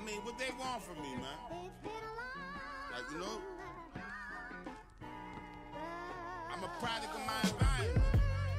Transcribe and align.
I 0.00 0.04
mean, 0.04 0.20
what 0.24 0.38
they 0.38 0.48
want 0.58 0.82
from 0.82 0.96
me, 1.02 1.10
man? 1.16 1.70
Like, 2.90 3.04
you 3.12 3.18
know, 3.18 3.40
I'm 6.50 6.64
a 6.64 6.68
product 6.80 7.14
of 7.14 7.20
my 7.26 7.40
environment. 7.44 8.04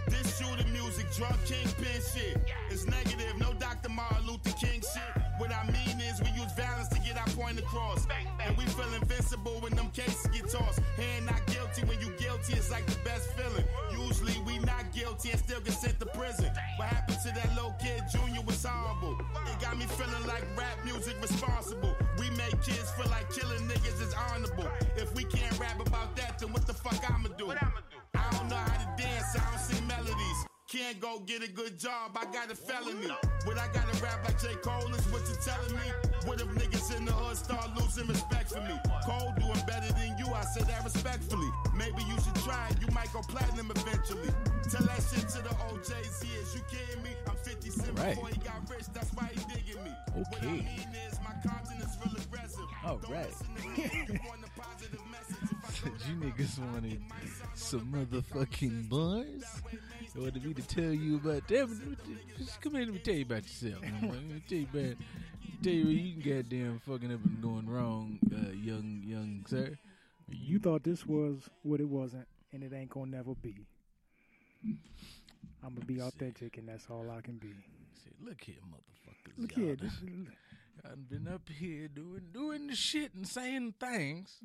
This 0.07 0.37
shooting 0.37 0.71
music, 0.71 1.11
drug 1.13 1.33
kingpin 1.45 2.01
shit. 2.13 2.37
It's 2.69 2.85
negative, 2.85 3.39
no 3.39 3.53
Dr. 3.53 3.89
Martin 3.89 4.27
Luther 4.27 4.51
King 4.51 4.81
shit. 4.81 5.23
What 5.39 5.51
I 5.51 5.65
mean 5.65 5.99
is 5.99 6.21
we 6.21 6.29
use 6.39 6.51
violence 6.55 6.89
to 6.89 6.99
get 6.99 7.17
our 7.17 7.27
point 7.29 7.57
across. 7.57 8.05
And 8.45 8.55
we 8.55 8.65
feel 8.65 8.93
invincible 8.93 9.59
when 9.61 9.75
them 9.75 9.89
cases 9.91 10.27
get 10.27 10.47
tossed. 10.47 10.79
Hand 10.95 11.25
not 11.25 11.43
guilty 11.47 11.85
when 11.85 11.99
you 11.99 12.13
guilty, 12.19 12.53
it's 12.53 12.69
like 12.69 12.85
the 12.85 12.99
best 13.03 13.31
feeling. 13.33 13.65
Usually 14.07 14.39
we 14.45 14.59
not 14.59 14.91
guilty 14.93 15.31
and 15.31 15.39
still 15.39 15.59
get 15.61 15.73
sent 15.73 15.99
to 15.99 16.05
prison. 16.07 16.51
What 16.77 16.89
happened 16.89 17.19
to 17.23 17.29
that 17.33 17.49
little 17.55 17.75
kid, 17.81 18.01
Junior, 18.11 18.41
was 18.41 18.63
horrible. 18.63 19.19
It 19.47 19.61
got 19.61 19.77
me 19.77 19.85
feeling 19.85 20.25
like 20.27 20.43
rap 20.57 20.77
music 20.85 21.15
responsible. 21.21 21.95
We 22.19 22.29
make 22.31 22.61
kids 22.61 22.91
feel 22.91 23.09
like 23.09 23.29
killing 23.31 23.67
niggas 23.67 24.01
is 24.01 24.13
honorable. 24.13 24.69
If 24.97 25.13
we 25.15 25.23
can't 25.23 25.57
rap 25.59 25.79
about 25.79 26.15
that, 26.17 26.39
then 26.39 26.51
what 26.51 26.67
the 26.67 26.73
fuck 26.73 26.99
I'ma 27.09 27.29
do? 27.37 27.51
I 27.51 28.31
don't 28.31 28.49
know 28.49 28.55
how 28.55 28.77
to 28.77 29.01
dance, 29.01 29.35
I 29.35 29.49
don't 29.49 29.59
sing 29.59 29.87
melodies. 29.87 30.50
Can't 30.71 31.01
go 31.01 31.19
get 31.25 31.43
a 31.43 31.51
good 31.51 31.77
job, 31.77 32.15
I 32.15 32.23
got 32.31 32.49
a 32.49 32.55
felony. 32.55 33.11
But 33.45 33.57
I 33.57 33.67
gotta 33.73 33.91
rap 34.01 34.23
like 34.23 34.39
J. 34.39 34.55
Cole, 34.63 34.87
is 34.95 35.03
what 35.11 35.21
you 35.27 35.35
telling 35.43 35.75
me? 35.75 35.83
What 36.23 36.39
if 36.39 36.47
niggas 36.47 36.95
in 36.95 37.03
the 37.03 37.11
hood 37.11 37.35
start 37.35 37.75
losing 37.75 38.07
respect 38.07 38.51
for 38.53 38.61
me? 38.61 38.79
Cole 39.03 39.33
doing 39.37 39.59
better 39.67 39.91
than 39.91 40.15
you, 40.17 40.27
I 40.31 40.43
said 40.55 40.63
that 40.71 40.85
respectfully. 40.85 41.49
Maybe 41.75 42.03
you 42.07 42.15
should 42.23 42.35
try 42.47 42.69
it, 42.71 42.77
you 42.79 42.87
might 42.95 43.11
go 43.11 43.19
platinum 43.19 43.69
eventually. 43.75 44.29
Tell 44.71 44.85
that 44.87 45.03
shit 45.11 45.27
to 45.35 45.43
the 45.43 45.51
OJs, 45.67 46.23
is 46.39 46.55
you 46.55 46.61
kidding 46.71 47.03
me? 47.03 47.09
I'm 47.27 47.35
50 47.35 47.69
cent 47.69 47.99
Right. 47.99 48.15
before 48.15 48.29
he 48.29 48.39
got 48.39 48.63
rich, 48.69 48.87
that's 48.93 49.11
why 49.11 49.27
he 49.27 49.43
digging 49.53 49.83
me. 49.83 49.91
What 50.13 50.27
I 50.31 50.37
Okay. 50.37 50.51
mean 50.55 50.87
is 51.03 51.19
my 51.19 51.35
content 51.43 51.83
is 51.83 51.97
real 51.99 52.15
aggressive. 52.15 52.67
All 52.85 52.95
Don't 52.97 53.11
right. 53.11 53.27
listen 53.27 53.47
to 53.59 53.61
me, 53.67 54.05
you 54.07 54.19
want 54.23 54.39
a 54.47 54.51
positive 54.55 55.03
message. 55.11 55.51
If 55.51 55.59
I 55.67 55.89
go 55.89 55.95
you 56.07 56.15
niggas 56.15 56.59
wanted 56.71 57.01
some 57.55 57.91
motherfucking 57.91 58.87
bars? 58.87 59.43
You 60.15 60.21
wanted 60.23 60.45
me 60.45 60.53
to 60.53 60.61
tell 60.67 60.91
you 60.91 61.15
about 61.15 61.47
them? 61.47 61.97
Just 62.37 62.61
come 62.61 62.73
let 62.73 62.87
me 62.89 62.99
tell 62.99 63.13
you 63.15 63.21
about 63.23 63.43
yourself. 63.43 63.81
Let 63.81 64.01
me 64.23 64.43
tell 64.47 64.57
you 64.57 64.67
about, 64.73 64.97
tell 65.63 65.73
you 65.73 65.85
you 65.87 66.21
can 66.21 66.33
goddamn 66.35 66.79
fucking 66.85 67.13
up 67.13 67.23
and 67.23 67.41
going 67.41 67.69
wrong, 67.69 68.19
uh, 68.33 68.51
young, 68.51 69.01
young 69.05 69.45
sir. 69.47 69.77
You 70.29 70.59
thought 70.59 70.83
this 70.83 71.05
was 71.05 71.49
what 71.63 71.79
it 71.79 71.87
wasn't, 71.87 72.27
and 72.51 72.61
it 72.63 72.73
ain't 72.73 72.89
gonna 72.89 73.11
never 73.11 73.35
be. 73.35 73.55
I'm 75.63 75.73
gonna 75.75 75.85
be 75.85 76.01
authentic, 76.01 76.57
and 76.57 76.67
that's 76.67 76.87
all 76.89 77.09
I 77.09 77.21
can 77.21 77.37
be. 77.37 77.53
Say, 78.03 78.11
look 78.21 78.41
here, 78.43 78.55
motherfuckers. 78.69 79.37
Look 79.37 79.51
here, 79.53 79.75
done- 79.75 80.27
I've 80.83 81.09
been 81.09 81.27
up 81.27 81.47
here 81.47 81.87
doing 81.87 82.23
doing 82.33 82.67
the 82.67 82.75
shit 82.75 83.13
and 83.13 83.25
saying 83.27 83.75
things. 83.79 84.39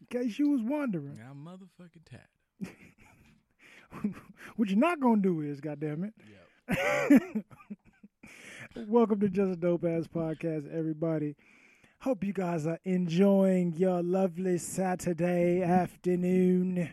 in 0.00 0.06
case 0.10 0.38
you 0.38 0.50
was 0.50 0.62
wondering, 0.62 1.18
I'm 1.28 1.44
motherfucking 1.46 2.04
tired. 2.10 2.74
what 4.56 4.68
you're 4.68 4.78
not 4.78 5.00
gonna 5.00 5.22
do 5.22 5.40
is, 5.40 5.60
goddamn 5.60 6.04
it. 6.04 6.14
Yep. 7.10 7.44
Welcome 8.88 9.20
to 9.20 9.28
Just 9.28 9.52
a 9.52 9.56
Dope 9.56 9.84
Ass 9.84 10.06
Podcast, 10.06 10.72
everybody. 10.72 11.36
Hope 12.00 12.24
you 12.24 12.32
guys 12.32 12.66
are 12.66 12.78
enjoying 12.84 13.74
your 13.74 14.02
lovely 14.02 14.58
Saturday 14.58 15.62
afternoon. 15.62 16.90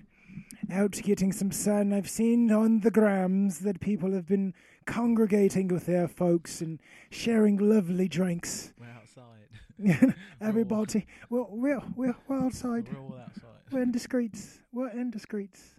Out 0.71 0.99
getting 1.03 1.31
some 1.31 1.51
sun. 1.51 1.93
I've 1.93 2.09
seen 2.09 2.51
on 2.51 2.81
the 2.81 2.91
grams 2.91 3.59
that 3.59 3.79
people 3.79 4.11
have 4.13 4.27
been 4.27 4.53
congregating 4.85 5.67
with 5.69 5.85
their 5.85 6.07
folks 6.07 6.61
and 6.61 6.79
sharing 7.09 7.57
lovely 7.57 8.07
drinks. 8.07 8.73
We're 8.79 8.87
outside. 8.87 10.15
Everybody, 10.41 11.05
well, 11.29 11.47
we're, 11.51 11.81
we're, 11.95 12.15
we're 12.27 12.39
outside. 12.39 12.89
We're 12.91 12.99
all 12.99 13.19
outside. 13.23 13.43
We're 13.71 13.86
indiscreets. 13.86 14.59
We're 14.73 14.89
indiscreets. 14.89 15.77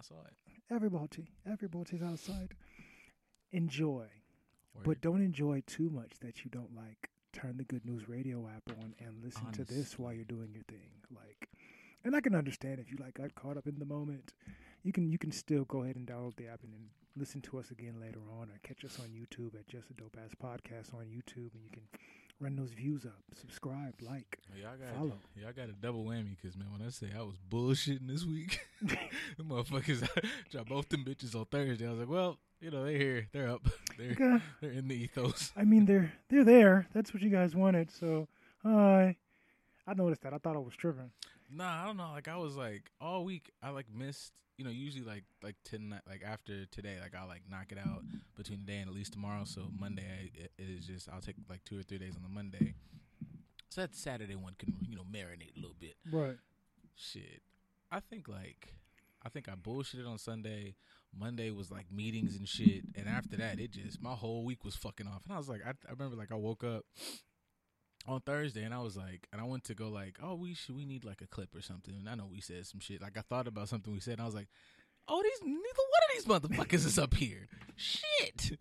Outside. 0.00 0.32
Everybody, 0.70 1.28
everybody's 1.46 2.00
outside. 2.02 2.54
Enjoy. 3.52 4.06
Word. 4.74 4.84
But 4.84 5.02
don't 5.02 5.20
enjoy 5.20 5.62
too 5.66 5.90
much 5.90 6.12
that 6.22 6.42
you 6.42 6.50
don't 6.50 6.74
like. 6.74 7.10
Turn 7.34 7.58
the 7.58 7.64
Good 7.64 7.84
News 7.84 8.08
Radio 8.08 8.48
app 8.48 8.62
on 8.78 8.94
and 8.98 9.22
listen 9.22 9.52
to 9.52 9.62
this 9.62 9.98
while 9.98 10.14
you're 10.14 10.24
doing 10.24 10.52
your 10.54 10.62
thing. 10.68 10.88
Like, 11.14 11.50
and 12.02 12.16
I 12.16 12.22
can 12.22 12.34
understand 12.34 12.80
if 12.80 12.90
you 12.90 12.96
like 12.98 13.12
got 13.12 13.34
caught 13.34 13.58
up 13.58 13.66
in 13.66 13.78
the 13.78 13.84
moment. 13.84 14.32
You 14.82 14.92
can 14.94 15.10
you 15.10 15.18
can 15.18 15.32
still 15.32 15.64
go 15.66 15.82
ahead 15.82 15.96
and 15.96 16.06
download 16.06 16.36
the 16.36 16.46
app 16.46 16.62
and 16.62 16.72
then 16.72 16.88
listen 17.14 17.42
to 17.42 17.58
us 17.58 17.70
again 17.70 18.00
later 18.00 18.20
on, 18.40 18.48
or 18.48 18.58
catch 18.62 18.82
us 18.86 18.98
on 19.00 19.08
YouTube 19.08 19.54
at 19.54 19.68
Just 19.68 19.90
a 19.90 19.92
Dope 19.92 20.16
Ass 20.24 20.30
Podcast 20.42 20.94
on 20.94 21.04
YouTube, 21.04 21.52
and 21.52 21.62
you 21.62 21.70
can 21.70 21.82
run 22.40 22.56
those 22.56 22.70
views 22.70 23.04
up, 23.04 23.20
subscribe, 23.38 23.94
like. 24.00 24.38
Y'all 24.60 24.70
got 24.76 24.94
Follow. 24.96 25.12
y'all 25.36 25.52
got 25.54 25.68
a 25.68 25.72
double 25.72 26.04
whammy 26.04 26.36
because 26.40 26.56
man, 26.56 26.68
when 26.72 26.86
I 26.86 26.90
say 26.90 27.08
I 27.16 27.22
was 27.22 27.36
bullshitting 27.50 28.08
this 28.08 28.24
week, 28.24 28.60
the 28.82 29.44
motherfuckers 29.44 30.08
dropped 30.50 30.68
both 30.68 30.88
them 30.88 31.04
bitches 31.04 31.34
on 31.34 31.44
Thursday. 31.46 31.86
I 31.86 31.90
was 31.90 32.00
like, 32.00 32.08
well, 32.08 32.38
you 32.60 32.70
know, 32.70 32.84
they're 32.84 32.96
here, 32.98 33.28
they're 33.32 33.48
up, 33.50 33.66
they're 33.98 34.12
Okay. 34.12 34.44
they're 34.60 34.70
in 34.72 34.88
the 34.88 34.94
ethos. 34.94 35.52
I 35.56 35.64
mean, 35.64 35.84
they're 35.86 36.12
they're 36.28 36.44
there. 36.44 36.86
That's 36.94 37.12
what 37.14 37.22
you 37.22 37.30
guys 37.30 37.54
wanted. 37.54 37.90
So, 37.90 38.28
hi. 38.62 39.16
I 39.86 39.94
noticed 39.94 40.22
that. 40.22 40.32
I 40.34 40.38
thought 40.38 40.56
I 40.56 40.60
was 40.60 40.74
tripping. 40.76 41.10
Nah, 41.52 41.82
I 41.82 41.86
don't 41.86 41.96
know. 41.96 42.10
Like 42.12 42.28
I 42.28 42.36
was 42.36 42.56
like 42.56 42.90
all 43.00 43.24
week, 43.24 43.50
I 43.62 43.70
like 43.70 43.86
missed. 43.92 44.32
You 44.60 44.66
know, 44.66 44.72
usually 44.72 45.06
like 45.06 45.24
like 45.42 45.56
tonight, 45.64 46.02
like 46.06 46.22
after 46.22 46.66
today, 46.66 46.98
like 47.00 47.14
I'll 47.18 47.26
like 47.26 47.40
knock 47.50 47.72
it 47.72 47.78
out 47.78 48.02
between 48.36 48.58
today 48.58 48.76
and 48.80 48.90
at 48.90 48.94
least 48.94 49.14
tomorrow. 49.14 49.44
So 49.46 49.62
Monday, 49.74 50.02
I, 50.38 50.48
is 50.58 50.86
just 50.86 51.08
I'll 51.08 51.22
take 51.22 51.36
like 51.48 51.64
two 51.64 51.80
or 51.80 51.82
three 51.82 51.96
days 51.96 52.14
on 52.14 52.22
the 52.22 52.28
Monday. 52.28 52.74
So 53.70 53.80
that 53.80 53.96
Saturday 53.96 54.34
one 54.34 54.52
can 54.58 54.76
you 54.86 54.96
know 54.96 55.04
marinate 55.10 55.56
a 55.56 55.60
little 55.60 55.76
bit. 55.80 55.94
Right. 56.12 56.36
Shit, 56.94 57.40
I 57.90 58.00
think 58.00 58.28
like 58.28 58.74
I 59.24 59.30
think 59.30 59.48
I 59.48 59.52
bullshitted 59.52 60.06
on 60.06 60.18
Sunday. 60.18 60.74
Monday 61.18 61.50
was 61.50 61.70
like 61.70 61.90
meetings 61.90 62.36
and 62.36 62.46
shit, 62.46 62.84
and 62.94 63.08
after 63.08 63.38
that, 63.38 63.58
it 63.60 63.70
just 63.70 64.02
my 64.02 64.12
whole 64.12 64.44
week 64.44 64.62
was 64.62 64.76
fucking 64.76 65.06
off. 65.06 65.24
And 65.24 65.32
I 65.32 65.38
was 65.38 65.48
like, 65.48 65.62
I, 65.66 65.70
I 65.70 65.92
remember 65.92 66.16
like 66.16 66.32
I 66.32 66.36
woke 66.36 66.64
up 66.64 66.84
on 68.10 68.20
Thursday, 68.20 68.64
and 68.64 68.74
I 68.74 68.80
was 68.80 68.96
like, 68.96 69.28
and 69.32 69.40
I 69.40 69.44
went 69.44 69.64
to 69.64 69.74
go 69.74 69.88
like, 69.88 70.18
oh, 70.22 70.34
we 70.34 70.54
should 70.54 70.76
we 70.76 70.84
need 70.84 71.04
like 71.04 71.22
a 71.22 71.26
clip 71.26 71.54
or 71.54 71.62
something. 71.62 71.94
And 71.94 72.08
I 72.08 72.14
know 72.14 72.26
we 72.30 72.40
said 72.40 72.66
some 72.66 72.80
shit. 72.80 73.00
Like 73.00 73.16
I 73.16 73.22
thought 73.22 73.46
about 73.46 73.68
something 73.68 73.92
we 73.92 74.00
said, 74.00 74.14
and 74.14 74.22
I 74.22 74.26
was 74.26 74.34
like, 74.34 74.48
oh, 75.08 75.22
these 75.22 75.40
neither 75.42 75.56
one 75.56 76.40
of 76.40 76.50
these 76.50 76.58
motherfuckers 76.58 76.86
is 76.86 76.98
up 76.98 77.14
here. 77.14 77.48
Shit. 77.76 78.58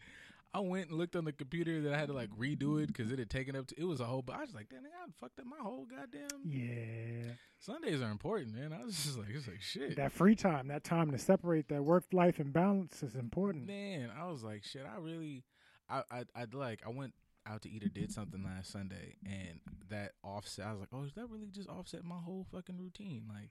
I 0.52 0.62
went 0.62 0.90
and 0.90 0.98
looked 0.98 1.16
on 1.16 1.26
the 1.26 1.32
computer 1.32 1.82
that 1.82 1.94
I 1.94 1.98
had 1.98 2.08
to 2.08 2.14
like 2.14 2.30
redo 2.32 2.82
it 2.82 2.88
because 2.88 3.12
it 3.12 3.20
had 3.20 3.30
taken 3.30 3.56
up 3.56 3.68
to 3.68 3.80
it 3.80 3.84
was 3.84 4.00
a 4.00 4.06
whole. 4.06 4.22
But 4.22 4.38
I 4.38 4.42
was 4.42 4.54
like, 4.54 4.70
damn, 4.70 4.80
I 4.80 5.12
fucked 5.20 5.40
up 5.40 5.46
my 5.46 5.58
whole 5.62 5.86
goddamn. 5.86 6.28
Yeah. 6.44 7.34
Sundays 7.60 8.02
are 8.02 8.10
important, 8.10 8.56
man. 8.56 8.74
I 8.74 8.84
was 8.84 9.04
just 9.04 9.18
like, 9.18 9.30
it's 9.30 9.48
like 9.48 9.62
shit. 9.62 9.96
That 9.98 10.12
free 10.12 10.36
time, 10.36 10.68
that 10.70 10.84
time 10.84 11.12
to 11.12 11.18
separate 11.20 11.68
that 11.70 11.84
work 11.84 12.06
life 12.12 12.40
and 12.40 12.52
balance 12.52 13.04
is 13.04 13.16
important. 13.16 13.68
Man, 13.68 14.10
I 14.18 14.30
was 14.31 14.44
like, 14.44 14.64
shit. 14.64 14.86
I 14.92 15.00
really, 15.00 15.44
I, 15.90 16.04
I, 16.10 16.24
I'd 16.36 16.54
like, 16.56 16.81
I 16.86 16.90
went 16.90 17.14
out 17.50 17.62
to 17.64 17.70
eat 17.70 17.84
or 17.84 17.90
did 17.90 18.12
something 18.12 18.44
last 18.44 18.72
Sunday, 18.72 19.16
and 19.26 19.60
that 19.90 20.14
offset. 20.24 20.66
I 20.68 20.72
was 20.72 20.80
like, 20.82 20.90
oh, 20.94 21.04
is 21.04 21.14
that 21.14 21.30
really 21.30 21.48
just 21.52 21.70
offset 21.70 22.04
my 22.04 22.18
whole 22.18 22.46
fucking 22.52 22.78
routine? 22.78 23.24
Like, 23.28 23.50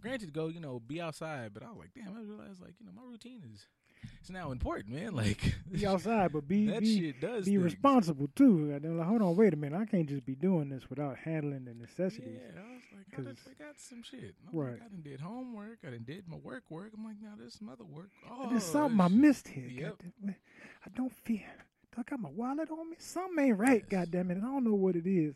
granted, 0.00 0.32
go, 0.32 0.48
you 0.48 0.60
know, 0.60 0.80
be 0.80 1.00
outside, 1.00 1.52
but 1.52 1.62
I 1.62 1.68
was 1.68 1.78
like, 1.78 1.90
damn, 1.94 2.16
I 2.16 2.20
realized, 2.22 2.60
like, 2.60 2.74
you 2.78 2.86
know, 2.86 2.92
my 2.94 3.02
routine 3.02 3.42
is, 3.52 3.66
it's 4.20 4.30
now 4.30 4.50
important, 4.52 4.94
man. 4.94 5.12
Like, 5.20 5.54
Be 5.70 5.86
outside, 5.86 6.32
but 6.32 6.46
be 6.48 6.66
that 6.68 6.80
be, 6.80 6.98
shit 7.00 7.20
does 7.20 7.44
be 7.44 7.52
things. 7.52 7.64
responsible 7.64 8.28
too. 8.34 8.70
And 8.72 8.98
like, 8.98 9.06
hold 9.06 9.20
on, 9.22 9.36
wait 9.36 9.52
a 9.52 9.56
minute, 9.56 9.78
I 9.78 9.84
can't 9.84 10.08
just 10.08 10.24
be 10.24 10.34
doing 10.34 10.68
this 10.70 10.88
without 10.88 11.16
handling 11.18 11.64
the 11.66 11.74
necessities. 11.74 12.38
Yeah, 12.54 12.60
I 12.62 12.72
was 12.72 12.82
like, 12.96 13.18
I, 13.18 13.22
done 13.22 13.34
forgot 13.36 13.74
some 13.76 14.02
shit. 14.02 14.34
I 14.46 14.56
was 14.56 14.64
Right. 14.66 14.72
Like, 14.72 14.82
I 14.86 14.88
done 14.88 15.02
did 15.02 15.20
homework. 15.20 15.78
I 15.86 15.90
done 15.90 16.04
did 16.06 16.26
my 16.28 16.36
work 16.36 16.62
work. 16.70 16.92
I'm 16.96 17.04
like, 17.04 17.16
now 17.20 17.32
there's 17.38 17.58
some 17.58 17.68
other 17.68 17.84
work. 17.84 18.08
Oh, 18.30 18.48
There's 18.48 18.64
something 18.64 19.00
I 19.00 19.08
missed 19.08 19.48
here. 19.48 19.66
Yep. 19.68 20.02
I 20.28 20.88
don't 20.96 21.12
feel. 21.12 21.40
I 21.96 22.02
got 22.02 22.20
my 22.20 22.30
wallet 22.30 22.70
on 22.70 22.88
me. 22.90 22.96
Something 22.98 23.44
ain't 23.46 23.58
right. 23.58 23.82
Yes. 23.82 23.90
Goddamn 23.90 24.30
it! 24.30 24.36
And 24.38 24.44
I 24.46 24.48
don't 24.48 24.64
know 24.64 24.74
what 24.74 24.96
it 24.96 25.06
is. 25.06 25.34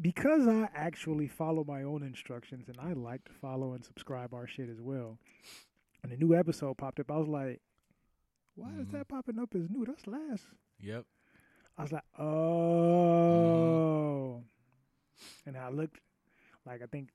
Because 0.00 0.46
I 0.48 0.68
actually 0.74 1.28
follow 1.28 1.62
my 1.64 1.82
own 1.82 2.02
instructions, 2.02 2.68
and 2.68 2.78
I 2.80 2.92
like 2.94 3.24
to 3.24 3.32
follow 3.32 3.72
and 3.74 3.84
subscribe 3.84 4.32
our 4.32 4.46
shit 4.46 4.70
as 4.70 4.80
well. 4.80 5.18
When 6.02 6.12
a 6.12 6.16
new 6.16 6.34
episode 6.34 6.78
popped 6.78 7.00
up, 7.00 7.10
I 7.10 7.18
was 7.18 7.28
like, 7.28 7.60
"Why 8.54 8.72
is 8.78 8.86
Mhm. 8.88 8.92
that 8.92 9.08
popping 9.08 9.38
up 9.38 9.54
as 9.54 9.68
new? 9.68 9.84
That's 9.84 10.06
last." 10.06 10.46
Yep. 10.78 11.04
I 11.76 11.82
was 11.82 11.92
like, 11.92 12.04
"Oh," 12.18 13.22
and 15.44 15.56
I 15.58 15.68
looked 15.68 16.00
like 16.64 16.80
I 16.82 16.86
think 16.86 17.10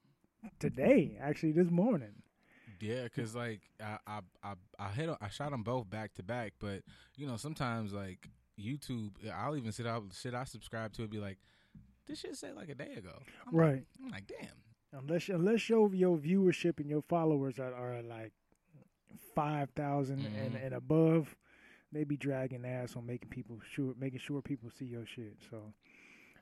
today, 0.59 1.17
actually 1.19 1.53
this 1.53 1.71
morning. 1.71 2.21
Yeah, 2.81 3.04
because 3.04 3.36
like 3.36 3.62
I 3.83 3.98
I 4.07 4.19
I 4.44 4.54
I 4.80 4.89
hit 4.89 5.10
I 5.22 5.27
shot 5.30 5.51
them 5.51 5.63
both 5.63 5.89
back 5.89 6.13
to 6.16 6.24
back, 6.24 6.54
but 6.60 6.81
you 7.16 7.27
know 7.27 7.38
sometimes 7.38 7.94
like 7.94 8.30
YouTube, 8.60 9.12
I'll 9.33 9.56
even 9.57 9.72
sit 9.72 9.86
out 9.88 10.04
shit 10.13 10.33
I 10.33 10.44
subscribe 10.45 10.94
to 10.94 11.04
it 11.04 11.10
be 11.12 11.18
like, 11.19 11.38
this 12.07 12.19
shit 12.19 12.36
said 12.38 12.56
like 12.56 12.69
a 12.69 12.75
day 12.75 12.94
ago. 12.98 13.12
I'm 13.48 13.54
like- 13.54 13.66
Right. 13.68 13.83
I'm 14.04 14.10
like, 14.12 14.27
damn. 14.27 14.50
Unless 14.94 15.27
unless 15.30 15.68
your 15.69 15.94
your 15.94 16.18
viewership 16.18 16.80
and 16.80 16.89
your 16.89 17.01
followers 17.01 17.60
are, 17.60 17.74
are 17.74 18.01
like 18.01 18.31
five 19.33 19.69
and, 20.10 20.21
Mhm. 20.21 20.66
and 20.66 20.74
above, 20.74 21.36
they 21.92 22.04
be 22.04 22.18
dragging 22.18 22.66
ass 22.66 22.95
on 22.95 23.06
making 23.06 23.30
people 23.30 23.60
sure 23.69 23.94
making 23.98 24.19
sure 24.19 24.42
people 24.42 24.69
see 24.69 24.86
your 24.86 25.06
shit. 25.06 25.38
So 25.50 25.74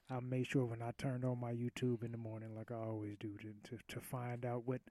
I 0.09 0.19
made 0.19 0.45
sure 0.47 0.65
when 0.65 0.81
I 0.81 0.91
turned 0.97 1.25
on 1.25 1.39
my 1.39 1.53
YouTube 1.53 2.03
in 2.03 2.11
the 2.11 2.17
morning, 2.17 2.55
like 2.55 2.71
I 2.71 2.75
always 2.75 3.15
do, 3.19 3.35
to 3.37 3.53
to, 3.69 3.83
to 3.95 3.99
find 4.01 4.45
out 4.45 4.67
what 4.67 4.81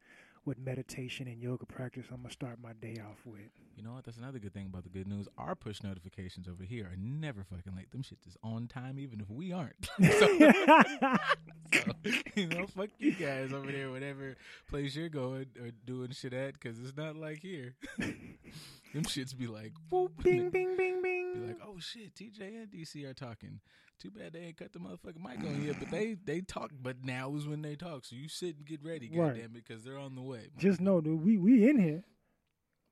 what 0.44 0.58
meditation 0.58 1.28
and 1.28 1.40
yoga 1.40 1.64
practice 1.66 2.06
I'm 2.10 2.18
gonna 2.18 2.30
start 2.30 2.58
my 2.62 2.72
day 2.72 2.96
off 3.08 3.18
with. 3.24 3.40
You 3.76 3.82
know 3.82 3.92
what? 3.92 4.04
That's 4.04 4.18
another 4.18 4.38
good 4.38 4.52
thing 4.52 4.66
about 4.66 4.82
the 4.82 4.90
good 4.90 5.06
news. 5.06 5.28
Our 5.38 5.54
push 5.54 5.82
notifications 5.82 6.48
over 6.48 6.64
here 6.64 6.86
are 6.86 6.96
never 6.98 7.44
fucking 7.44 7.74
late. 7.76 7.90
Them 7.90 8.02
shit 8.02 8.18
is 8.26 8.36
on 8.42 8.66
time, 8.66 8.98
even 8.98 9.20
if 9.20 9.30
we 9.30 9.52
aren't. 9.52 9.88
so, 10.02 10.38
so, 11.72 11.92
you 12.34 12.46
know, 12.48 12.66
fuck 12.66 12.90
you 12.98 13.12
guys 13.12 13.52
over 13.52 13.70
there, 13.70 13.90
whatever 13.90 14.36
place 14.68 14.96
you're 14.96 15.08
going 15.08 15.46
or 15.60 15.70
doing 15.84 16.10
shit 16.10 16.32
at, 16.32 16.54
because 16.54 16.78
it's 16.80 16.96
not 16.96 17.16
like 17.16 17.40
here. 17.40 17.74
Them 17.98 19.04
shits 19.04 19.36
be 19.36 19.46
like, 19.46 19.72
whoop, 19.90 20.22
bing, 20.22 20.50
bing, 20.50 20.76
bing, 20.76 21.00
bing. 21.02 21.32
Be 21.34 21.46
like, 21.46 21.60
oh 21.64 21.78
shit, 21.78 22.14
TJ 22.14 22.40
and 22.40 22.70
DC 22.70 23.08
are 23.08 23.14
talking. 23.14 23.60
Too 24.02 24.10
bad 24.10 24.32
they 24.32 24.40
ain't 24.40 24.56
cut 24.56 24.72
the 24.72 24.80
motherfucking 24.80 25.22
mic 25.22 25.38
on 25.46 25.62
yet, 25.64 25.76
but 25.78 25.88
they 25.92 26.16
they 26.24 26.40
talk. 26.40 26.72
But 26.82 27.04
now 27.04 27.32
is 27.36 27.46
when 27.46 27.62
they 27.62 27.76
talk, 27.76 28.04
so 28.04 28.16
you 28.16 28.28
sit 28.28 28.56
and 28.56 28.66
get 28.66 28.82
ready, 28.82 29.08
Right. 29.08 29.34
goddamn 29.34 29.44
it, 29.44 29.64
because 29.64 29.84
they're 29.84 29.96
on 29.98 30.16
the 30.16 30.22
way. 30.22 30.48
Just 30.58 30.80
know 30.80 31.00
dude, 31.00 31.22
we 31.24 31.38
we 31.38 31.68
in 31.70 31.78
here. 31.78 32.02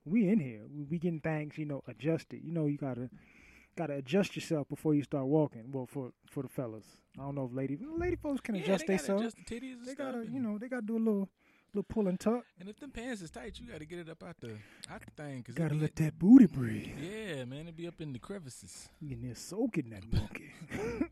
We 0.05 0.29
in 0.29 0.39
here. 0.39 0.61
We, 0.73 0.83
we 0.85 0.99
getting 0.99 1.19
things, 1.19 1.57
you 1.57 1.65
know, 1.65 1.83
adjusted. 1.85 2.41
You 2.45 2.53
know, 2.53 2.65
you 2.67 2.77
gotta 2.77 3.09
gotta 3.75 3.95
adjust 3.95 4.37
yourself 4.37 4.69
before 4.69 4.95
you 4.95 5.03
start 5.03 5.25
walking. 5.25 5.69
Well, 5.73 5.85
for 5.85 6.13
for 6.29 6.43
the 6.43 6.49
fellas, 6.49 6.85
I 7.19 7.23
don't 7.23 7.35
know 7.35 7.45
if 7.45 7.53
lady 7.53 7.77
lady 7.97 8.15
folks 8.15 8.39
can 8.39 8.55
yeah, 8.55 8.61
adjust 8.61 8.87
themselves. 8.87 9.21
adjust 9.21 9.37
the 9.45 9.55
titties 9.59 9.83
They 9.85 9.95
gotta, 9.95 10.25
you 10.25 10.39
know, 10.39 10.57
they 10.57 10.69
gotta 10.69 10.85
do 10.85 10.95
a 10.95 10.97
little 10.97 11.29
little 11.73 11.83
pull 11.87 12.07
and 12.07 12.19
tuck. 12.19 12.43
And 12.59 12.69
if 12.69 12.79
them 12.79 12.91
pants 12.91 13.21
is 13.21 13.31
tight, 13.31 13.59
you 13.59 13.67
got 13.67 13.79
to 13.79 13.85
get 13.85 13.99
it 13.99 14.09
up 14.09 14.23
out 14.23 14.35
the 14.39 14.51
out 14.91 15.01
the 15.05 15.11
thing. 15.23 15.43
Cause 15.43 15.55
Gotta 15.55 15.75
let 15.75 15.95
that 15.97 16.17
booty 16.19 16.45
breathe. 16.47 16.89
Yeah, 16.99 17.45
man, 17.45 17.67
it 17.67 17.75
be 17.75 17.87
up 17.87 18.01
in 18.01 18.13
the 18.13 18.19
crevices. 18.19 18.89
You 18.99 19.15
in 19.15 19.21
there 19.21 19.35
soaking 19.35 19.89
that 19.91 20.11
monkey. 20.11 20.51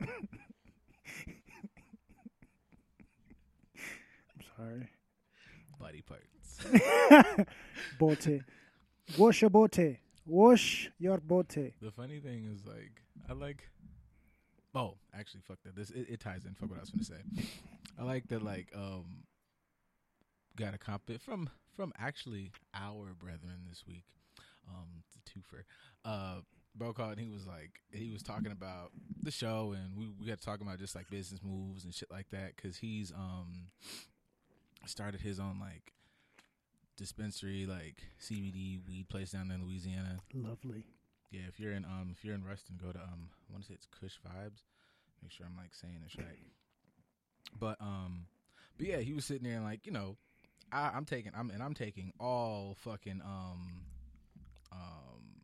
I'm 4.36 4.42
sorry. 4.58 4.90
Body 5.80 6.02
parts. 6.02 7.46
bote. 8.00 8.42
Wash 9.18 9.42
your 9.42 9.50
bote. 9.50 9.98
Wash 10.26 10.92
your 11.00 11.18
bote. 11.20 11.74
The 11.82 11.92
funny 11.96 12.20
thing 12.20 12.46
is, 12.54 12.66
like, 12.66 13.02
I 13.30 13.34
like. 13.34 13.64
Oh, 14.76 14.96
actually, 15.18 15.42
fuck 15.48 15.58
that. 15.64 15.76
This 15.76 15.90
it, 15.90 16.08
it 16.10 16.20
ties 16.20 16.46
in. 16.46 16.54
Fuck 16.54 16.70
what 16.70 16.78
I 16.78 16.82
was 16.82 16.92
gonna 16.92 17.04
say. 17.04 17.48
I 17.98 18.04
like 18.04 18.28
that. 18.28 18.44
Like, 18.44 18.68
um, 18.76 19.24
got 20.60 20.74
a 20.74 20.78
compliment 20.78 21.22
from 21.22 21.50
from 21.76 21.94
actually 21.98 22.52
our 22.74 23.14
brethren 23.18 23.66
this 23.70 23.84
week. 23.88 24.04
Um, 24.68 25.04
a 25.16 25.30
twofer. 25.30 25.64
Uh, 26.06 26.42
bro 26.76 26.94
called 26.94 27.12
and 27.12 27.20
he 27.20 27.30
was 27.30 27.48
like, 27.48 27.72
he 27.92 28.12
was 28.12 28.22
talking 28.22 28.52
about 28.52 28.92
the 29.22 29.32
show, 29.32 29.74
and 29.76 29.98
we 29.98 30.08
we 30.20 30.28
got 30.28 30.42
talking 30.42 30.68
about 30.68 30.80
just 30.80 30.96
like 30.96 31.10
business 31.10 31.42
moves 31.44 31.86
and 31.86 31.94
shit 31.94 32.12
like 32.12 32.30
that. 32.32 32.58
Cause 32.58 32.78
he's 32.78 33.12
um 33.12 33.70
started 34.86 35.22
his 35.22 35.40
own 35.40 35.58
like 35.60 35.94
dispensary, 36.98 37.66
like 37.66 38.04
CBD 38.22 38.86
weed 38.86 39.10
place 39.10 39.32
down 39.32 39.52
in 39.52 39.64
Louisiana. 39.66 40.20
Lovely. 40.34 40.84
Yeah, 41.32 41.42
if 41.48 41.60
you're 41.60 41.74
in 41.74 41.86
um 41.86 42.10
if 42.12 42.24
you're 42.26 42.36
in 42.36 42.44
Ruston, 42.44 42.80
go 42.82 42.92
to 42.92 43.00
um 43.00 43.30
I 43.50 43.54
want 43.54 43.64
to 43.64 43.70
say 43.70 43.76
it's 43.76 43.88
Kush 43.88 44.18
Vibes. 44.26 44.64
Make 45.22 45.32
sure 45.32 45.46
I'm 45.46 45.58
like 45.58 45.74
saying 45.74 46.00
this 46.04 46.18
right. 46.18 46.40
But 47.58 47.78
um, 47.82 48.28
but 48.78 48.88
yeah, 48.88 48.98
he 48.98 49.14
was 49.14 49.26
sitting 49.26 49.44
there 49.44 49.58
and 49.58 49.66
like 49.66 49.86
you 49.86 49.92
know, 49.92 50.18
I, 50.72 50.92
I'm 50.96 51.06
taking 51.06 51.32
I'm 51.36 51.50
and 51.50 51.62
I'm 51.64 51.74
taking 51.74 52.12
all 52.20 52.76
fucking 52.82 53.22
um 53.24 53.84
um 54.72 55.42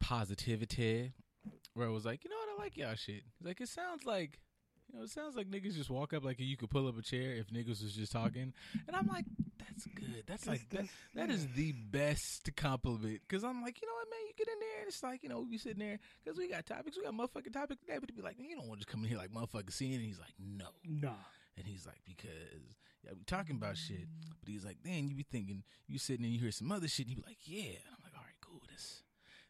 positivity. 0.00 1.12
Where 1.74 1.88
it 1.88 1.92
was 1.92 2.06
like, 2.06 2.24
you 2.24 2.30
know 2.30 2.36
what, 2.36 2.58
I 2.58 2.62
like 2.64 2.76
y'all 2.76 2.94
shit. 2.94 3.22
He's 3.38 3.46
like, 3.46 3.60
it 3.60 3.68
sounds 3.68 4.04
like. 4.06 4.40
You 4.92 4.98
know, 5.00 5.04
it 5.04 5.10
sounds 5.10 5.34
like 5.34 5.50
niggas 5.50 5.74
just 5.74 5.90
walk 5.90 6.12
up 6.12 6.24
like 6.24 6.36
you 6.38 6.56
could 6.56 6.70
pull 6.70 6.86
up 6.86 6.96
a 6.96 7.02
chair 7.02 7.32
if 7.32 7.48
niggas 7.48 7.82
was 7.82 7.92
just 7.92 8.12
talking, 8.12 8.52
and 8.86 8.94
I'm 8.96 9.08
like, 9.08 9.24
that's 9.58 9.84
good. 9.86 10.22
That's 10.28 10.46
like 10.46 10.68
that, 10.70 10.84
that 11.16 11.28
is 11.28 11.44
the 11.56 11.72
best 11.72 12.48
compliment 12.56 13.20
because 13.26 13.42
I'm 13.42 13.62
like, 13.62 13.82
you 13.82 13.88
know 13.88 13.94
what, 13.94 14.08
man, 14.10 14.20
you 14.28 14.32
get 14.38 14.46
in 14.46 14.60
there 14.60 14.78
and 14.78 14.88
it's 14.88 15.02
like, 15.02 15.24
you 15.24 15.28
know, 15.28 15.40
we 15.40 15.46
be 15.50 15.58
sitting 15.58 15.80
there 15.80 15.98
because 16.24 16.38
we 16.38 16.48
got 16.48 16.66
topics, 16.66 16.96
we 16.96 17.02
got 17.02 17.14
motherfucking 17.14 17.52
topics 17.52 17.80
today, 17.80 17.96
but 17.98 18.06
to 18.06 18.14
be 18.14 18.22
like, 18.22 18.38
man, 18.38 18.48
you 18.48 18.54
don't 18.54 18.68
want 18.68 18.78
to 18.80 18.86
just 18.86 18.92
come 18.92 19.02
in 19.02 19.08
here 19.08 19.18
like 19.18 19.32
motherfucking 19.32 19.72
seeing, 19.72 19.94
and 19.94 20.04
he's 20.04 20.20
like, 20.20 20.32
no, 20.38 20.66
Nah. 20.88 21.10
And 21.56 21.66
he's 21.66 21.86
like, 21.86 22.00
because 22.04 22.76
yeah, 23.04 23.12
we 23.16 23.24
talking 23.24 23.56
about 23.56 23.76
shit, 23.76 24.06
but 24.40 24.48
he's 24.48 24.64
like, 24.64 24.78
then 24.84 25.08
you 25.08 25.14
be 25.14 25.26
thinking, 25.30 25.62
you 25.86 25.98
sitting 25.98 26.24
and 26.24 26.34
you 26.34 26.40
hear 26.40 26.50
some 26.50 26.72
other 26.72 26.88
shit, 26.88 27.06
and 27.06 27.16
you 27.16 27.22
be 27.22 27.28
like, 27.28 27.38
yeah, 27.44 27.70
and 27.70 27.92
I'm 27.92 28.02
like, 28.02 28.12
all 28.16 28.24
right, 28.24 28.34
cool, 28.40 28.62
this 28.70 29.02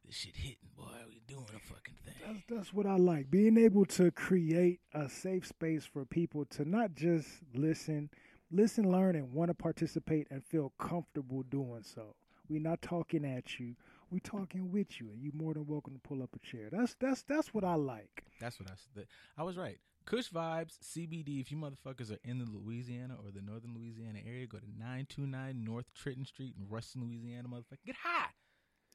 this 0.05 0.15
shit 0.15 0.37
hitting, 0.37 0.71
boy, 0.77 0.85
we 1.09 1.21
doing 1.27 1.47
a 1.55 1.59
fucking 1.59 1.97
thing. 2.05 2.15
That's 2.25 2.43
that's 2.49 2.73
what 2.73 2.87
I 2.87 2.97
like. 2.97 3.31
Being 3.31 3.59
able 3.59 3.85
to 3.87 4.11
create 4.13 4.81
a 4.95 5.09
safe 5.09 5.47
space 5.47 5.85
for 5.85 6.05
people 6.05 6.45
to 6.51 6.69
not 6.69 6.95
just 6.95 7.29
listen, 7.55 8.11
listen, 8.51 8.91
learn, 8.91 9.17
and 9.17 9.33
want 9.33 9.49
to 9.51 9.55
participate 9.55 10.29
and 10.31 10.45
feel 10.45 10.73
comfortable 10.79 11.43
doing 11.43 11.83
so. 11.83 12.15
We're 12.49 12.61
not 12.61 12.83
talking 12.83 13.25
at 13.25 13.59
you. 13.59 13.75
We 14.11 14.21
talking 14.21 14.71
with 14.71 15.01
you, 15.01 15.11
and 15.11 15.21
you 15.21 15.33
more 15.35 15.55
than 15.55 15.67
welcome 15.67 15.95
to 15.95 16.01
pull 16.01 16.23
up 16.23 16.31
a 16.37 16.47
chair. 16.47 16.69
That's 16.71 16.95
that's 17.01 17.23
that's 17.23 17.53
what 17.53 17.65
I 17.65 17.75
like. 17.75 18.23
That's 18.41 18.61
what 18.61 18.71
I 18.71 18.75
said. 18.95 19.07
I 19.37 19.43
was 19.43 19.57
right. 19.57 19.79
Kush 20.07 20.31
Vibes, 20.31 20.79
CBD. 20.83 21.41
If 21.41 21.51
you 21.51 21.57
motherfuckers 21.57 22.11
are 22.13 22.19
in 22.25 22.39
the 22.39 22.45
Louisiana 22.47 23.17
or 23.25 23.31
the 23.33 23.43
northern 23.43 23.75
Louisiana 23.75 24.21
area, 24.27 24.47
go 24.47 24.59
to 24.59 24.65
929 24.79 25.65
North 25.65 25.87
Trenton 25.95 26.25
Street 26.25 26.55
in 26.59 26.67
Ruston, 26.69 27.03
Louisiana, 27.03 27.49
motherfucker. 27.49 27.85
Get 27.85 27.97
high. 28.03 28.29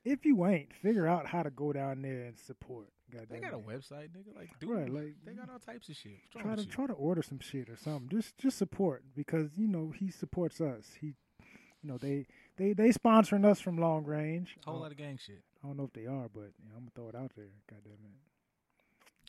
If 0.04 0.26
you 0.26 0.46
ain't, 0.48 0.74
figure 0.74 1.06
out 1.08 1.28
how 1.28 1.44
to 1.44 1.52
go 1.52 1.72
down 1.74 2.02
there 2.02 2.24
and 2.24 2.40
support. 2.40 2.88
God 3.14 3.28
They 3.30 3.40
got 3.40 3.54
a 3.54 3.58
website, 3.58 4.10
nigga. 4.10 4.36
Like, 4.36 4.58
dude, 4.60 4.70
Right, 4.70 4.90
like- 4.90 5.16
they 5.26 5.34
got 5.34 5.50
all 5.50 5.60
types 5.60 5.90
of 5.90 5.96
shit. 5.98 6.14
What's 6.32 6.46
Try 6.46 6.56
to 6.56 6.66
try 6.66 6.88
to 6.88 6.94
order 6.94 7.22
some 7.22 7.40
shit 7.40 7.70
or 7.70 7.76
something. 7.76 8.08
Just 8.10 8.38
just 8.38 8.58
support 8.58 9.04
because 9.16 9.52
you 9.58 9.68
know 9.68 9.92
he 9.92 10.10
supports 10.10 10.60
us. 10.62 10.94
He, 11.00 11.08
you 11.84 11.90
know 11.90 11.98
they 11.98 12.26
they 12.58 12.74
they 12.74 12.90
sponsoring 12.90 13.46
us 13.46 13.60
from 13.60 13.78
long 13.78 14.06
range. 14.06 14.58
Whole 14.66 14.78
Uh, 14.78 14.80
lot 14.80 14.92
of 14.92 14.98
gang 14.98 15.18
shit. 15.24 15.44
I 15.64 15.68
don't 15.68 15.78
know 15.78 15.84
if 15.84 15.94
they 15.94 16.08
are, 16.08 16.30
but 16.30 16.54
you 16.58 16.70
know, 16.70 16.76
I'm 16.78 16.84
gonna 16.88 16.92
throw 16.96 17.10
it 17.10 17.16
out 17.16 17.34
there. 17.36 17.50
God 17.70 17.82
damn 17.84 17.94
it. 17.94 18.31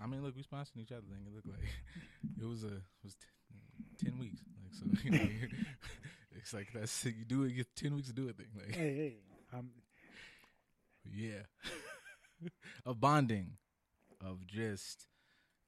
I 0.02 0.06
mean, 0.06 0.22
look, 0.22 0.36
we 0.36 0.42
sponsored 0.42 0.78
each 0.78 0.92
other. 0.92 1.02
Thing 1.08 1.24
it 1.26 1.34
looked 1.34 1.48
like 1.48 1.68
it 2.40 2.44
was 2.46 2.64
a 2.64 2.68
it 2.76 3.04
was 3.04 3.14
t- 3.14 4.04
ten 4.04 4.18
weeks. 4.18 4.42
Like 4.62 4.74
so, 4.74 4.86
you 5.04 5.10
know, 5.12 5.28
it's 6.36 6.52
like 6.52 6.68
that's 6.74 7.04
you 7.04 7.24
do 7.26 7.44
it. 7.44 7.50
You 7.50 7.56
get 7.56 7.76
ten 7.76 7.94
weeks 7.94 8.08
to 8.08 8.14
do 8.14 8.28
it. 8.28 8.36
Thing 8.36 8.46
like 8.56 8.74
Hey, 8.74 8.94
hey, 8.94 9.16
I'm 9.52 9.70
yeah, 11.04 11.42
of 12.86 13.00
bonding, 13.00 13.52
of 14.24 14.46
just 14.46 15.06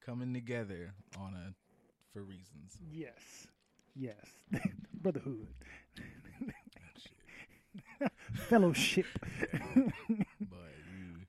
coming 0.05 0.33
together 0.33 0.93
on 1.19 1.33
a 1.33 1.53
for 2.13 2.23
reasons. 2.23 2.77
yes, 2.91 3.47
yes, 3.95 4.25
brotherhood, 4.93 5.47
fellowship. 8.49 9.07
But 10.49 10.73
you, 10.85 11.25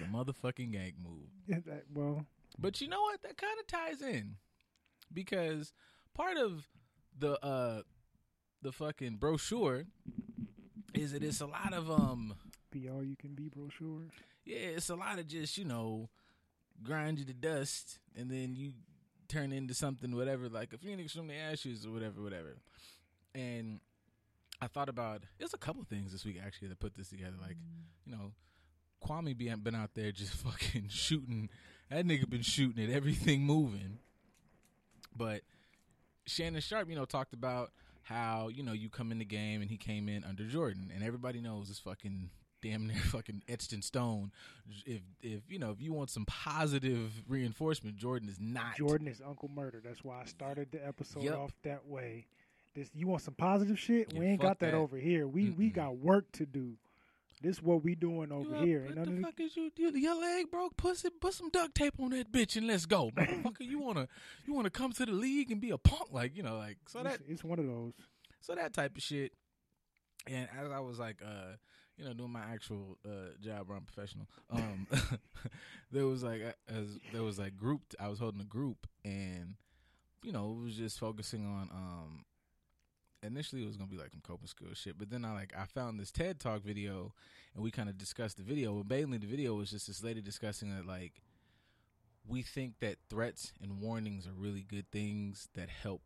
it's 0.00 0.08
a 0.08 0.12
motherfucking 0.12 0.72
gang 0.72 0.92
move. 1.02 1.28
Yeah, 1.46 1.58
that- 1.66 1.84
well, 1.92 2.26
But 2.58 2.80
you 2.80 2.88
know 2.88 3.02
what? 3.02 3.22
That 3.22 3.36
kind 3.36 3.58
of 3.60 3.66
ties 3.66 4.02
in 4.02 4.36
because 5.12 5.72
part 6.14 6.36
of 6.36 6.66
the 7.18 7.42
uh 7.44 7.82
the 8.62 8.72
fucking 8.72 9.16
brochure 9.16 9.84
is 10.94 11.12
that 11.12 11.22
it's 11.22 11.40
a 11.40 11.46
lot 11.46 11.72
of 11.72 11.90
um 11.90 12.34
be 12.70 12.88
all 12.88 13.02
you 13.04 13.16
can 13.16 13.34
be, 13.34 13.48
brochure. 13.48 14.02
yeah, 14.44 14.56
it's 14.76 14.90
a 14.90 14.94
lot 14.96 15.18
of 15.18 15.26
just 15.26 15.56
you 15.56 15.64
know 15.64 16.08
grind 16.82 17.18
you 17.18 17.24
to 17.24 17.34
dust 17.34 17.98
and 18.16 18.30
then 18.30 18.54
you 18.54 18.72
turn 19.28 19.52
into 19.52 19.74
something 19.74 20.14
whatever 20.14 20.48
like 20.48 20.72
a 20.72 20.78
phoenix 20.78 21.12
from 21.12 21.26
the 21.28 21.34
ashes 21.34 21.84
or 21.86 21.90
whatever 21.92 22.22
whatever. 22.22 22.56
And 23.34 23.80
I 24.60 24.66
thought 24.66 24.88
about 24.88 25.22
there's 25.38 25.54
a 25.54 25.58
couple 25.58 25.84
things 25.84 26.12
this 26.12 26.24
week 26.24 26.38
actually 26.44 26.68
that 26.68 26.80
put 26.80 26.94
this 26.94 27.08
together 27.10 27.36
like 27.40 27.56
you 28.06 28.12
know 28.12 28.32
Kwame 29.04 29.36
being 29.36 29.56
been 29.56 29.74
out 29.74 29.90
there 29.94 30.12
just 30.12 30.32
fucking 30.44 30.88
shooting. 30.88 31.48
That 31.90 32.04
nigga 32.04 32.28
been 32.28 32.42
shooting 32.42 32.82
at 32.84 32.90
everything 32.90 33.42
moving. 33.42 33.98
But 35.16 35.42
Shannon 36.26 36.60
Sharpe, 36.60 36.88
you 36.90 36.96
know, 36.96 37.04
talked 37.04 37.32
about 37.32 37.72
how 38.02 38.48
you 38.48 38.62
know 38.62 38.72
you 38.72 38.88
come 38.88 39.12
in 39.12 39.18
the 39.18 39.24
game 39.24 39.60
and 39.60 39.70
he 39.70 39.76
came 39.76 40.08
in 40.08 40.24
under 40.24 40.44
Jordan, 40.44 40.90
and 40.94 41.02
everybody 41.02 41.40
knows 41.40 41.70
it's 41.70 41.78
fucking 41.78 42.30
damn 42.62 42.86
near 42.86 42.96
fucking 43.04 43.42
etched 43.48 43.72
in 43.72 43.82
stone. 43.82 44.32
If 44.86 45.02
if 45.22 45.42
you 45.48 45.58
know 45.58 45.70
if 45.70 45.80
you 45.80 45.92
want 45.92 46.10
some 46.10 46.24
positive 46.26 47.10
reinforcement, 47.28 47.96
Jordan 47.96 48.28
is 48.28 48.38
not. 48.40 48.76
Jordan 48.76 49.08
is 49.08 49.20
Uncle 49.26 49.50
Murder. 49.54 49.80
That's 49.84 50.04
why 50.04 50.20
I 50.22 50.24
started 50.26 50.68
the 50.72 50.86
episode 50.86 51.22
Yup. 51.22 51.38
off 51.38 51.52
that 51.64 51.86
way. 51.86 52.26
This 52.74 52.90
you 52.94 53.06
want 53.06 53.22
some 53.22 53.34
positive 53.34 53.78
shit? 53.78 54.12
Yeah, 54.12 54.20
we 54.20 54.26
ain't 54.26 54.40
got 54.40 54.58
that, 54.60 54.72
that. 54.72 54.76
over 54.76 54.96
here. 54.96 55.26
We 55.26 55.50
we 55.50 55.70
Mm-mm. 55.70 55.74
got 55.74 55.96
work 55.98 56.30
to 56.32 56.46
do. 56.46 56.76
This 57.40 57.56
is 57.56 57.62
what 57.62 57.84
we 57.84 57.94
doing 57.94 58.30
You 58.30 58.36
over 58.36 58.56
up- 58.56 58.64
here. 58.64 58.84
What 58.86 59.04
the 59.06 59.12
of 59.12 59.20
fuck 59.20 59.40
is 59.40 59.56
you, 59.56 59.70
you? 59.76 59.90
Your 59.92 60.20
leg 60.20 60.50
broke, 60.50 60.76
pussy. 60.76 61.08
Put 61.10 61.34
some 61.34 61.50
duct 61.50 61.74
tape 61.74 61.94
on 62.00 62.10
that 62.10 62.32
bitch 62.32 62.56
and 62.56 62.66
let's 62.66 62.84
go, 62.86 63.10
motherfucker. 63.10 63.60
You 63.60 63.78
wanna 63.78 64.08
you 64.46 64.54
wanna 64.54 64.70
come 64.70 64.92
to 64.92 65.06
the 65.06 65.12
league 65.12 65.50
and 65.52 65.60
be 65.60 65.70
a 65.70 65.78
punk, 65.78 66.12
like 66.12 66.36
you 66.36 66.42
know, 66.42 66.56
like 66.56 66.78
so 66.88 67.02
that 67.02 67.14
it's, 67.20 67.28
it's 67.28 67.44
one 67.44 67.58
of 67.58 67.66
those. 67.66 67.92
So 68.40 68.54
that 68.54 68.72
type 68.72 68.96
of 68.96 69.02
shit. 69.02 69.32
and 70.26 70.48
as 70.60 70.70
I 70.70 70.80
was 70.80 70.98
like, 70.98 71.22
uh, 71.24 71.52
you 71.96 72.04
know, 72.04 72.12
doing 72.14 72.30
my 72.32 72.42
actual 72.42 72.96
uh, 73.04 73.30
job, 73.40 73.68
where 73.68 73.76
I'm 73.76 73.84
professional. 73.84 74.28
Um, 74.50 74.86
there 75.90 76.06
was 76.06 76.22
like, 76.22 76.42
as 76.68 76.98
there 77.12 77.22
was 77.22 77.38
like 77.38 77.56
grouped. 77.56 77.94
I 77.98 78.08
was 78.08 78.18
holding 78.18 78.40
a 78.40 78.44
group, 78.44 78.86
and 79.04 79.54
you 80.22 80.32
know, 80.32 80.56
it 80.60 80.64
was 80.64 80.74
just 80.76 80.98
focusing 80.98 81.44
on. 81.46 81.68
Um, 81.72 82.24
initially, 83.22 83.62
it 83.62 83.66
was 83.66 83.76
gonna 83.76 83.90
be 83.90 83.96
like 83.96 84.10
some 84.10 84.22
coping 84.22 84.48
skills 84.48 84.78
shit, 84.78 84.98
but 84.98 85.10
then 85.10 85.24
I 85.24 85.32
like 85.32 85.52
I 85.56 85.64
found 85.64 85.98
this 85.98 86.10
TED 86.10 86.40
Talk 86.40 86.62
video, 86.62 87.12
and 87.54 87.62
we 87.62 87.70
kind 87.70 87.88
of 87.88 87.98
discussed 87.98 88.36
the 88.36 88.42
video. 88.42 88.74
But 88.74 88.96
mainly, 88.96 89.18
the 89.18 89.26
video 89.26 89.54
was 89.54 89.70
just 89.70 89.86
this 89.86 90.02
lady 90.02 90.20
discussing 90.20 90.74
that 90.74 90.86
like 90.86 91.22
we 92.26 92.42
think 92.42 92.74
that 92.80 92.96
threats 93.08 93.52
and 93.62 93.80
warnings 93.80 94.26
are 94.26 94.34
really 94.36 94.62
good 94.62 94.90
things 94.90 95.48
that 95.54 95.68
help 95.68 96.02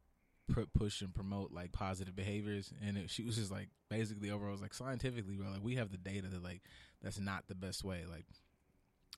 push 0.76 1.00
and 1.00 1.14
promote 1.14 1.50
like 1.52 1.72
positive 1.72 2.14
behaviors 2.14 2.74
and 2.86 2.98
it, 2.98 3.08
she 3.08 3.22
was 3.22 3.36
just 3.36 3.50
like 3.50 3.68
basically 3.88 4.30
overall 4.30 4.52
was 4.52 4.60
like 4.60 4.74
scientifically 4.74 5.34
bro 5.34 5.48
like 5.48 5.62
we 5.62 5.76
have 5.76 5.90
the 5.90 5.96
data 5.96 6.28
that 6.28 6.42
like 6.42 6.60
that's 7.00 7.18
not 7.18 7.44
the 7.48 7.54
best 7.54 7.84
way 7.84 8.02
like 8.10 8.26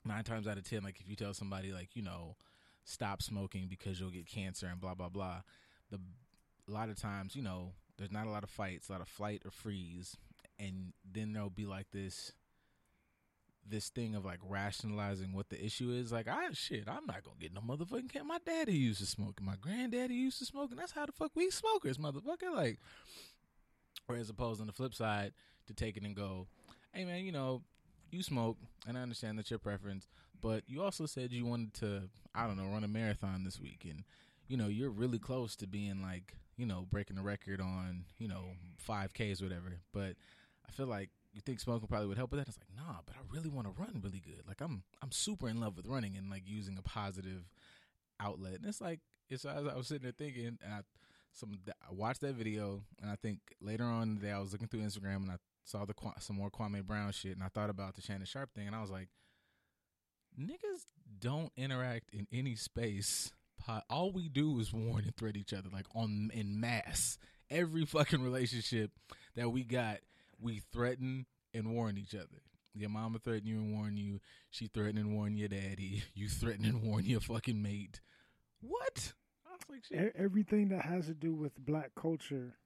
nine 0.04 0.22
times 0.22 0.46
out 0.46 0.58
of 0.58 0.68
ten 0.68 0.82
like 0.82 1.00
if 1.00 1.08
you 1.08 1.16
tell 1.16 1.34
somebody 1.34 1.72
like 1.72 1.88
you 1.94 2.02
know 2.02 2.36
stop 2.84 3.20
smoking 3.20 3.66
because 3.68 3.98
you'll 3.98 4.10
get 4.10 4.26
cancer 4.26 4.66
and 4.66 4.80
blah 4.80 4.94
blah 4.94 5.08
blah 5.08 5.40
the 5.90 5.98
a 6.68 6.70
lot 6.70 6.88
of 6.88 6.96
times 6.96 7.34
you 7.34 7.42
know 7.42 7.72
there's 7.98 8.12
not 8.12 8.26
a 8.26 8.30
lot 8.30 8.44
of 8.44 8.50
fights 8.50 8.88
a 8.88 8.92
lot 8.92 9.00
of 9.00 9.08
flight 9.08 9.42
or 9.44 9.50
freeze 9.50 10.16
and 10.58 10.92
then 11.10 11.32
there'll 11.32 11.50
be 11.50 11.66
like 11.66 11.86
this 11.92 12.32
this 13.68 13.88
thing 13.88 14.14
of 14.14 14.24
like 14.24 14.40
rationalizing 14.46 15.32
what 15.32 15.48
the 15.48 15.64
issue 15.64 15.90
is. 15.90 16.12
Like, 16.12 16.28
I 16.28 16.48
shit, 16.52 16.84
I'm 16.88 17.06
not 17.06 17.22
gonna 17.24 17.36
get 17.40 17.54
no 17.54 17.60
motherfucking 17.60 18.12
can. 18.12 18.26
My 18.26 18.38
daddy 18.44 18.74
used 18.74 19.00
to 19.00 19.06
smoke, 19.06 19.40
my 19.40 19.56
granddaddy 19.60 20.14
used 20.14 20.38
to 20.40 20.44
smoke, 20.44 20.70
and 20.70 20.78
that's 20.78 20.92
how 20.92 21.06
the 21.06 21.12
fuck 21.12 21.32
we 21.34 21.50
smokers, 21.50 21.98
motherfucker. 21.98 22.54
Like, 22.54 22.78
or 24.08 24.16
as 24.16 24.28
opposed 24.28 24.60
on 24.60 24.66
the 24.66 24.72
flip 24.72 24.94
side 24.94 25.32
to 25.66 25.74
take 25.74 25.96
it 25.96 26.02
and 26.02 26.14
go, 26.14 26.46
hey 26.92 27.04
man, 27.04 27.24
you 27.24 27.32
know, 27.32 27.62
you 28.10 28.22
smoke, 28.22 28.58
and 28.86 28.98
I 28.98 29.02
understand 29.02 29.38
that's 29.38 29.50
your 29.50 29.58
preference, 29.58 30.08
but 30.40 30.62
you 30.66 30.82
also 30.82 31.06
said 31.06 31.32
you 31.32 31.46
wanted 31.46 31.74
to, 31.74 32.02
I 32.34 32.46
don't 32.46 32.56
know, 32.56 32.66
run 32.66 32.84
a 32.84 32.88
marathon 32.88 33.44
this 33.44 33.60
week, 33.60 33.86
and 33.88 34.04
you 34.46 34.56
know, 34.56 34.68
you're 34.68 34.90
really 34.90 35.18
close 35.18 35.56
to 35.56 35.66
being 35.66 36.02
like, 36.02 36.36
you 36.56 36.66
know, 36.66 36.86
breaking 36.90 37.16
the 37.16 37.22
record 37.22 37.60
on, 37.60 38.04
you 38.18 38.28
know, 38.28 38.52
5Ks 38.88 39.40
or 39.40 39.46
whatever. 39.46 39.80
But 39.92 40.16
I 40.66 40.72
feel 40.72 40.86
like 40.86 41.10
you 41.32 41.40
think 41.40 41.60
smoking 41.60 41.88
probably 41.88 42.06
would 42.06 42.16
help 42.16 42.30
with 42.30 42.40
that? 42.40 42.48
It's 42.48 42.58
like, 42.58 42.74
nah, 42.76 43.00
but 43.04 43.16
I 43.16 43.20
really 43.34 43.48
want 43.48 43.66
to 43.66 43.80
run 43.80 44.00
really 44.02 44.22
good. 44.24 44.42
Like 44.46 44.60
I'm 44.60 44.82
I'm 45.02 45.12
super 45.12 45.48
in 45.48 45.60
love 45.60 45.76
with 45.76 45.86
running 45.86 46.16
and 46.16 46.30
like 46.30 46.42
using 46.46 46.78
a 46.78 46.82
positive 46.82 47.50
outlet. 48.20 48.54
And 48.54 48.66
it's 48.66 48.80
like 48.80 49.00
it's 49.28 49.44
as 49.44 49.66
I 49.66 49.76
was 49.76 49.88
sitting 49.88 50.04
there 50.04 50.12
thinking, 50.12 50.58
and 50.62 50.72
I 50.72 50.80
some 51.32 51.58
I 51.68 51.92
watched 51.92 52.20
that 52.20 52.34
video, 52.34 52.82
and 53.02 53.10
I 53.10 53.16
think 53.16 53.40
later 53.60 53.84
on 53.84 54.02
in 54.02 54.14
the 54.16 54.20
day 54.22 54.32
I 54.32 54.38
was 54.38 54.52
looking 54.52 54.68
through 54.68 54.82
Instagram 54.82 55.16
and 55.16 55.30
I 55.32 55.36
saw 55.64 55.84
the 55.84 55.94
some 56.20 56.36
more 56.36 56.50
Kwame 56.50 56.84
Brown 56.84 57.12
shit, 57.12 57.32
and 57.32 57.42
I 57.42 57.48
thought 57.48 57.70
about 57.70 57.96
the 57.96 58.02
Shannon 58.02 58.26
Sharpe 58.26 58.54
thing, 58.54 58.66
and 58.66 58.76
I 58.76 58.80
was 58.80 58.90
like, 58.90 59.08
niggas 60.40 60.86
don't 61.18 61.52
interact 61.56 62.10
in 62.12 62.26
any 62.32 62.54
space. 62.54 63.32
All 63.88 64.12
we 64.12 64.28
do 64.28 64.58
is 64.60 64.72
warn 64.72 65.04
and 65.04 65.16
threat 65.16 65.36
each 65.36 65.52
other, 65.52 65.68
like 65.72 65.86
on 65.94 66.30
in 66.34 66.60
mass. 66.60 67.18
Every 67.50 67.84
fucking 67.84 68.22
relationship 68.22 68.90
that 69.36 69.50
we 69.50 69.64
got 69.64 69.98
we 70.40 70.62
threaten 70.72 71.26
and 71.52 71.74
warn 71.74 71.96
each 71.96 72.14
other. 72.14 72.42
Your 72.74 72.90
mama 72.90 73.18
threaten 73.18 73.46
you 73.46 73.56
and 73.56 73.72
warn 73.72 73.96
you. 73.96 74.20
She 74.50 74.66
threaten 74.66 74.98
and 74.98 75.14
warn 75.14 75.36
your 75.36 75.48
daddy. 75.48 76.02
You 76.14 76.28
threaten 76.28 76.64
and 76.64 76.82
warn 76.82 77.04
your 77.04 77.20
fucking 77.20 77.60
mate. 77.62 78.00
What? 78.60 79.12
Like, 79.68 80.12
Everything 80.16 80.68
that 80.70 80.84
has 80.84 81.06
to 81.06 81.14
do 81.14 81.32
with 81.34 81.56
black 81.58 81.90
culture, 81.94 82.56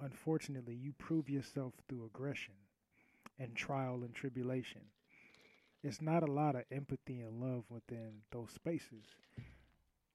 unfortunately, 0.00 0.74
you 0.74 0.92
prove 0.92 1.28
yourself 1.28 1.74
through 1.88 2.06
aggression 2.06 2.54
and 3.38 3.54
trial 3.54 4.02
and 4.02 4.14
tribulation. 4.14 4.82
It's 5.82 6.00
not 6.00 6.22
a 6.22 6.30
lot 6.30 6.56
of 6.56 6.64
empathy 6.70 7.20
and 7.20 7.40
love 7.40 7.64
within 7.68 8.22
those 8.32 8.50
spaces. 8.52 9.04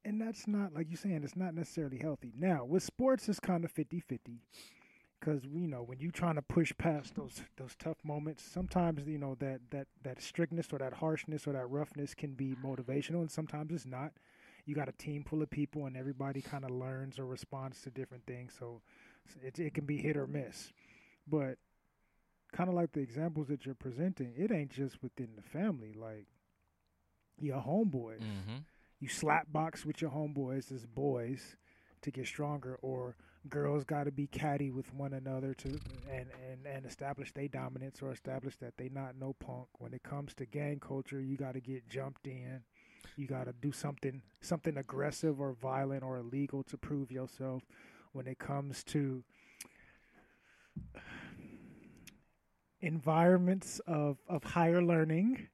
And 0.03 0.19
that's 0.19 0.47
not, 0.47 0.73
like 0.73 0.87
you're 0.89 0.97
saying, 0.97 1.21
it's 1.23 1.35
not 1.35 1.53
necessarily 1.53 1.97
healthy. 1.97 2.33
Now, 2.37 2.65
with 2.65 2.81
sports, 2.83 3.29
it's 3.29 3.39
kind 3.39 3.63
of 3.63 3.71
50 3.71 3.99
50 3.99 4.41
because 5.21 5.45
you 5.45 5.67
know 5.67 5.83
when 5.83 5.99
you're 5.99 6.11
trying 6.11 6.35
to 6.35 6.41
push 6.41 6.73
past 6.77 7.15
those 7.15 7.41
those 7.57 7.75
tough 7.77 7.97
moments 8.03 8.43
sometimes 8.43 9.07
you 9.07 9.17
know 9.17 9.35
that 9.39 9.59
that 9.69 9.87
that 10.03 10.21
strictness 10.21 10.67
or 10.71 10.79
that 10.79 10.93
harshness 10.93 11.47
or 11.47 11.53
that 11.53 11.69
roughness 11.69 12.13
can 12.13 12.33
be 12.33 12.55
motivational 12.63 13.21
and 13.21 13.31
sometimes 13.31 13.71
it's 13.71 13.85
not 13.85 14.11
you 14.65 14.75
got 14.75 14.89
a 14.89 14.93
team 14.93 15.23
full 15.23 15.41
of 15.41 15.49
people 15.49 15.85
and 15.85 15.95
everybody 15.95 16.41
kind 16.41 16.63
of 16.63 16.71
learns 16.71 17.19
or 17.19 17.25
responds 17.25 17.81
to 17.81 17.89
different 17.89 18.25
things 18.25 18.53
so 18.57 18.81
it, 19.41 19.57
it 19.59 19.73
can 19.73 19.85
be 19.85 19.97
hit 19.97 20.17
or 20.17 20.27
miss 20.27 20.71
but 21.27 21.57
kind 22.51 22.69
of 22.69 22.75
like 22.75 22.91
the 22.91 22.99
examples 22.99 23.47
that 23.47 23.65
you're 23.65 23.75
presenting 23.75 24.33
it 24.35 24.51
ain't 24.51 24.71
just 24.71 25.01
within 25.01 25.29
the 25.35 25.41
family 25.41 25.93
like 25.93 26.25
your 27.39 27.57
homeboys 27.57 28.19
mm-hmm. 28.19 28.57
You 29.01 29.09
slap 29.09 29.51
box 29.51 29.83
with 29.83 29.99
your 29.99 30.11
homeboys 30.11 30.71
as 30.71 30.85
boys 30.85 31.57
to 32.03 32.11
get 32.11 32.27
stronger 32.27 32.77
or 32.81 33.15
girls 33.49 33.83
got 33.83 34.03
to 34.03 34.11
be 34.11 34.27
catty 34.27 34.69
with 34.69 34.93
one 34.93 35.13
another 35.13 35.55
to 35.55 35.69
and 36.09 36.27
and 36.49 36.67
and 36.67 36.85
establish 36.85 37.33
their 37.33 37.47
dominance 37.47 38.01
or 38.01 38.11
establish 38.11 38.55
that 38.57 38.77
they 38.77 38.89
not 38.89 39.15
no 39.19 39.33
punk. 39.33 39.67
When 39.79 39.93
it 39.93 40.03
comes 40.03 40.35
to 40.35 40.45
gang 40.45 40.79
culture 40.79 41.19
you 41.19 41.35
got 41.35 41.55
to 41.55 41.59
get 41.59 41.89
jumped 41.89 42.27
in. 42.27 42.61
You 43.17 43.25
got 43.27 43.45
to 43.45 43.53
do 43.53 43.71
something 43.71 44.21
something 44.39 44.77
aggressive 44.77 45.41
or 45.41 45.53
violent 45.53 46.03
or 46.03 46.17
illegal 46.17 46.63
to 46.63 46.77
prove 46.77 47.11
yourself. 47.11 47.63
When 48.13 48.27
it 48.27 48.37
comes 48.37 48.83
to 48.85 49.23
environments 52.81 53.79
of 53.87 54.17
of 54.27 54.43
higher 54.43 54.83
learning 54.83 55.47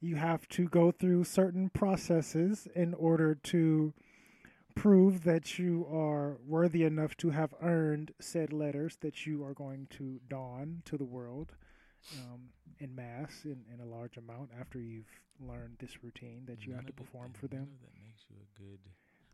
you 0.00 0.16
have 0.16 0.48
to 0.48 0.68
go 0.68 0.90
through 0.90 1.24
certain 1.24 1.70
processes 1.70 2.68
in 2.74 2.94
order 2.94 3.34
to 3.34 3.92
prove 4.74 5.24
that 5.24 5.58
you 5.58 5.86
are 5.92 6.38
worthy 6.46 6.84
enough 6.84 7.16
to 7.16 7.30
have 7.30 7.52
earned 7.60 8.12
said 8.20 8.52
letters 8.52 8.96
that 9.00 9.26
you 9.26 9.42
are 9.42 9.54
going 9.54 9.88
to 9.90 10.20
don 10.28 10.82
to 10.84 10.96
the 10.96 11.04
world 11.04 11.52
um, 12.20 12.50
in 12.78 12.94
mass 12.94 13.40
in, 13.44 13.64
in 13.74 13.80
a 13.80 13.84
large 13.84 14.16
amount 14.16 14.50
after 14.58 14.78
you've 14.78 15.20
learned 15.40 15.76
this 15.78 16.02
routine 16.02 16.42
that 16.46 16.64
you 16.64 16.72
none 16.72 16.78
have 16.78 16.86
to 16.86 16.92
perform 16.92 17.32
for 17.32 17.48
them. 17.48 17.68
That 17.82 17.90
makes 18.00 18.24
you 18.30 18.36
a 18.36 18.60
good, 18.60 18.78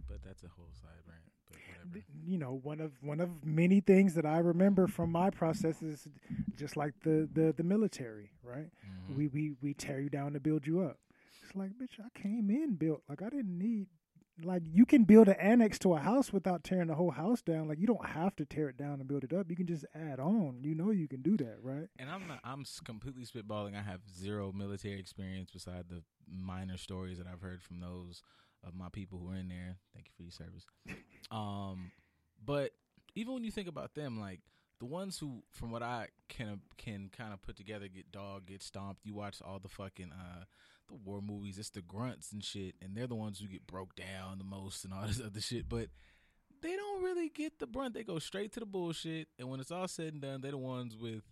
but 0.09 0.23
that's 0.25 0.43
a 0.43 0.49
whole 0.49 0.71
side 0.73 1.03
rant. 1.09 1.21
But 1.51 1.59
whatever. 1.69 2.05
You 2.27 2.39
know, 2.39 2.61
one 2.63 2.81
of 2.81 2.93
one 3.03 3.21
of 3.21 3.45
many 3.45 3.81
things 3.81 4.15
that 4.15 4.27
I 4.27 4.39
remember 4.39 4.87
from 4.87 5.13
my 5.13 5.31
process 5.31 5.83
is 5.83 6.09
just 6.57 6.77
like 6.77 6.95
the 7.03 7.29
the, 7.33 7.55
the 7.57 7.65
military, 7.65 8.31
right? 8.43 8.71
Mm-hmm. 8.87 9.17
We 9.17 9.29
we 9.29 9.53
we 9.61 9.75
tear 9.75 10.01
you 10.01 10.11
down 10.11 10.33
to 10.33 10.41
build 10.41 10.67
you 10.67 10.81
up. 10.81 10.99
It's 11.43 11.55
like, 11.55 11.71
bitch, 11.71 12.01
I 12.01 12.19
came 12.19 12.51
in 12.51 12.75
built. 12.77 13.03
Like 13.09 13.23
I 13.23 13.29
didn't 13.29 13.59
need 13.59 13.87
like 14.43 14.63
you 14.73 14.85
can 14.85 15.05
build 15.05 15.29
an 15.29 15.37
annex 15.39 15.79
to 15.81 15.95
a 15.95 16.01
house 16.01 16.33
without 16.33 16.65
tearing 16.65 16.89
the 16.89 16.95
whole 16.95 17.13
house 17.13 17.41
down. 17.43 17.69
Like 17.69 17.79
you 17.79 17.87
don't 17.87 18.05
have 18.05 18.35
to 18.37 18.45
tear 18.45 18.69
it 18.69 18.77
down 18.77 18.95
and 18.95 19.07
build 19.07 19.25
it 19.25 19.33
up. 19.33 19.49
You 19.49 19.57
can 19.57 19.67
just 19.67 19.85
add 19.95 20.19
on. 20.19 20.61
You 20.63 20.75
know 20.75 20.91
you 20.91 21.07
can 21.07 21.23
do 21.23 21.37
that, 21.37 21.57
right? 21.63 21.89
And 21.99 22.11
I'm 22.11 22.27
not. 22.27 22.41
I'm 22.43 22.65
completely 22.85 23.25
spitballing. 23.25 23.77
I 23.77 23.83
have 23.83 24.01
zero 24.13 24.53
military 24.53 24.99
experience 24.99 25.51
beside 25.51 25.85
the 25.89 26.03
minor 26.29 26.77
stories 26.77 27.19
that 27.19 27.27
I've 27.27 27.43
heard 27.43 27.63
from 27.63 27.81
those 27.81 28.23
of 28.67 28.75
my 28.75 28.89
people 28.91 29.19
who 29.19 29.31
are 29.31 29.37
in 29.37 29.49
there. 29.49 29.77
Thank 29.95 30.07
you 30.07 30.13
for 30.17 30.23
your 30.23 30.33
service. 30.33 30.65
um, 31.31 31.91
but 32.45 32.73
even 33.15 33.35
when 33.35 33.45
you 33.45 33.51
think 33.51 33.69
about 33.69 33.95
them, 33.95 34.19
like 34.19 34.41
the 34.81 34.87
ones 34.87 35.19
who, 35.19 35.43
from 35.53 35.71
what 35.71 35.83
I 35.83 36.09
can 36.29 36.61
can 36.77 37.11
kind 37.17 37.33
of 37.33 37.43
put 37.43 37.57
together, 37.57 37.89
get 37.89 38.11
dog, 38.13 38.47
get 38.47 38.63
stomped. 38.63 39.05
You 39.05 39.15
watch 39.15 39.41
all 39.45 39.59
the 39.59 39.69
fucking 39.69 40.13
uh 40.13 40.45
the 40.89 40.95
war 40.95 41.23
movies, 41.23 41.59
it's 41.59 41.71
the 41.71 41.81
grunts 41.81 42.33
and 42.33 42.45
shit, 42.45 42.75
and 42.83 42.95
they're 42.95 43.07
the 43.07 43.15
ones 43.15 43.41
who 43.41 43.47
get 43.47 43.67
broke 43.67 43.95
down 43.95 44.39
the 44.39 44.45
most 44.45 44.85
and 44.85 44.93
all 44.93 45.07
this 45.07 45.21
other 45.21 45.41
shit. 45.41 45.69
But 45.69 45.89
they 46.61 46.77
don't 46.77 47.03
really 47.03 47.29
get 47.29 47.59
the 47.59 47.67
brunt. 47.67 47.95
They 47.95 48.05
go 48.05 48.19
straight 48.19 48.53
to 48.53 48.61
the 48.61 48.67
bullshit, 48.67 49.29
and 49.39 49.49
when 49.49 49.61
it's 49.61 49.71
all 49.71 49.89
said 49.89 50.13
and 50.13 50.23
done, 50.23 50.41
they're 50.41 50.53
the 50.53 50.59
ones 50.59 50.97
with, 50.97 51.23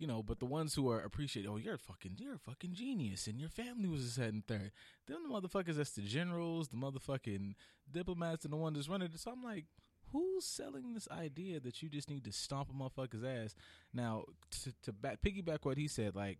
you 0.00 0.06
know. 0.06 0.22
But 0.22 0.40
the 0.40 0.46
ones 0.46 0.74
who 0.74 0.90
are 0.90 1.00
appreciate, 1.00 1.46
oh, 1.48 1.56
you're 1.56 1.74
a 1.74 1.78
fucking, 1.78 2.16
you're 2.18 2.34
a 2.34 2.38
fucking 2.38 2.74
genius, 2.74 3.28
and 3.28 3.38
your 3.38 3.50
family 3.50 3.88
was 3.88 4.04
a 4.04 4.10
second 4.10 4.44
third. 4.48 4.72
Them 5.06 5.22
the 5.22 5.28
motherfuckers 5.28 5.76
that's 5.76 5.92
the 5.92 6.02
generals, 6.02 6.68
the 6.68 6.76
motherfucking 6.76 7.54
diplomats, 7.92 8.44
and 8.44 8.52
the 8.52 8.56
ones 8.56 8.76
that's 8.76 8.88
running 8.88 9.10
it. 9.12 9.20
So 9.20 9.30
I'm 9.30 9.44
like, 9.44 9.66
who's 10.10 10.44
selling 10.44 10.94
this 10.94 11.06
idea 11.10 11.60
that 11.60 11.82
you 11.82 11.88
just 11.88 12.10
need 12.10 12.24
to 12.24 12.32
stomp 12.32 12.70
a 12.70 12.72
motherfucker's 12.72 13.22
ass? 13.22 13.54
Now, 13.94 14.24
to, 14.62 14.72
to 14.82 14.92
back, 14.92 15.18
piggyback 15.22 15.58
what 15.62 15.78
he 15.78 15.86
said, 15.86 16.16
like 16.16 16.38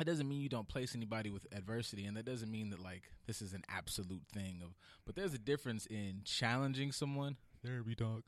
it 0.00 0.04
doesn't 0.04 0.28
mean 0.28 0.40
you 0.40 0.48
don't 0.48 0.68
place 0.68 0.94
anybody 0.94 1.30
with 1.30 1.46
adversity 1.54 2.06
and 2.06 2.16
that 2.16 2.24
doesn't 2.24 2.50
mean 2.50 2.70
that 2.70 2.82
like 2.82 3.02
this 3.26 3.42
is 3.42 3.52
an 3.52 3.62
absolute 3.68 4.22
thing 4.32 4.60
of 4.64 4.74
but 5.04 5.14
there's 5.14 5.34
a 5.34 5.38
difference 5.38 5.86
in 5.86 6.22
challenging 6.24 6.90
someone 6.90 7.36
therapy 7.64 7.94
dog 7.94 8.22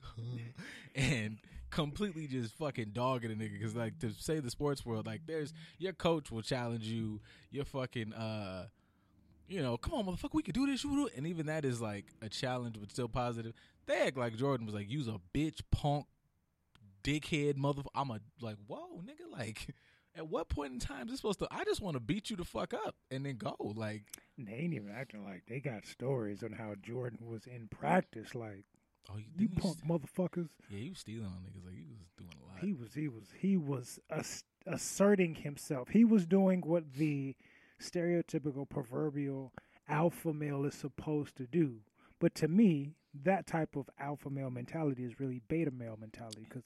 and 0.95 1.37
completely 1.69 2.27
just 2.27 2.53
fucking 2.57 2.91
dogging 2.93 3.31
a 3.31 3.35
nigga 3.35 3.53
because 3.53 3.75
like 3.75 3.97
to 3.99 4.11
say 4.11 4.39
the 4.39 4.49
sports 4.49 4.85
world 4.85 5.05
like 5.05 5.21
there's 5.25 5.53
your 5.77 5.93
coach 5.93 6.31
will 6.31 6.41
challenge 6.41 6.85
you 6.85 7.19
your 7.51 7.65
fucking 7.65 8.13
uh 8.13 8.65
you 9.47 9.61
know 9.61 9.75
come 9.75 9.93
on 9.93 10.05
motherfucker 10.05 10.33
we 10.33 10.43
can 10.43 10.53
do 10.53 10.65
this 10.65 10.83
you 10.83 10.91
do, 10.91 11.09
and 11.17 11.27
even 11.27 11.47
that 11.47 11.65
is 11.65 11.81
like 11.81 12.05
a 12.21 12.29
challenge 12.29 12.77
but 12.79 12.89
still 12.89 13.09
positive 13.09 13.53
they 13.87 14.01
act 14.07 14.17
like 14.17 14.35
jordan 14.37 14.65
was 14.65 14.75
like 14.75 14.89
use 14.89 15.07
a 15.07 15.19
bitch 15.33 15.59
punk 15.71 16.05
dickhead 17.05 17.55
mother. 17.55 17.83
I'm 17.93 18.09
a 18.09 18.19
like, 18.41 18.57
whoa, 18.67 19.01
nigga, 19.03 19.31
like. 19.31 19.67
At 20.17 20.29
what 20.29 20.47
point 20.47 20.71
in 20.71 20.79
time 20.79 21.07
is 21.07 21.11
this 21.11 21.17
supposed 21.19 21.39
to? 21.39 21.47
I 21.51 21.65
just 21.65 21.81
want 21.81 21.95
to 21.95 21.99
beat 21.99 22.29
you 22.29 22.37
the 22.37 22.45
fuck 22.45 22.73
up 22.73 22.95
and 23.11 23.25
then 23.25 23.35
go. 23.35 23.53
Like 23.59 24.03
they 24.37 24.53
ain't 24.53 24.73
even 24.73 24.89
acting 24.89 25.25
like 25.25 25.43
they 25.45 25.59
got 25.59 25.85
stories 25.85 26.41
on 26.41 26.53
how 26.53 26.73
Jordan 26.81 27.19
was 27.21 27.45
in 27.45 27.67
practice. 27.67 28.33
Like, 28.33 28.63
oh, 29.11 29.17
you, 29.17 29.25
you 29.37 29.49
punk 29.49 29.77
st- 29.77 29.89
motherfuckers. 29.89 30.49
Yeah, 30.69 30.79
he 30.79 30.89
was 30.89 30.99
stealing 30.99 31.25
on 31.25 31.43
niggas. 31.43 31.65
Like 31.65 31.75
he 31.75 31.85
was 31.87 32.07
doing 32.17 32.31
a 32.41 32.47
lot. 32.47 32.59
He 32.61 32.73
was. 32.73 32.93
He 32.93 33.07
was. 33.07 33.25
He 33.37 33.57
was 33.57 33.99
asserting 34.67 35.35
himself. 35.35 35.89
He 35.89 36.03
was 36.05 36.25
doing 36.25 36.61
what 36.61 36.93
the 36.93 37.35
stereotypical 37.81 38.67
proverbial 38.67 39.53
alpha 39.87 40.33
male 40.33 40.65
is 40.65 40.75
supposed 40.75 41.35
to 41.37 41.45
do. 41.45 41.77
But 42.19 42.33
to 42.35 42.47
me, 42.47 42.95
that 43.23 43.47
type 43.47 43.75
of 43.75 43.89
alpha 43.99 44.29
male 44.29 44.49
mentality 44.49 45.03
is 45.03 45.19
really 45.19 45.41
beta 45.47 45.71
male 45.71 45.97
mentality 45.99 46.45
because 46.47 46.63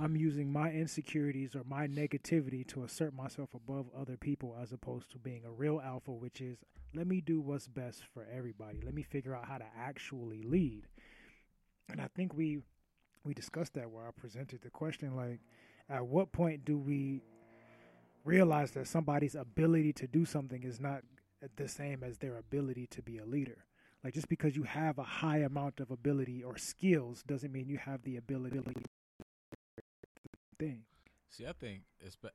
I'm 0.00 0.16
using 0.16 0.52
my 0.52 0.70
insecurities 0.70 1.56
or 1.56 1.64
my 1.64 1.86
negativity 1.88 2.66
to 2.68 2.84
assert 2.84 3.14
myself 3.14 3.54
above 3.54 3.86
other 3.98 4.16
people 4.16 4.56
as 4.60 4.72
opposed 4.72 5.10
to 5.12 5.18
being 5.18 5.42
a 5.44 5.50
real 5.50 5.80
alpha, 5.84 6.12
which 6.12 6.40
is 6.40 6.58
let 6.94 7.06
me 7.06 7.20
do 7.20 7.40
what's 7.40 7.66
best 7.68 8.02
for 8.14 8.26
everybody. 8.34 8.80
Let 8.82 8.94
me 8.94 9.02
figure 9.02 9.34
out 9.34 9.46
how 9.46 9.58
to 9.58 9.66
actually 9.78 10.42
lead. 10.42 10.86
And 11.88 12.00
I 12.00 12.08
think 12.14 12.34
we 12.34 12.60
we 13.24 13.34
discussed 13.34 13.74
that 13.74 13.90
where 13.90 14.06
I 14.06 14.10
presented 14.10 14.62
the 14.62 14.70
question 14.70 15.16
like 15.16 15.40
at 15.88 16.06
what 16.06 16.32
point 16.32 16.64
do 16.64 16.78
we 16.78 17.22
realize 18.24 18.72
that 18.72 18.86
somebody's 18.86 19.34
ability 19.34 19.92
to 19.94 20.06
do 20.06 20.24
something 20.24 20.62
is 20.62 20.80
not 20.80 21.02
the 21.56 21.68
same 21.68 22.02
as 22.02 22.18
their 22.18 22.36
ability 22.36 22.86
to 22.88 23.02
be 23.02 23.18
a 23.18 23.24
leader? 23.24 23.64
Like 24.04 24.14
just 24.14 24.28
because 24.28 24.54
you 24.54 24.62
have 24.62 24.98
a 24.98 25.02
high 25.02 25.38
amount 25.38 25.80
of 25.80 25.90
ability 25.90 26.44
or 26.44 26.56
skills 26.56 27.22
doesn't 27.26 27.52
mean 27.52 27.68
you 27.68 27.78
have 27.78 28.02
the 28.02 28.16
ability 28.16 28.60
thing. 30.58 30.82
See, 31.30 31.46
I 31.46 31.52
think 31.52 31.82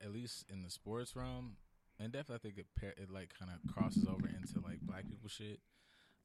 at 0.01 0.11
least 0.11 0.45
in 0.51 0.63
the 0.63 0.69
sports 0.69 1.15
realm, 1.15 1.57
and 1.99 2.11
definitely 2.11 2.35
I 2.35 2.53
think 2.53 2.57
it 2.57 2.93
it 3.01 3.11
like 3.11 3.33
kind 3.37 3.51
of 3.51 3.73
crosses 3.73 4.05
over 4.07 4.27
into 4.27 4.65
like 4.65 4.81
black 4.81 5.07
people 5.07 5.29
shit. 5.29 5.59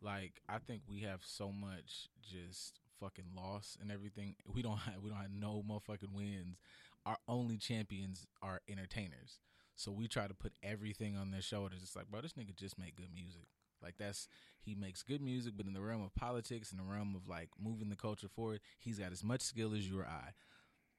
Like 0.00 0.40
I 0.48 0.58
think 0.58 0.82
we 0.88 1.00
have 1.00 1.22
so 1.24 1.50
much 1.50 2.08
just 2.22 2.80
fucking 3.00 3.32
loss 3.36 3.76
and 3.80 3.90
everything. 3.90 4.34
We 4.52 4.62
don't 4.62 4.76
have 4.86 5.02
we 5.02 5.10
don't 5.10 5.18
have 5.18 5.30
no 5.32 5.62
motherfucking 5.68 6.12
wins. 6.12 6.58
Our 7.06 7.16
only 7.28 7.56
champions 7.56 8.26
are 8.42 8.60
entertainers. 8.68 9.40
So 9.76 9.92
we 9.92 10.08
try 10.08 10.26
to 10.26 10.34
put 10.34 10.52
everything 10.62 11.16
on 11.16 11.30
their 11.30 11.40
shoulders. 11.40 11.80
It's 11.82 11.94
like, 11.94 12.10
bro, 12.10 12.20
this 12.20 12.32
nigga 12.32 12.56
just 12.56 12.78
make 12.78 12.96
good 12.96 13.14
music. 13.14 13.46
Like 13.82 13.94
that's 13.98 14.28
he 14.60 14.74
makes 14.74 15.02
good 15.02 15.22
music, 15.22 15.54
but 15.56 15.66
in 15.66 15.72
the 15.72 15.80
realm 15.80 16.02
of 16.02 16.14
politics, 16.14 16.72
in 16.72 16.78
the 16.78 16.84
realm 16.84 17.14
of 17.14 17.28
like 17.28 17.50
moving 17.62 17.88
the 17.88 17.96
culture 17.96 18.28
forward, 18.28 18.60
he's 18.78 18.98
got 18.98 19.12
as 19.12 19.22
much 19.22 19.40
skill 19.40 19.72
as 19.74 19.88
you 19.88 20.00
or 20.00 20.04
I 20.06 20.32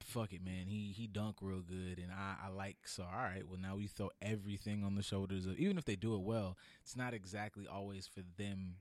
fuck 0.03 0.33
it, 0.33 0.43
man. 0.43 0.65
He 0.67 0.93
he 0.95 1.07
dunk 1.07 1.37
real 1.41 1.61
good, 1.61 1.99
and 1.99 2.11
I 2.11 2.35
I 2.45 2.49
like 2.49 2.77
so. 2.85 3.03
All 3.03 3.19
right, 3.21 3.47
well 3.47 3.59
now 3.59 3.75
we 3.75 3.87
throw 3.87 4.09
everything 4.21 4.83
on 4.83 4.95
the 4.95 5.03
shoulders 5.03 5.45
of 5.45 5.57
even 5.57 5.77
if 5.77 5.85
they 5.85 5.95
do 5.95 6.15
it 6.15 6.21
well, 6.21 6.57
it's 6.81 6.95
not 6.95 7.13
exactly 7.13 7.67
always 7.67 8.07
for 8.07 8.21
them 8.37 8.75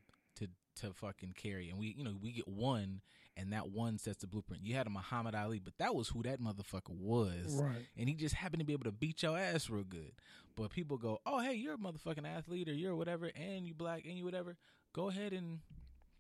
to 0.80 0.92
fucking 0.92 1.35
carry. 1.37 1.70
And 1.70 1.78
we 1.78 1.94
you 1.97 2.04
know 2.04 2.14
we 2.20 2.32
get 2.32 2.49
one, 2.49 3.00
and 3.37 3.52
that 3.52 3.70
one 3.70 3.99
sets 3.99 4.18
the 4.18 4.26
blueprint. 4.26 4.64
You 4.64 4.75
had 4.75 4.87
a 4.87 4.90
Muhammad 4.90 5.35
Ali, 5.35 5.58
but 5.58 5.75
that 5.78 5.94
was 5.94 6.08
who 6.08 6.23
that 6.23 6.40
motherfucker 6.40 6.97
was, 6.97 7.61
right? 7.61 7.87
And 7.97 8.08
he 8.08 8.14
just 8.14 8.35
happened 8.35 8.61
to 8.61 8.66
be 8.66 8.73
able 8.73 8.85
to 8.85 8.92
beat 8.92 9.23
your 9.23 9.38
ass 9.38 9.70
real 9.70 9.85
good. 9.85 10.12
But 10.56 10.70
people 10.70 10.97
go, 10.97 11.20
oh 11.25 11.40
hey, 11.40 11.54
you're 11.54 11.75
a 11.75 11.78
motherfucking 11.78 12.26
athlete, 12.26 12.68
or 12.68 12.75
you're 12.75 12.97
whatever, 12.97 13.30
and 13.37 13.66
you 13.66 13.75
black, 13.75 14.04
and 14.04 14.16
you 14.16 14.25
whatever. 14.25 14.56
Go 14.92 15.08
ahead 15.08 15.32
and 15.32 15.61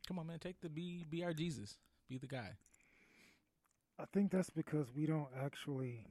come 0.06 0.18
on, 0.18 0.26
man, 0.26 0.38
take 0.38 0.60
the 0.60 0.68
be 0.68 1.04
be 1.08 1.24
our 1.24 1.32
Jesus, 1.32 1.76
be 2.08 2.18
the 2.18 2.26
guy. 2.26 2.56
I 3.98 4.04
think 4.12 4.30
that's 4.30 4.50
because 4.50 4.86
we 4.94 5.06
don't 5.06 5.28
actually 5.36 6.06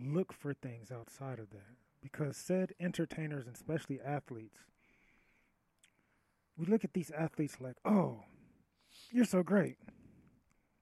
look 0.00 0.32
for 0.32 0.54
things 0.54 0.90
outside 0.92 1.38
of 1.40 1.50
that. 1.50 1.76
Because 2.00 2.36
said 2.36 2.74
entertainers, 2.78 3.46
and 3.46 3.56
especially 3.56 4.00
athletes, 4.00 4.60
we 6.58 6.66
look 6.66 6.84
at 6.84 6.92
these 6.92 7.10
athletes 7.10 7.56
like, 7.60 7.76
oh, 7.84 8.24
you're 9.10 9.24
so 9.24 9.42
great. 9.42 9.76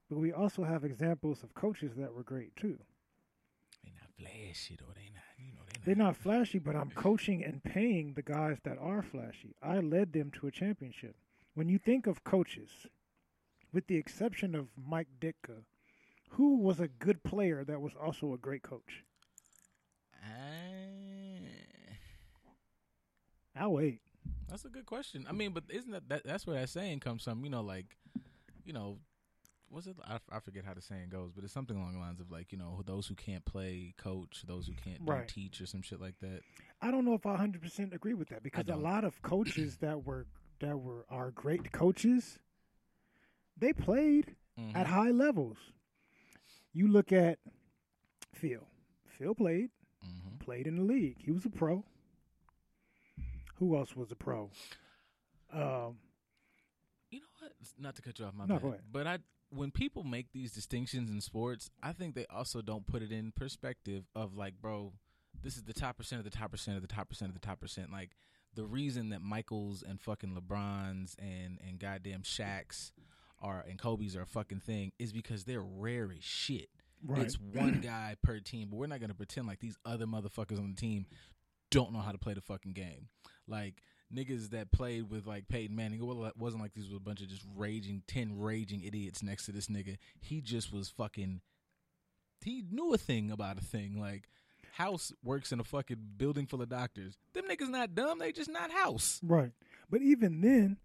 But 0.09 0.19
we 0.19 0.33
also 0.33 0.65
have 0.65 0.85
examples 0.85 1.43
of 1.43 1.55
coaches 1.55 1.93
that 1.97 2.15
were 2.15 2.23
great 2.23 2.57
too. 2.57 2.79
They're 3.85 3.93
not 4.01 4.11
flashy 4.19 4.77
though. 4.79 4.93
They 4.95 5.11
not, 5.13 5.25
you 5.39 5.53
know, 5.53 5.61
they 5.67 5.79
not. 5.79 5.85
They're 5.85 5.95
not 5.97 6.17
flashy, 6.17 6.59
but 6.59 6.77
I'm 6.77 6.91
coaching 6.95 7.45
and 7.45 7.63
paying 7.63 8.15
the 8.15 8.23
guys 8.23 8.59
that 8.65 8.79
are 8.79 9.03
flashy. 9.03 9.55
I 9.63 9.81
led 9.81 10.13
them 10.13 10.31
to 10.41 10.47
a 10.47 10.51
championship. 10.51 11.17
When 11.55 11.69
you 11.69 11.79
think 11.79 12.07
of 12.07 12.25
coaches, 12.25 12.71
with 13.73 13.87
the 13.87 13.97
exception 13.97 14.55
of 14.55 14.69
Mike 14.77 15.09
Ditka, 15.21 15.65
who 16.31 16.57
was 16.57 16.81
a 16.81 16.89
good 16.89 17.23
player 17.23 17.65
that 17.65 17.81
was 17.81 17.93
also 17.95 18.33
a 18.33 18.39
great 18.39 18.63
coach? 18.63 19.05
Uh, 20.23 21.47
I'll 23.59 23.73
wait. 23.73 24.01
That's 24.49 24.65
a 24.65 24.69
good 24.69 24.87
question. 24.87 25.27
I 25.29 25.33
mean, 25.33 25.53
but 25.53 25.65
isn't 25.69 25.91
that, 25.91 26.09
that 26.09 26.25
that's 26.25 26.47
where 26.47 26.59
that 26.61 26.69
saying 26.69 27.01
comes 27.01 27.25
from? 27.25 27.45
You 27.45 27.51
know, 27.51 27.63
like, 27.63 27.97
you 28.65 28.73
know, 28.73 28.99
was 29.71 29.87
it? 29.87 29.97
I, 30.07 30.19
I 30.31 30.41
forget 30.41 30.65
how 30.65 30.75
the 30.75 30.81
saying 30.81 31.09
goes, 31.11 31.33
but 31.35 31.45
it's 31.45 31.53
something 31.53 31.77
along 31.77 31.95
the 31.95 31.99
lines 31.99 32.21
of 32.21 32.31
like, 32.31 32.53
you 32.53 32.59
know, 32.59 32.83
those 32.87 33.07
who 33.07 33.15
can't 33.15 33.45
play 33.45 33.95
coach, 33.99 34.45
those 34.47 34.67
who 34.67 34.75
can't 34.75 35.01
right. 35.05 35.27
teach, 35.27 35.61
or 35.61 35.67
some 35.67 35.83
shit 35.83 36.01
like 36.01 36.19
that. 36.21 36.41
I 36.81 36.91
don't 36.91 37.05
know 37.05 37.15
if 37.15 37.27
I 37.27 37.31
100 37.31 37.61
percent 37.61 37.93
agree 37.93 38.15
with 38.15 38.29
that 38.29 38.43
because 38.43 38.69
a 38.69 38.77
lot 38.77 39.05
of 39.05 39.21
coaches 39.23 39.77
that 39.81 40.05
were 40.05 40.27
that 40.61 40.79
were 40.79 41.05
are 41.11 41.31
great 41.33 41.73
coaches 41.73 42.39
they 43.59 43.73
played 43.73 44.35
mm-hmm. 44.59 44.77
at 44.77 44.87
high 44.87 45.11
levels. 45.11 45.57
You 46.73 46.89
look 46.89 47.13
at 47.13 47.39
Phil. 48.35 48.67
Phil 49.19 49.35
played, 49.35 49.71
mm-hmm. 50.05 50.37
played 50.45 50.67
in 50.67 50.77
the 50.77 50.83
league. 50.83 51.17
He 51.19 51.33
was 51.33 51.47
a 51.47 51.51
pro. 51.51 51.85
Who 53.59 53.77
else 53.77 53.97
was 53.97 54.13
a 54.13 54.17
pro? 54.17 54.51
Um, 55.53 55.97
you 57.11 57.21
know 57.21 57.27
what? 57.41 57.53
Not 57.79 57.97
to 57.97 58.03
cut 58.03 58.19
you 58.19 58.27
off, 58.27 58.35
my 58.35 58.47
no, 58.47 58.59
bad. 58.59 58.81
But 58.91 59.07
I, 59.07 59.19
when 59.51 59.71
people 59.71 60.05
make 60.05 60.33
these 60.33 60.53
distinctions 60.53 61.11
in 61.11 61.21
sports, 61.21 61.71
I 61.83 61.93
think 61.93 62.15
they 62.15 62.27
also 62.27 62.63
don't 62.63 62.87
put 62.87 63.03
it 63.03 63.13
in 63.13 63.33
perspective 63.33 64.05
of 64.15 64.37
like, 64.37 64.61
bro, 64.61 64.93
this 65.43 65.57
is 65.57 65.65
the 65.65 65.73
top 65.73 65.97
percent 65.97 66.19
of 66.19 66.25
the 66.25 66.37
top 66.37 66.51
percent 66.51 66.77
of 66.77 66.83
the 66.83 66.93
top 66.93 67.09
percent 67.09 67.31
of 67.31 67.41
the 67.41 67.47
top 67.47 67.61
percent. 67.61 67.93
Like 67.93 68.11
the 68.55 68.65
reason 68.65 69.11
that 69.11 69.23
Michaels 69.23 69.83
and 69.87 70.01
fucking 70.01 70.37
LeBrons 70.37 71.15
and 71.19 71.59
and 71.67 71.79
goddamn 71.79 72.23
Shaqs 72.23 72.93
are 73.41 73.65
and 73.69 73.79
Kobe's 73.79 74.17
are 74.17 74.23
a 74.23 74.27
fucking 74.27 74.61
thing 74.61 74.93
is 74.99 75.13
because 75.13 75.45
they're 75.45 75.63
rare 75.63 76.11
as 76.17 76.25
shit. 76.25 76.69
Right. 77.07 77.23
It's 77.23 77.39
one 77.39 77.81
guy 77.85 78.17
per 78.23 78.41
team, 78.41 78.69
but 78.71 78.77
we're 78.77 78.87
not 78.87 79.01
gonna 79.01 79.15
pretend 79.15 79.47
like 79.47 79.61
these 79.61 79.77
other 79.85 80.07
motherfuckers 80.07 80.59
on 80.59 80.71
the 80.75 80.81
team 80.81 81.07
don't 81.71 81.93
know 81.93 82.01
how 82.01 82.13
to 82.13 82.19
play 82.19 82.35
the 82.35 82.41
fucking 82.41 82.73
game. 82.73 83.09
Like 83.49 83.83
niggas 84.15 84.51
that 84.51 84.73
played 84.73 85.11
with 85.11 85.27
like 85.27 85.49
Peyton 85.49 85.75
Manning, 85.75 86.01
it 86.01 86.37
wasn't 86.37 86.63
like 86.63 86.75
these 86.75 86.91
were 86.91 86.97
a 86.97 87.01
bunch 87.01 87.21
of 87.21 87.29
just 87.29 87.45
raging 87.57 88.03
ten 88.07 88.39
raging 88.39 88.83
idiots 88.83 89.23
next 89.23 89.47
to 89.47 89.53
this 89.53 89.67
nigga. 89.67 89.97
He 90.21 90.41
just 90.41 90.73
was 90.73 90.89
fucking. 90.89 91.41
He 92.45 92.63
knew 92.71 92.93
a 92.95 92.99
thing 92.99 93.31
about 93.31 93.59
a 93.59 93.65
thing. 93.65 93.99
Like 93.99 94.29
House 94.73 95.13
works 95.25 95.53
in 95.53 95.61
a 95.61 95.65
fucking 95.65 95.97
building 96.17 96.47
full 96.47 96.63
of 96.63 96.69
doctors. 96.69 97.17
Them 97.33 97.47
niggas 97.49 97.69
not 97.69 97.95
dumb. 97.95 98.19
They 98.19 98.33
just 98.33 98.51
not 98.51 98.71
House. 98.71 99.21
Right. 99.23 99.53
But 99.91 100.03
even 100.03 100.41
then, 100.41 100.77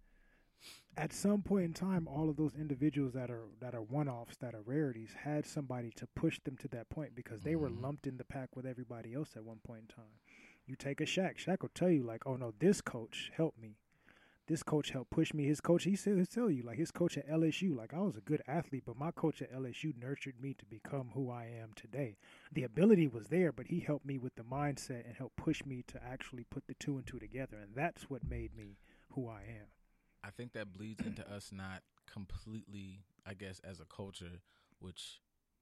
at 0.98 1.14
some 1.14 1.42
point 1.42 1.66
in 1.66 1.74
time, 1.74 2.08
all 2.08 2.30
of 2.30 2.38
those 2.38 2.56
individuals 2.56 3.14
that 3.14 3.30
are 3.30 3.46
that 3.60 3.74
are 3.74 3.82
one 3.82 4.10
offs, 4.10 4.38
that 4.38 4.54
are 4.54 4.62
rarities, 4.66 5.10
had 5.24 5.46
somebody 5.46 5.92
to 5.96 6.08
push 6.08 6.40
them 6.44 6.58
to 6.58 6.68
that 6.70 6.90
point 6.90 7.16
because 7.16 7.42
they 7.42 7.52
mm-hmm. 7.52 7.62
were 7.62 7.70
lumped 7.70 8.08
in 8.08 8.18
the 8.18 8.24
pack 8.24 8.56
with 8.56 8.66
everybody 8.66 9.14
else 9.14 9.32
at 9.36 9.44
one 9.44 9.60
point 9.64 9.82
in 9.82 9.96
time. 9.96 10.14
You 10.66 10.76
take 10.76 11.02
a 11.02 11.06
Shaq, 11.06 11.38
Shaq 11.38 11.62
will 11.62 11.70
tell 11.70 11.90
you 11.90 12.04
like, 12.04 12.26
"Oh 12.26 12.36
no, 12.36 12.54
this 12.60 12.82
coach 12.82 13.32
helped 13.36 13.60
me. 13.60 13.78
This 14.48 14.64
coach 14.64 14.90
helped 14.90 15.12
push 15.12 15.34
me. 15.34 15.46
His 15.46 15.62
coach, 15.62 15.84
he 15.84 15.96
said, 15.96 16.18
he'll 16.18 16.26
tell 16.26 16.50
you 16.50 16.64
like 16.64 16.78
his 16.78 16.92
coach 16.92 17.18
at 17.18 17.30
LSU, 17.30 17.76
like 17.76 17.94
I 17.94 18.00
was 18.02 18.18
a 18.18 18.22
good 18.22 18.42
athlete, 18.48 18.84
but 18.86 18.98
my 18.98 19.12
coach 19.12 19.42
at 19.42 19.54
LSU 19.54 19.96
nurtured 19.98 20.42
me 20.42 20.54
to 20.56 20.66
become 20.66 21.12
who 21.14 21.30
I 21.30 21.46
am 21.46 21.72
today. 21.76 22.18
The 22.52 22.64
ability 22.64 23.08
was 23.08 23.28
there, 23.28 23.52
but 23.52 23.68
he 23.68 23.80
helped 23.80 24.06
me 24.06 24.18
with 24.18 24.36
the 24.36 24.44
mindset 24.44 25.06
and 25.06 25.16
helped 25.16 25.38
push 25.38 25.64
me 25.64 25.84
to 25.88 26.04
actually 26.04 26.44
put 26.44 26.68
the 26.68 26.74
two 26.74 26.98
and 26.98 27.08
two 27.08 27.20
together, 27.20 27.58
and 27.58 27.76
that's 27.76 28.10
what 28.10 28.28
made 28.28 28.54
me 28.56 28.78
who 29.12 29.28
I 29.28 29.42
am." 29.44 29.68
I 30.24 30.32
think 30.32 30.54
that 30.54 30.74
bleeds 30.74 31.06
into 31.06 31.28
us 31.32 31.52
not 31.52 31.84
completely, 32.06 33.06
I 33.26 33.34
guess, 33.36 33.60
as 33.60 33.80
a 33.80 33.86
culture, 33.86 34.42
which, 34.80 35.22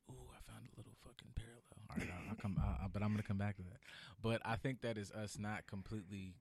ooh, 0.09 0.29
I 0.31 0.51
found 0.51 0.65
a 0.65 0.77
little 0.77 0.93
fucking 1.03 1.31
parallel. 1.35 1.63
All 1.89 1.97
right, 1.97 2.09
I'll, 2.09 2.29
I'll 2.29 2.35
come, 2.35 2.57
I'll, 2.59 2.89
but 2.89 3.01
I'm 3.01 3.11
gonna 3.11 3.23
come 3.23 3.37
back 3.37 3.57
to 3.57 3.63
that. 3.63 3.79
But 4.21 4.41
I 4.45 4.55
think 4.55 4.81
that 4.81 4.97
is 4.97 5.11
us 5.11 5.37
not 5.39 5.67
completely, 5.67 6.35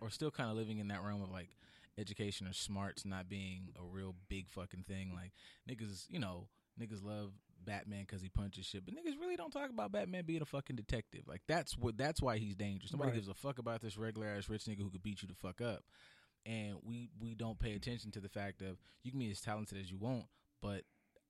or 0.00 0.10
still 0.10 0.30
kind 0.30 0.50
of 0.50 0.56
living 0.56 0.78
in 0.78 0.88
that 0.88 1.02
realm 1.02 1.22
of 1.22 1.30
like 1.30 1.50
education 1.98 2.46
or 2.46 2.52
smarts 2.52 3.04
not 3.04 3.28
being 3.28 3.68
a 3.78 3.84
real 3.84 4.14
big 4.28 4.48
fucking 4.48 4.84
thing. 4.88 5.12
Like 5.14 5.32
niggas, 5.68 6.06
you 6.08 6.18
know, 6.18 6.48
niggas 6.80 7.04
love 7.04 7.32
Batman 7.64 8.04
because 8.06 8.22
he 8.22 8.28
punches 8.28 8.66
shit, 8.66 8.84
but 8.84 8.94
niggas 8.94 9.20
really 9.20 9.36
don't 9.36 9.52
talk 9.52 9.70
about 9.70 9.92
Batman 9.92 10.24
being 10.24 10.42
a 10.42 10.46
fucking 10.46 10.76
detective. 10.76 11.22
Like 11.26 11.42
that's 11.46 11.76
what 11.76 11.96
that's 11.96 12.20
why 12.20 12.38
he's 12.38 12.54
dangerous. 12.54 12.92
Nobody 12.92 13.10
right. 13.10 13.16
gives 13.16 13.28
a 13.28 13.34
fuck 13.34 13.58
about 13.58 13.80
this 13.80 13.96
regular 13.96 14.28
ass 14.28 14.48
rich 14.48 14.64
nigga 14.64 14.82
who 14.82 14.90
could 14.90 15.02
beat 15.02 15.22
you 15.22 15.28
the 15.28 15.34
fuck 15.34 15.60
up 15.60 15.84
and 16.46 16.76
we 16.84 17.10
we 17.20 17.34
don't 17.34 17.58
pay 17.58 17.74
attention 17.74 18.10
to 18.12 18.20
the 18.20 18.28
fact 18.28 18.62
of 18.62 18.78
you 19.02 19.10
can 19.10 19.20
be 19.20 19.30
as 19.30 19.40
talented 19.40 19.78
as 19.78 19.90
you 19.90 19.98
want, 19.98 20.24
but 20.60 20.82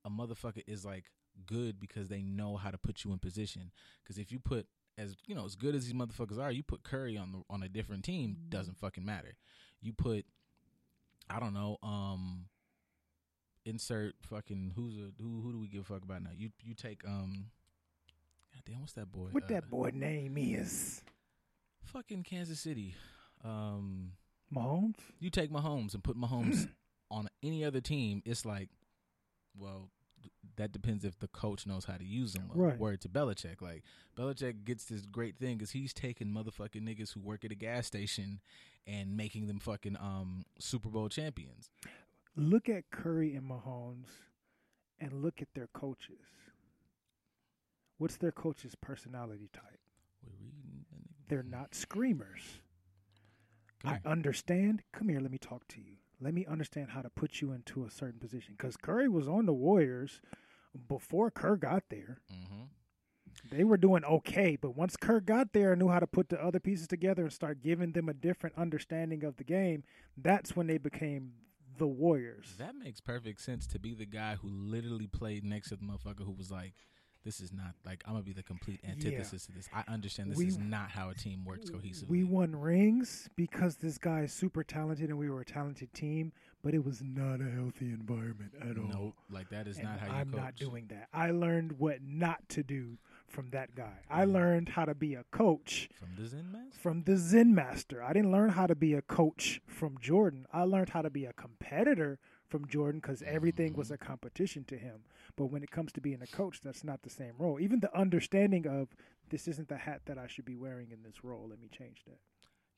a 0.04 0.10
motherfucker 0.10 0.62
is 0.66 0.84
like 0.84 1.04
good 1.46 1.78
because 1.80 2.08
they 2.08 2.22
know 2.22 2.56
how 2.56 2.70
to 2.70 2.78
put 2.78 3.04
you 3.04 3.12
in 3.12 3.18
position. 3.18 3.70
Because 4.02 4.18
if 4.18 4.30
you 4.32 4.38
put 4.38 4.66
as 4.98 5.16
you 5.26 5.34
know 5.34 5.44
as 5.44 5.54
good 5.56 5.74
as 5.74 5.84
these 5.86 5.94
motherfuckers 5.94 6.38
are, 6.38 6.52
you 6.52 6.62
put 6.62 6.82
Curry 6.82 7.16
on 7.16 7.32
the 7.32 7.42
on 7.50 7.62
a 7.62 7.68
different 7.68 8.04
team 8.04 8.36
doesn't 8.48 8.78
fucking 8.78 9.04
matter. 9.04 9.34
You 9.80 9.92
put 9.92 10.24
I 11.30 11.40
don't 11.40 11.54
know 11.54 11.78
um 11.82 12.46
insert 13.64 14.14
fucking 14.22 14.72
who's 14.74 14.96
a 14.96 15.10
who 15.22 15.40
who 15.40 15.52
do 15.52 15.58
we 15.58 15.68
give 15.68 15.82
a 15.82 15.84
fuck 15.84 16.02
about 16.02 16.22
now? 16.22 16.30
You 16.36 16.50
you 16.62 16.74
take 16.74 17.06
um 17.06 17.46
God 18.54 18.62
damn 18.66 18.80
what's 18.80 18.92
that 18.94 19.10
boy? 19.10 19.28
What 19.30 19.44
Uh, 19.44 19.48
that 19.48 19.70
boy 19.70 19.90
name 19.94 20.36
is? 20.38 21.02
fucking 21.84 22.22
Kansas 22.24 22.60
City. 22.60 22.94
Um 23.44 24.12
Mahomes. 24.54 24.96
you 25.20 25.30
take 25.30 25.50
Mahomes 25.50 25.94
and 25.94 26.04
put 26.04 26.16
Mahomes 26.16 26.68
on 27.10 27.28
any 27.42 27.64
other 27.64 27.80
team, 27.80 28.22
it's 28.26 28.44
like, 28.44 28.68
well, 29.58 29.88
that 30.56 30.72
depends 30.72 31.04
if 31.04 31.18
the 31.18 31.28
coach 31.28 31.66
knows 31.66 31.84
how 31.84 31.96
to 31.96 32.04
use 32.04 32.34
them. 32.34 32.50
Right. 32.54 32.78
Word 32.78 33.00
to 33.02 33.08
Belichick. 33.08 33.60
Like, 33.60 33.82
Belichick 34.16 34.64
gets 34.64 34.84
this 34.84 35.02
great 35.06 35.36
thing 35.38 35.56
because 35.56 35.70
he's 35.70 35.92
taking 35.92 36.28
motherfucking 36.28 36.82
niggas 36.82 37.14
who 37.14 37.20
work 37.20 37.44
at 37.44 37.52
a 37.52 37.56
gas 37.56 37.86
station 37.86 38.40
and 38.86 39.16
making 39.16 39.46
them 39.46 39.58
fucking 39.58 39.96
um 40.00 40.44
Super 40.58 40.88
Bowl 40.88 41.08
champions. 41.08 41.70
Look 42.36 42.68
at 42.68 42.90
Curry 42.90 43.34
and 43.34 43.48
Mahomes, 43.48 44.08
and 44.98 45.22
look 45.22 45.42
at 45.42 45.48
their 45.54 45.68
coaches. 45.72 46.26
What's 47.98 48.16
their 48.16 48.32
coach's 48.32 48.74
personality 48.74 49.50
type? 49.52 49.78
They're 51.28 51.42
not 51.42 51.74
screamers. 51.74 52.40
I 53.84 54.00
understand. 54.04 54.82
Come 54.92 55.08
here, 55.08 55.20
let 55.20 55.30
me 55.30 55.38
talk 55.38 55.66
to 55.68 55.80
you. 55.80 55.96
Let 56.20 56.34
me 56.34 56.46
understand 56.46 56.90
how 56.90 57.02
to 57.02 57.10
put 57.10 57.40
you 57.40 57.52
into 57.52 57.84
a 57.84 57.90
certain 57.90 58.20
position. 58.20 58.54
Because 58.56 58.76
Curry 58.76 59.08
was 59.08 59.26
on 59.26 59.46
the 59.46 59.52
Warriors 59.52 60.20
before 60.88 61.30
Kerr 61.30 61.56
got 61.56 61.84
there. 61.88 62.20
Mhm. 62.30 62.68
They 63.50 63.64
were 63.64 63.76
doing 63.78 64.04
okay, 64.04 64.56
but 64.56 64.76
once 64.76 64.96
Kerr 64.96 65.20
got 65.20 65.52
there 65.52 65.72
and 65.72 65.80
knew 65.80 65.88
how 65.88 66.00
to 66.00 66.06
put 66.06 66.28
the 66.28 66.42
other 66.42 66.60
pieces 66.60 66.86
together 66.86 67.22
and 67.24 67.32
start 67.32 67.62
giving 67.62 67.92
them 67.92 68.08
a 68.08 68.14
different 68.14 68.56
understanding 68.56 69.24
of 69.24 69.36
the 69.36 69.44
game, 69.44 69.84
that's 70.16 70.54
when 70.54 70.66
they 70.66 70.78
became 70.78 71.32
the 71.78 71.86
Warriors. 71.86 72.54
That 72.58 72.76
makes 72.76 73.00
perfect 73.00 73.40
sense 73.40 73.66
to 73.68 73.78
be 73.78 73.94
the 73.94 74.04
guy 74.06 74.34
who 74.36 74.48
literally 74.48 75.06
played 75.06 75.44
next 75.44 75.70
to 75.70 75.76
the 75.76 75.82
motherfucker 75.84 76.24
who 76.24 76.32
was 76.32 76.50
like, 76.50 76.74
"This 77.24 77.40
is 77.40 77.52
not 77.52 77.74
like 77.84 78.02
I'm 78.06 78.12
gonna 78.12 78.24
be 78.24 78.32
the 78.34 78.42
complete 78.42 78.80
antithesis 78.84 79.46
to 79.46 79.52
this. 79.52 79.68
I 79.72 79.82
understand 79.88 80.30
this 80.30 80.38
We- 80.38 80.48
is 80.48 80.58
not 80.58 80.90
how 80.90 81.08
a 81.08 81.14
team 81.14 81.44
works 81.46 81.70
cohesively." 81.70 82.08
We 82.08 82.24
won 82.24 82.54
rings 82.54 83.30
because 83.34 83.76
this 83.76 83.96
guy 83.96 84.20
is 84.22 84.32
super 84.32 84.62
talented 84.62 85.08
and 85.08 85.18
we 85.18 85.30
were 85.30 85.40
a 85.40 85.44
talented 85.46 85.94
team, 85.94 86.32
but 86.62 86.74
it 86.74 86.84
was 86.84 87.02
not 87.02 87.40
a 87.40 87.50
healthy 87.50 87.86
environment 87.86 88.52
at 88.60 88.78
all. 88.78 88.84
Nope, 88.88 89.14
like 89.30 89.48
that 89.50 89.66
is 89.66 89.78
And 89.78 89.86
not 89.88 89.98
how 90.00 90.06
you 90.06 90.12
I'm 90.12 90.30
coach. 90.30 90.40
not 90.40 90.56
doing 90.56 90.86
that. 90.88 91.08
I 91.12 91.30
learned 91.30 91.78
what 91.78 92.02
not 92.02 92.48
to 92.50 92.62
do 92.62 92.98
from 93.28 93.50
that 93.50 93.74
guy. 93.74 93.98
I 94.10 94.24
learned 94.24 94.70
how 94.70 94.84
to 94.84 94.94
be 94.94 95.14
a 95.14 95.24
coach 95.30 95.88
from 95.98 96.14
the 96.16 96.28
Zen 96.28 96.52
master. 96.52 96.78
from 96.78 97.02
the 97.04 97.16
Zen 97.16 97.54
master. 97.54 98.02
I 98.02 98.12
didn't 98.12 98.30
learn 98.32 98.50
how 98.50 98.66
to 98.66 98.74
be 98.74 98.94
a 98.94 99.02
coach 99.02 99.60
from 99.66 99.96
Jordan. 100.00 100.46
I 100.52 100.62
learned 100.64 100.90
how 100.90 101.02
to 101.02 101.10
be 101.10 101.24
a 101.24 101.32
competitor 101.32 102.18
from 102.46 102.66
Jordan 102.68 103.00
because 103.00 103.22
everything 103.22 103.72
was 103.72 103.88
Mhm. 103.88 103.94
a 103.94 103.98
competition 103.98 104.64
to 104.64 104.76
him. 104.76 105.04
But 105.36 105.46
when 105.46 105.62
it 105.62 105.70
comes 105.70 105.90
to 105.92 106.00
being 106.02 106.20
a 106.20 106.26
coach, 106.26 106.60
that's 106.60 106.84
not 106.84 107.00
the 107.02 107.08
same 107.10 107.34
role. 107.38 107.58
Even 107.58 107.80
the 107.80 107.96
understanding 107.96 108.66
of 108.66 108.94
this 109.30 109.48
isn't 109.48 109.68
the 109.68 109.78
hat 109.78 110.02
that 110.04 110.18
I 110.18 110.26
should 110.26 110.44
be 110.44 110.54
wearing 110.56 110.90
in 110.90 111.02
this 111.02 111.24
role. 111.24 111.48
Let 111.48 111.58
me 111.58 111.68
change 111.68 112.04
that. 112.04 112.18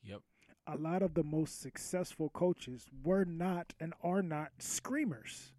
Yep. 0.05 0.23
A 0.67 0.77
lot 0.77 1.03
of 1.03 1.15
the 1.15 1.23
most 1.23 1.61
successful 1.61 2.31
coaches 2.31 2.87
were 3.03 3.25
not 3.25 3.75
and 3.79 3.93
are 4.03 4.23
not 4.23 4.53
screamers. 4.59 5.53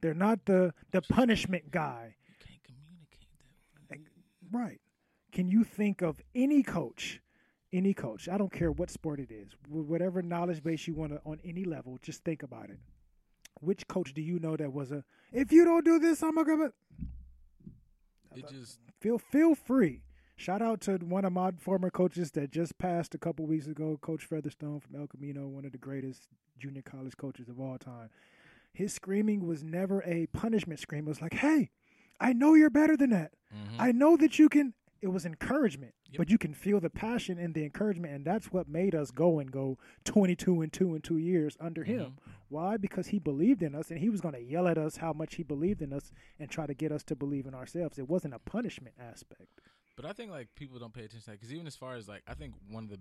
They're 0.00 0.14
not 0.14 0.46
the 0.46 0.72
the 0.90 1.02
punishment 1.02 1.70
guy. 1.70 2.16
You 2.26 2.34
can't 2.46 2.64
communicate 2.64 3.28
that. 3.90 3.98
way. 3.98 4.06
Right. 4.50 4.80
Can 5.32 5.48
you 5.48 5.64
think 5.64 6.02
of 6.02 6.20
any 6.34 6.62
coach, 6.62 7.20
any 7.72 7.94
coach, 7.94 8.28
I 8.28 8.38
don't 8.38 8.52
care 8.52 8.72
what 8.72 8.90
sport 8.90 9.20
it 9.20 9.30
is, 9.30 9.52
whatever 9.68 10.22
knowledge 10.22 10.62
base 10.62 10.86
you 10.86 10.94
want 10.94 11.12
to 11.12 11.20
on 11.24 11.38
any 11.44 11.64
level, 11.64 11.98
just 12.02 12.24
think 12.24 12.42
about 12.42 12.70
it. 12.70 12.78
Which 13.60 13.86
coach 13.86 14.14
do 14.14 14.22
you 14.22 14.38
know 14.38 14.56
that 14.56 14.72
was 14.72 14.90
a 14.90 15.04
if 15.32 15.52
you 15.52 15.64
don't 15.64 15.84
do 15.84 15.98
this, 15.98 16.22
I'm 16.22 16.34
gonna 16.34 16.72
It 18.34 18.48
just 18.48 18.78
feel 19.00 19.18
feel 19.18 19.54
free. 19.54 20.02
Shout 20.40 20.62
out 20.62 20.80
to 20.82 20.96
one 20.96 21.26
of 21.26 21.34
my 21.34 21.50
former 21.58 21.90
coaches 21.90 22.30
that 22.30 22.50
just 22.50 22.78
passed 22.78 23.14
a 23.14 23.18
couple 23.18 23.44
weeks 23.46 23.66
ago, 23.66 23.98
Coach 24.00 24.24
Featherstone 24.24 24.80
from 24.80 24.98
El 24.98 25.06
Camino, 25.06 25.46
one 25.46 25.66
of 25.66 25.72
the 25.72 25.76
greatest 25.76 26.28
junior 26.58 26.80
college 26.80 27.14
coaches 27.18 27.50
of 27.50 27.60
all 27.60 27.76
time. 27.76 28.08
His 28.72 28.94
screaming 28.94 29.46
was 29.46 29.62
never 29.62 30.02
a 30.04 30.28
punishment 30.28 30.80
scream. 30.80 31.04
It 31.04 31.08
was 31.10 31.20
like, 31.20 31.34
"Hey, 31.34 31.68
I 32.18 32.32
know 32.32 32.54
you're 32.54 32.70
better 32.70 32.96
than 32.96 33.10
that. 33.10 33.32
mhm. 33.54 33.76
I 33.78 33.92
know 33.92 34.16
that 34.16 34.38
you 34.38 34.48
can. 34.48 34.72
It 35.02 35.08
was 35.08 35.26
encouragement, 35.26 35.94
Yep. 36.08 36.16
but 36.16 36.30
you 36.30 36.38
can 36.38 36.54
feel 36.54 36.80
the 36.80 36.88
passion 36.88 37.38
and 37.38 37.52
the 37.52 37.64
encouragement, 37.64 38.14
and 38.14 38.24
that's 38.24 38.50
what 38.50 38.66
made 38.66 38.94
us 38.94 39.10
go 39.10 39.40
and 39.40 39.50
go 39.52 39.76
22 40.04 40.62
and 40.62 40.72
2 40.72 40.94
in 40.94 41.02
two 41.02 41.18
years 41.18 41.58
under 41.60 41.84
him. 41.84 42.12
Mhm. 42.12 42.32
Why? 42.48 42.78
Because 42.78 43.08
he 43.08 43.18
believed 43.18 43.62
in 43.62 43.74
us, 43.74 43.90
and 43.90 44.00
he 44.00 44.08
was 44.08 44.22
going 44.22 44.34
to 44.34 44.40
yell 44.42 44.66
at 44.66 44.78
us 44.78 44.96
how 44.96 45.12
much 45.12 45.34
he 45.34 45.42
believed 45.42 45.82
in 45.82 45.92
us 45.92 46.12
and 46.38 46.48
try 46.50 46.66
to 46.66 46.72
get 46.74 46.92
us 46.92 47.04
to 47.04 47.14
believe 47.16 47.44
in 47.46 47.54
ourselves. 47.54 47.98
It 47.98 48.08
wasn't 48.08 48.32
a 48.32 48.38
punishment 48.38 48.94
aspect. 48.98 49.60
But 50.00 50.08
I 50.08 50.14
think 50.14 50.30
like 50.30 50.48
people 50.54 50.78
don't 50.78 50.94
pay 50.94 51.00
attention 51.00 51.20
to 51.20 51.26
that 51.26 51.40
because 51.40 51.52
even 51.52 51.66
as 51.66 51.76
far 51.76 51.94
as 51.94 52.08
like 52.08 52.22
I 52.26 52.32
think 52.32 52.54
one 52.70 52.84
of 52.84 52.90
the 52.90 53.00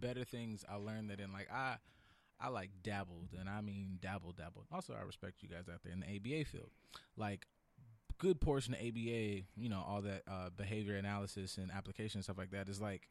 better 0.00 0.24
things 0.24 0.64
I 0.66 0.76
learned 0.76 1.10
that 1.10 1.20
in 1.20 1.34
like 1.34 1.48
I 1.52 1.76
I 2.40 2.48
like 2.48 2.70
dabbled 2.82 3.28
and 3.38 3.46
I 3.46 3.60
mean 3.60 3.98
dabble 4.00 4.32
dabbled. 4.32 4.64
Also, 4.72 4.94
I 4.98 5.04
respect 5.04 5.42
you 5.42 5.50
guys 5.50 5.68
out 5.70 5.82
there 5.84 5.92
in 5.92 6.00
the 6.00 6.06
ABA 6.06 6.46
field. 6.46 6.70
Like 7.14 7.44
good 8.16 8.40
portion 8.40 8.72
of 8.72 8.80
ABA, 8.80 9.42
you 9.54 9.68
know, 9.68 9.84
all 9.86 10.00
that 10.00 10.22
uh, 10.26 10.48
behavior 10.56 10.96
analysis 10.96 11.58
and 11.58 11.70
application 11.70 12.18
and 12.18 12.24
stuff 12.24 12.38
like 12.38 12.52
that 12.52 12.70
is 12.70 12.80
like 12.80 13.08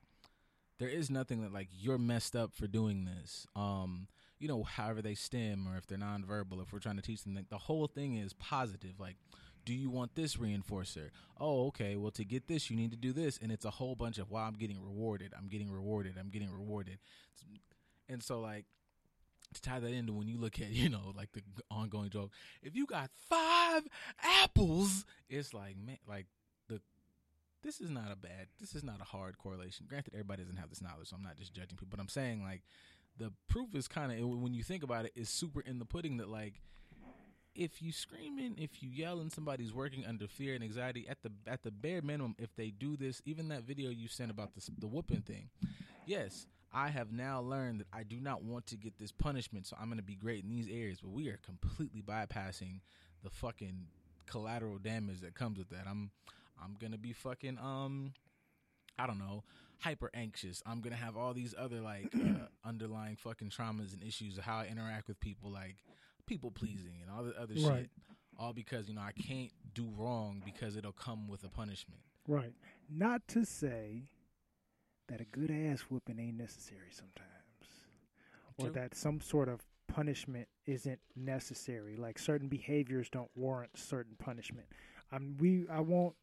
there 0.79 0.89
is 0.89 1.11
nothing 1.11 1.43
that 1.43 1.53
like 1.53 1.67
you're 1.71 1.99
messed 1.99 2.35
up 2.35 2.55
for 2.55 2.65
doing 2.65 3.05
this. 3.05 3.45
Um, 3.55 4.07
you 4.39 4.47
know, 4.47 4.63
however 4.63 5.03
they 5.03 5.13
stem 5.13 5.67
or 5.67 5.77
if 5.77 5.85
they're 5.85 5.99
nonverbal, 5.99 6.63
if 6.63 6.73
we're 6.73 6.79
trying 6.79 6.95
to 6.95 7.03
teach 7.03 7.23
them, 7.23 7.35
like, 7.35 7.49
the 7.49 7.59
whole 7.59 7.85
thing 7.85 8.15
is 8.15 8.33
positive. 8.33 8.99
Like, 8.99 9.17
do 9.65 9.73
you 9.73 9.89
want 9.89 10.15
this 10.15 10.35
reinforcer? 10.37 11.09
Oh, 11.39 11.67
okay. 11.67 11.95
Well, 11.95 12.11
to 12.11 12.25
get 12.25 12.47
this, 12.47 12.69
you 12.69 12.77
need 12.77 12.91
to 12.91 12.97
do 12.97 13.13
this, 13.13 13.39
and 13.41 13.51
it's 13.51 13.65
a 13.65 13.71
whole 13.71 13.95
bunch 13.95 14.17
of 14.17 14.29
wow. 14.29 14.45
I'm 14.45 14.55
getting 14.55 14.81
rewarded. 14.81 15.33
I'm 15.37 15.47
getting 15.47 15.71
rewarded. 15.71 16.15
I'm 16.19 16.29
getting 16.29 16.51
rewarded. 16.51 16.99
And 18.09 18.21
so, 18.21 18.39
like, 18.39 18.65
to 19.53 19.61
tie 19.61 19.79
that 19.79 19.91
into 19.91 20.13
when 20.13 20.27
you 20.27 20.37
look 20.37 20.59
at 20.59 20.69
you 20.71 20.89
know 20.89 21.13
like 21.15 21.31
the 21.31 21.41
ongoing 21.71 22.09
joke, 22.09 22.31
if 22.61 22.75
you 22.75 22.85
got 22.85 23.09
five 23.29 23.83
apples, 24.43 25.05
it's 25.29 25.53
like 25.53 25.77
man, 25.77 25.97
like 26.07 26.27
the 26.67 26.81
this 27.61 27.79
is 27.79 27.89
not 27.89 28.11
a 28.11 28.15
bad, 28.15 28.47
this 28.59 28.75
is 28.75 28.83
not 28.83 28.99
a 29.01 29.05
hard 29.05 29.37
correlation. 29.37 29.85
Granted, 29.87 30.13
everybody 30.13 30.43
doesn't 30.43 30.57
have 30.57 30.69
this 30.69 30.81
knowledge, 30.81 31.09
so 31.09 31.15
I'm 31.15 31.23
not 31.23 31.37
just 31.37 31.53
judging 31.53 31.77
people, 31.77 31.87
but 31.89 31.99
I'm 31.99 32.09
saying 32.09 32.43
like 32.43 32.63
the 33.17 33.31
proof 33.47 33.75
is 33.75 33.87
kind 33.87 34.11
of 34.11 34.27
when 34.27 34.53
you 34.53 34.63
think 34.63 34.83
about 34.83 35.05
it 35.05 35.13
is 35.15 35.29
super 35.29 35.61
in 35.61 35.79
the 35.79 35.85
pudding 35.85 36.17
that 36.17 36.29
like 36.29 36.61
if 37.55 37.81
you 37.81 37.91
screaming, 37.91 38.55
if 38.57 38.81
you 38.81 38.89
yell 38.89 39.19
and 39.19 39.31
somebody's 39.31 39.73
working 39.73 40.05
under 40.05 40.27
fear 40.27 40.55
and 40.55 40.63
anxiety, 40.63 41.05
at 41.09 41.21
the 41.21 41.31
at 41.47 41.63
the 41.63 41.71
bare 41.71 42.01
minimum, 42.01 42.35
if 42.39 42.55
they 42.55 42.69
do 42.69 42.95
this, 42.97 43.21
even 43.25 43.49
that 43.49 43.63
video 43.63 43.89
you 43.89 44.07
sent 44.07 44.31
about 44.31 44.55
the 44.55 44.71
the 44.79 44.87
whooping 44.87 45.21
thing, 45.21 45.49
yes, 46.05 46.47
I 46.73 46.89
have 46.89 47.11
now 47.11 47.41
learned 47.41 47.81
that 47.81 47.87
I 47.93 48.03
do 48.03 48.19
not 48.19 48.43
want 48.43 48.67
to 48.67 48.77
get 48.77 48.97
this 48.97 49.11
punishment, 49.11 49.67
so 49.67 49.75
I'm 49.79 49.87
going 49.87 49.97
to 49.97 50.03
be 50.03 50.15
great 50.15 50.43
in 50.43 50.49
these 50.49 50.67
areas. 50.67 50.99
But 51.01 51.11
we 51.11 51.29
are 51.29 51.39
completely 51.45 52.01
bypassing 52.01 52.79
the 53.23 53.29
fucking 53.29 53.87
collateral 54.25 54.77
damage 54.77 55.21
that 55.21 55.35
comes 55.35 55.57
with 55.57 55.69
that. 55.69 55.85
I'm 55.87 56.11
I'm 56.61 56.75
gonna 56.79 56.97
be 56.97 57.13
fucking 57.13 57.57
um 57.57 58.13
I 58.97 59.07
don't 59.07 59.19
know 59.19 59.43
hyper 59.79 60.09
anxious. 60.13 60.63
I'm 60.65 60.81
gonna 60.81 60.95
have 60.95 61.17
all 61.17 61.33
these 61.33 61.53
other 61.57 61.81
like 61.81 62.13
uh, 62.15 62.47
underlying 62.65 63.15
fucking 63.17 63.49
traumas 63.49 63.93
and 63.93 64.03
issues 64.03 64.37
of 64.37 64.43
how 64.43 64.59
I 64.59 64.67
interact 64.67 65.07
with 65.07 65.19
people, 65.19 65.51
like 65.51 65.75
people 66.25 66.51
pleasing 66.51 67.01
and 67.01 67.09
all 67.11 67.23
the 67.23 67.39
other 67.39 67.53
Right. 67.55 67.83
shit. 67.83 67.91
All 68.39 68.53
because 68.53 68.87
you 68.89 68.95
know 68.95 69.01
I 69.01 69.11
can't 69.11 69.51
do 69.73 69.87
wrong 69.95 70.41
because 70.43 70.75
it'll 70.75 70.91
come 70.91 71.27
with 71.27 71.43
a 71.43 71.49
punishment. 71.49 72.01
Right. 72.27 72.53
Not 72.89 73.27
to 73.29 73.45
say 73.45 74.09
that 75.07 75.21
a 75.21 75.25
good 75.25 75.51
ass 75.51 75.81
whooping 75.81 76.17
ain't 76.19 76.37
necessary 76.37 76.89
sometimes, 76.91 77.27
or 78.57 78.65
True. 78.65 78.73
that 78.73 78.95
some 78.95 79.21
sort 79.21 79.49
of 79.49 79.61
punishment 79.87 80.47
isn't 80.65 80.99
necessary. 81.15 81.95
Like 81.95 82.17
certain 82.17 82.47
behaviors 82.47 83.09
don't 83.09 83.29
warrant 83.35 83.77
certain 83.77 84.15
punishment. 84.15 84.67
I'm 85.11 85.37
we 85.37 85.67
I 85.69 85.81
won't. 85.81 86.15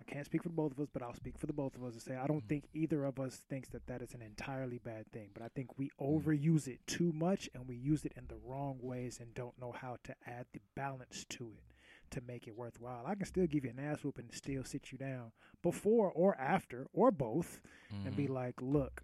I 0.00 0.04
can't 0.04 0.26
speak 0.26 0.42
for 0.42 0.50
both 0.50 0.72
of 0.72 0.80
us, 0.80 0.88
but 0.92 1.02
I'll 1.02 1.14
speak 1.14 1.38
for 1.38 1.46
the 1.46 1.52
both 1.52 1.74
of 1.74 1.82
us 1.82 1.94
and 1.94 2.02
say 2.02 2.16
I 2.16 2.26
don't 2.26 2.44
Mhm. 2.44 2.48
think 2.48 2.68
either 2.74 3.04
of 3.04 3.18
us 3.18 3.38
thinks 3.48 3.68
that 3.70 3.86
that 3.86 4.02
is 4.02 4.12
an 4.14 4.22
entirely 4.22 4.78
bad 4.78 5.10
thing. 5.10 5.30
But 5.32 5.42
I 5.42 5.48
think 5.48 5.78
we 5.78 5.88
Mm. 5.98 6.22
overuse 6.22 6.68
it 6.68 6.86
too 6.86 7.12
much 7.12 7.48
and 7.54 7.66
we 7.66 7.76
use 7.76 8.04
it 8.04 8.12
in 8.14 8.26
the 8.26 8.36
wrong 8.36 8.78
ways 8.80 9.18
and 9.20 9.32
don't 9.34 9.58
know 9.58 9.72
how 9.72 9.96
to 10.04 10.14
add 10.28 10.46
the 10.52 10.60
balance 10.74 11.24
to 11.30 11.52
it 11.56 11.72
to 12.10 12.20
make 12.20 12.46
it 12.46 12.54
worthwhile. 12.56 13.04
I 13.06 13.14
can 13.16 13.24
still 13.26 13.46
give 13.46 13.64
you 13.64 13.70
an 13.70 13.80
ass 13.80 14.04
whoop 14.04 14.18
and 14.18 14.32
still 14.32 14.62
sit 14.64 14.92
you 14.92 14.98
down 14.98 15.32
before 15.62 16.12
or 16.12 16.36
after 16.36 16.86
or 16.92 17.10
both 17.10 17.60
and 17.90 18.14
be 18.14 18.26
Mhm. 18.28 18.34
like, 18.34 18.62
look, 18.62 19.02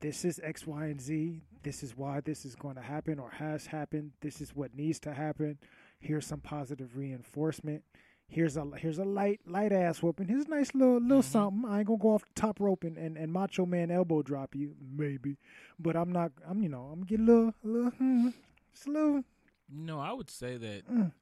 this 0.00 0.24
is 0.24 0.38
X, 0.40 0.66
Y, 0.66 0.86
and 0.86 1.00
Z. 1.00 1.42
This 1.62 1.82
is 1.82 1.96
why 1.96 2.20
this 2.20 2.44
is 2.44 2.54
going 2.54 2.76
to 2.76 2.82
happen 2.82 3.18
or 3.18 3.30
has 3.30 3.66
happened. 3.66 4.12
This 4.20 4.40
is 4.40 4.54
what 4.54 4.74
needs 4.74 5.00
to 5.00 5.14
happen. 5.14 5.58
Here's 5.98 6.26
some 6.26 6.40
positive 6.40 6.96
reinforcement. 6.96 7.84
Here's 8.30 8.56
a 8.58 8.64
here's 8.76 8.98
a 8.98 9.04
light 9.04 9.40
light 9.46 9.72
ass 9.72 10.02
whooping. 10.02 10.28
Here's 10.28 10.44
a 10.44 10.48
nice 10.50 10.74
little 10.74 10.98
little 11.00 11.22
Mhm. 11.22 11.24
something. 11.24 11.64
I 11.70 11.78
ain't 11.78 11.86
gonna 11.86 11.98
go 11.98 12.10
off 12.14 12.24
the 12.26 12.40
top 12.40 12.60
rope 12.60 12.84
and, 12.84 12.98
and, 12.98 13.16
and 13.16 13.32
macho 13.32 13.64
man 13.64 13.90
elbow 13.90 14.22
drop 14.22 14.54
you, 14.54 14.76
maybe. 14.80 15.38
But 15.78 15.96
I'm 15.96 16.12
not 16.12 16.32
I'm 16.46 16.62
you 16.62 16.68
know, 16.68 16.82
I'm 16.92 17.04
gonna 17.04 17.06
get 17.06 17.20
a 17.20 17.22
little 17.22 17.54
a 17.64 17.66
little 17.66 17.90
hmm, 17.92 18.28
just 18.72 18.86
a 18.86 18.90
little 18.90 19.24
No, 19.70 19.98
I 19.98 20.12
would 20.12 20.28
say 20.30 20.58
that 20.58 20.86
Mm. 20.86 21.12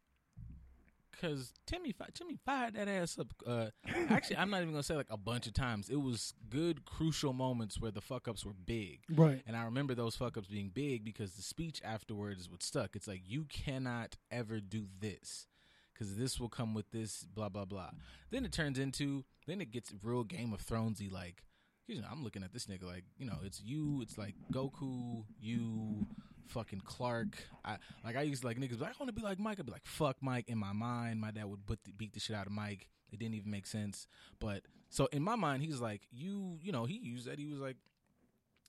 because 1.13 1.53
Timmy 1.65 1.95
Timmy 2.13 2.37
fired 2.45 2.75
that 2.75 2.89
ass 2.89 3.19
up. 3.21 3.29
Uh, 3.47 3.71
actually, 4.11 4.37
I'm 4.39 4.51
not 4.51 4.63
even 4.63 4.73
gonna 4.73 4.83
say 4.83 4.97
like 4.97 5.07
a 5.11 5.17
bunch 5.17 5.47
of 5.47 5.55
times. 5.55 5.89
It 5.89 6.01
was 6.01 6.35
good, 6.51 6.85
crucial 6.85 7.33
moments 7.33 7.81
where 7.81 7.93
the 7.93 8.01
fuck 8.03 8.27
ups 8.27 8.45
were 8.45 8.53
big. 8.53 9.01
Right. 9.09 9.43
And 9.47 9.57
I 9.57 9.63
remember 9.65 9.95
those 9.95 10.17
fuck 10.17 10.37
ups 10.37 10.49
being 10.49 10.71
big 10.71 11.05
because 11.05 11.35
the 11.35 11.43
speech 11.43 11.81
afterwards 11.85 12.51
what 12.51 12.63
stuck. 12.65 12.97
It's 12.97 13.07
like 13.07 13.23
you 13.25 13.45
cannot 13.45 14.17
ever 14.31 14.61
do 14.61 14.87
this 15.01 15.47
because 15.97 16.17
this 16.17 16.39
will 16.39 16.49
come 16.49 16.75
with 16.75 16.91
this 16.91 17.25
blah 17.35 17.49
blah 17.49 17.65
blah. 17.65 17.91
Then 18.31 18.45
it 18.45 18.53
turns 18.53 18.79
into 18.79 19.25
then 19.47 19.61
it 19.61 19.71
gets 19.71 19.93
real 20.03 20.25
Game 20.25 20.53
of 20.53 20.65
Thronesy 20.65 21.11
like. 21.11 21.43
You 21.89 22.01
know, 22.01 22.09
I'm 22.11 22.25
looking 22.25 22.43
at 22.43 22.53
this 22.53 22.67
nigga 22.67 22.83
like, 22.83 23.05
you 23.17 23.27
know, 23.27 23.39
it's 23.45 23.63
you. 23.63 24.01
It's 24.03 24.19
like 24.19 24.35
Goku, 24.53 25.23
you, 25.39 26.05
fucking 26.49 26.83
Clark. 26.85 27.37
I 27.65 27.77
like 28.05 28.17
I 28.17 28.23
used 28.23 28.43
to 28.43 28.49
like 28.49 28.59
niggas. 28.59 28.81
Like, 28.81 28.91
I 28.91 28.95
want 28.99 29.09
to 29.09 29.13
be 29.13 29.23
like 29.23 29.39
Mike. 29.39 29.61
I'd 29.61 29.67
be 29.67 29.73
like, 29.73 29.87
fuck 29.87 30.17
Mike. 30.21 30.49
In 30.49 30.59
my 30.59 30.73
mind, 30.73 31.21
my 31.21 31.31
dad 31.31 31.45
would 31.45 31.61
the, 31.69 31.79
beat 31.97 32.13
the 32.13 32.19
shit 32.19 32.35
out 32.35 32.47
of 32.47 32.53
Mike. 32.53 32.89
It 33.13 33.21
didn't 33.21 33.37
even 33.37 33.53
make 33.53 33.67
sense. 33.67 34.09
But 34.41 34.63
so 34.91 35.07
in 35.13 35.23
my 35.23 35.37
mind, 35.37 35.63
he's 35.63 35.81
like, 35.81 36.03
you, 36.11 36.59
you 36.61 36.73
know, 36.73 36.87
he 36.87 36.97
used 36.97 37.29
that. 37.29 37.39
He 37.39 37.47
was 37.47 37.61
like, 37.61 37.77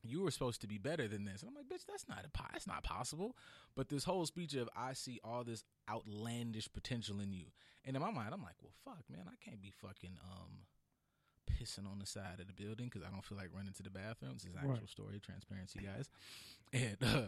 you 0.03 0.21
were 0.21 0.31
supposed 0.31 0.62
to 0.62 0.67
be 0.67 0.77
better 0.77 1.07
than 1.07 1.25
this. 1.25 1.41
And 1.41 1.49
I'm 1.49 1.55
like, 1.55 1.65
bitch, 1.67 1.86
that's 1.88 2.07
not 2.07 2.25
a 2.25 2.29
po- 2.29 2.45
that's 2.53 2.67
not 2.67 2.83
possible. 2.83 3.36
But 3.75 3.89
this 3.89 4.03
whole 4.05 4.25
speech 4.25 4.53
of 4.55 4.69
I 4.77 4.93
see 4.93 5.19
all 5.23 5.43
this 5.43 5.63
outlandish 5.89 6.69
potential 6.71 7.19
in 7.19 7.31
you, 7.33 7.45
and 7.86 7.95
in 7.95 8.01
my 8.01 8.12
mind, 8.12 8.33
I'm 8.33 8.43
like, 8.43 8.55
well, 8.62 8.73
fuck, 8.86 9.03
man, 9.10 9.25
I 9.27 9.36
can't 9.43 9.62
be 9.62 9.71
fucking 9.81 10.17
um 10.23 10.65
pissing 11.49 11.89
on 11.89 11.97
the 11.99 12.05
side 12.05 12.39
of 12.39 12.47
the 12.47 12.53
building 12.53 12.86
because 12.91 13.01
I 13.07 13.10
don't 13.10 13.23
feel 13.23 13.38
like 13.38 13.49
running 13.55 13.73
to 13.73 13.83
the 13.83 13.89
bathroom. 13.89 14.33
This 14.33 14.43
is 14.43 14.49
an 14.49 14.67
Right. 14.67 14.73
actual 14.73 14.88
story, 14.88 15.19
transparency, 15.19 15.79
guys. 15.79 16.10
And 16.73 16.97
uh, 17.01 17.21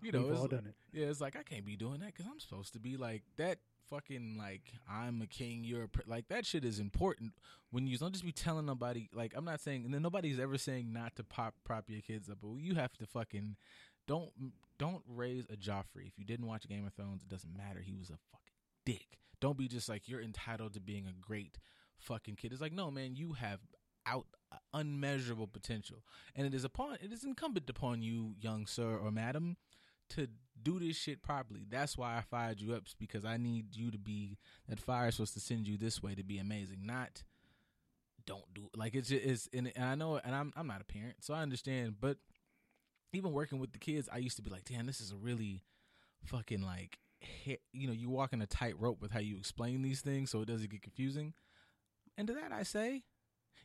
you 0.00 0.12
know, 0.12 0.22
We've 0.22 0.36
all 0.36 0.42
like- 0.42 0.50
done 0.50 0.66
it. 0.68 0.74
yeah, 0.92 1.06
it's 1.06 1.20
like 1.20 1.34
I 1.34 1.42
can't 1.42 1.66
be 1.66 1.74
doing 1.76 1.98
that 1.98 2.14
because 2.14 2.26
I'm 2.30 2.38
supposed 2.38 2.74
to 2.74 2.78
be 2.78 2.96
like 2.96 3.22
that. 3.38 3.58
Fucking 3.90 4.36
like 4.38 4.72
I'm 4.90 5.20
a 5.22 5.26
king, 5.26 5.62
you're 5.64 5.84
a 5.84 5.88
pr-. 5.88 6.02
like 6.06 6.28
that 6.28 6.46
shit 6.46 6.64
is 6.64 6.78
important 6.78 7.32
when 7.70 7.86
you 7.86 7.98
don't 7.98 8.12
just 8.12 8.24
be 8.24 8.32
telling 8.32 8.66
nobody. 8.66 9.08
Like 9.12 9.32
I'm 9.36 9.44
not 9.44 9.60
saying, 9.60 9.84
and 9.84 9.92
then 9.92 10.02
nobody's 10.02 10.38
ever 10.38 10.56
saying 10.56 10.92
not 10.92 11.16
to 11.16 11.24
pop 11.24 11.54
prop 11.64 11.84
your 11.88 12.00
kids 12.00 12.28
up, 12.30 12.38
but 12.42 12.54
you 12.58 12.74
have 12.74 12.92
to 12.94 13.06
fucking 13.06 13.56
don't 14.06 14.30
don't 14.78 15.02
raise 15.06 15.44
a 15.50 15.56
Joffrey. 15.56 16.06
If 16.06 16.18
you 16.18 16.24
didn't 16.24 16.46
watch 16.46 16.68
Game 16.68 16.86
of 16.86 16.94
Thrones, 16.94 17.22
it 17.22 17.28
doesn't 17.28 17.56
matter. 17.56 17.80
He 17.80 17.94
was 17.94 18.08
a 18.08 18.18
fucking 18.32 18.54
dick. 18.86 19.18
Don't 19.40 19.58
be 19.58 19.68
just 19.68 19.88
like 19.88 20.08
you're 20.08 20.22
entitled 20.22 20.74
to 20.74 20.80
being 20.80 21.06
a 21.06 21.12
great 21.20 21.58
fucking 21.98 22.36
kid. 22.36 22.52
It's 22.52 22.60
like 22.62 22.72
no 22.72 22.90
man, 22.90 23.16
you 23.16 23.34
have 23.34 23.60
out 24.06 24.26
uh, 24.52 24.56
unmeasurable 24.72 25.46
potential, 25.46 26.04
and 26.34 26.46
it 26.46 26.54
is 26.54 26.64
upon 26.64 26.96
it 27.00 27.12
is 27.12 27.24
incumbent 27.24 27.68
upon 27.68 28.02
you, 28.02 28.34
young 28.40 28.66
sir 28.66 28.96
or 28.96 29.10
madam, 29.10 29.56
to 30.10 30.28
do 30.62 30.78
this 30.78 30.96
shit 30.96 31.22
properly. 31.22 31.66
That's 31.68 31.98
why 31.98 32.16
I 32.16 32.20
fired 32.20 32.60
you 32.60 32.74
up 32.74 32.84
because 32.98 33.24
I 33.24 33.36
need 33.36 33.74
you 33.76 33.90
to 33.90 33.98
be 33.98 34.38
that 34.68 34.80
fire 34.80 35.08
is 35.08 35.16
supposed 35.16 35.34
to 35.34 35.40
send 35.40 35.66
you 35.66 35.76
this 35.76 36.02
way 36.02 36.14
to 36.14 36.24
be 36.24 36.38
amazing, 36.38 36.86
not 36.86 37.22
don't 38.26 38.54
do 38.54 38.70
like 38.74 38.94
it's 38.94 39.08
just, 39.10 39.24
it's 39.24 39.48
and, 39.52 39.70
I 39.78 39.94
know 39.94 40.18
and 40.24 40.34
I'm 40.34 40.52
I'm 40.56 40.66
not 40.66 40.80
a 40.80 40.84
parent, 40.84 41.16
so 41.20 41.34
I 41.34 41.42
understand, 41.42 41.96
but 42.00 42.18
even 43.12 43.32
working 43.32 43.58
with 43.58 43.72
the 43.72 43.78
kids, 43.78 44.08
I 44.12 44.18
used 44.18 44.36
to 44.36 44.42
be 44.42 44.50
like, 44.50 44.64
damn, 44.64 44.86
this 44.86 45.00
is 45.00 45.12
a 45.12 45.16
really 45.16 45.62
fucking 46.24 46.62
like 46.62 46.98
you 47.72 47.86
know, 47.86 47.92
you 47.92 48.10
walk 48.10 48.32
in 48.32 48.42
a 48.42 48.46
tight 48.46 48.78
rope 48.78 49.00
with 49.00 49.10
how 49.10 49.20
you 49.20 49.36
explain 49.36 49.82
these 49.82 50.00
things 50.00 50.30
so 50.30 50.42
it 50.42 50.48
doesn't 50.48 50.70
get 50.70 50.82
confusing. 50.82 51.32
And 52.16 52.28
to 52.28 52.34
that 52.34 52.52
I 52.52 52.62
say, 52.62 53.04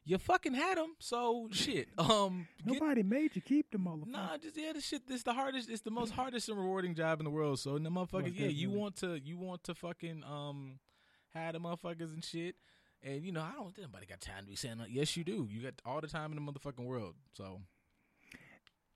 you 0.06 0.18
fucking 0.18 0.54
had 0.54 0.78
them, 0.78 0.96
so 1.00 1.48
shit. 1.52 1.90
Um, 1.98 2.48
get- 2.66 2.74
Nobody 2.82 3.04
made 3.04 3.36
you 3.36 3.42
keep 3.42 3.72
the 3.72 3.78
motherfucker. 3.78 4.08
Nah, 4.08 4.38
just 4.38 4.58
yeah, 4.58 4.74
this 4.74 4.86
shit. 4.86 5.08
This 5.08 5.24
the 5.24 5.34
hardest. 5.34 5.70
It's 5.70 5.82
the 5.82 5.92
most 5.92 6.12
hardest 6.12 6.50
and 6.50 6.58
rewarding 6.58 6.96
job 6.96 7.20
in 7.20 7.26
the 7.26 7.30
world. 7.32 7.60
So 7.60 7.78
the 7.78 7.90
motherfuckers, 7.90 8.38
yeah, 8.38 8.48
you 8.48 8.70
want 8.70 8.96
to, 8.98 9.20
you 9.20 9.38
want 9.38 9.64
to 9.66 9.76
fucking 9.76 10.24
um, 10.24 10.80
have 11.34 11.54
the 11.54 11.60
motherfuckers 11.60 12.14
and 12.14 12.24
shit. 12.24 12.56
And 13.04 13.24
you 13.24 13.32
know, 13.32 13.42
I 13.42 13.54
don't. 13.56 13.74
Think 13.76 13.88
nobody 13.88 14.06
got 14.06 14.22
time 14.22 14.44
to 14.44 14.50
be 14.50 14.56
saying 14.56 14.78
that. 14.80 14.92
Yes, 14.92 15.16
you 15.16 15.24
do. 15.24 15.48
You 15.50 15.62
got 15.62 15.76
all 15.86 16.02
the 16.02 16.08
time 16.08 16.32
in 16.32 16.44
the 16.44 16.52
motherfucking 16.52 16.86
world. 16.86 17.16
So 17.34 17.62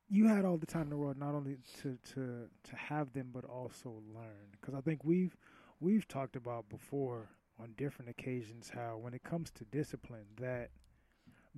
you 0.09 0.27
had 0.27 0.45
all 0.45 0.57
the 0.57 0.65
time 0.65 0.83
in 0.83 0.89
the 0.89 0.97
world 0.97 1.17
not 1.17 1.33
only 1.33 1.57
to 1.81 1.97
to 2.13 2.47
to 2.63 2.75
have 2.75 3.13
them 3.13 3.29
but 3.33 3.45
also 3.45 4.01
learn 4.13 4.49
because 4.51 4.75
i 4.75 4.81
think 4.81 5.03
we've 5.03 5.35
we've 5.79 6.07
talked 6.07 6.35
about 6.35 6.67
before 6.69 7.29
on 7.59 7.73
different 7.77 8.09
occasions 8.11 8.69
how 8.75 8.97
when 9.01 9.13
it 9.13 9.23
comes 9.23 9.49
to 9.49 9.63
discipline 9.65 10.25
that 10.39 10.69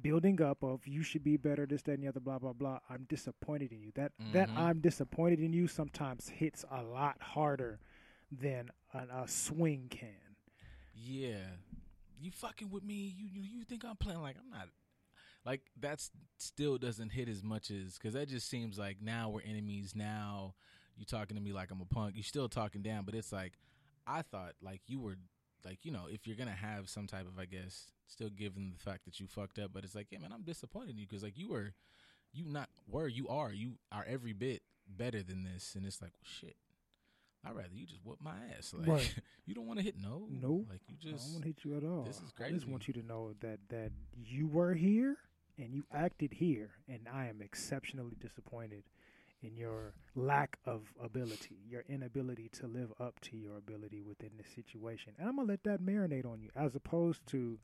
building 0.01 0.41
up 0.41 0.63
of 0.63 0.85
you 0.87 1.01
should 1.03 1.23
be 1.23 1.37
better 1.37 1.65
this 1.65 1.81
that 1.83 1.93
and 1.93 2.03
the 2.03 2.07
other 2.07 2.19
blah 2.19 2.37
blah 2.37 2.51
blah 2.53 2.79
i'm 2.89 3.05
disappointed 3.09 3.71
in 3.71 3.79
you 3.81 3.91
that 3.95 4.11
that 4.33 4.49
Mhm. 4.49 4.57
i'm 4.57 4.79
disappointed 4.81 5.39
in 5.39 5.53
you 5.53 5.67
sometimes 5.67 6.29
hits 6.29 6.65
a 6.69 6.81
lot 6.83 7.21
harder 7.21 7.79
than 8.31 8.69
an, 8.93 9.09
a 9.09 9.27
swing 9.27 9.87
can 9.89 10.09
yeah, 10.97 11.45
you 12.21 12.31
fucking 12.31 12.69
with 12.71 12.83
me. 12.83 13.13
You 13.17 13.27
you 13.27 13.41
you 13.41 13.63
think 13.65 13.83
I'm 13.83 13.97
playing 13.97 14.21
like 14.21 14.37
I'm 14.39 14.49
not. 14.49 14.69
Like 15.45 15.61
that's 15.77 16.09
still 16.37 16.77
doesn't 16.77 17.09
hit 17.09 17.27
as 17.27 17.43
much 17.43 17.69
as 17.69 17.95
because 17.97 18.13
that 18.13 18.29
just 18.29 18.49
seems 18.49 18.79
like 18.79 19.01
now 19.01 19.29
we're 19.29 19.41
enemies. 19.41 19.93
Now 19.93 20.55
you 20.95 21.03
talking 21.05 21.35
to 21.35 21.43
me 21.43 21.51
like 21.51 21.71
I'm 21.71 21.81
a 21.81 21.85
punk. 21.85 22.15
You 22.15 22.23
still 22.23 22.47
talking 22.47 22.81
down, 22.81 23.03
but 23.03 23.13
it's 23.13 23.33
like 23.33 23.53
I 24.07 24.21
thought 24.21 24.53
like 24.61 24.81
you 24.87 24.99
were 25.01 25.17
like 25.65 25.79
you 25.83 25.91
know 25.91 26.05
if 26.09 26.25
you're 26.25 26.37
gonna 26.37 26.51
have 26.51 26.89
some 26.89 27.07
type 27.07 27.27
of 27.27 27.37
I 27.37 27.43
guess 27.45 27.91
still 28.07 28.29
given 28.29 28.73
the 28.75 28.83
fact 28.83 29.05
that 29.05 29.19
you 29.19 29.27
fucked 29.27 29.59
up, 29.59 29.71
but 29.73 29.83
it's 29.83 29.95
like 29.95 30.07
yeah 30.11 30.19
man 30.19 30.31
I'm 30.33 30.43
disappointed 30.43 30.91
in 30.91 30.97
you 30.97 31.07
because 31.07 31.23
like 31.23 31.37
you 31.37 31.49
were 31.49 31.73
you 32.33 32.45
not 32.45 32.69
were 32.87 33.07
you 33.07 33.27
are 33.27 33.51
you 33.51 33.73
are 33.91 34.05
every 34.07 34.33
bit 34.33 34.61
better 34.87 35.23
than 35.23 35.43
this, 35.43 35.73
and 35.75 35.85
it's 35.85 36.01
like 36.01 36.11
well, 36.13 36.29
shit. 36.41 36.55
I'd 37.47 37.55
rather 37.55 37.69
you 37.73 37.85
just 37.85 37.99
whoop 38.03 38.17
my 38.21 38.33
ass. 38.57 38.73
Like 38.73 38.87
Right. 38.87 39.15
you 39.45 39.53
don't 39.53 39.67
want 39.67 39.77
to 39.77 39.85
hit 39.85 39.95
no, 40.01 40.27
No. 40.29 40.65
Like 40.69 40.81
you 40.87 40.95
just 40.99 41.23
i 41.23 41.25
don't 41.25 41.33
want 41.33 41.43
to 41.43 41.47
hit 41.49 41.63
you 41.63 41.77
at 41.77 41.83
all 41.83 42.03
this 42.03 42.17
is 42.17 42.33
i 42.43 42.49
just 42.49 42.67
want 42.67 42.87
you 42.87 42.93
to 42.95 43.03
know 43.03 43.33
that 43.41 43.59
that 43.69 43.91
you 44.23 44.47
were 44.47 44.73
here 44.73 45.17
and 45.59 45.71
you 45.71 45.83
acted 45.93 46.33
here 46.33 46.71
and 46.89 47.01
i 47.13 47.27
am 47.27 47.41
exceptionally 47.43 48.17
disappointed 48.19 48.83
in 49.45 49.55
your 49.55 49.93
lack 50.15 50.57
of 50.65 50.81
ability, 51.03 51.57
your 51.67 51.83
inability 51.87 52.49
to 52.49 52.67
live 52.67 52.91
up 52.99 53.19
to 53.21 53.37
your 53.37 53.57
ability 53.57 54.01
within 54.01 54.31
this 54.37 54.47
situation. 54.55 55.13
And 55.19 55.27
I'm 55.27 55.35
gonna 55.35 55.47
let 55.47 55.63
that 55.63 55.81
marinate 55.81 56.25
on 56.25 56.41
you, 56.41 56.49
as 56.55 56.75
opposed 56.75 57.25
to 57.27 57.59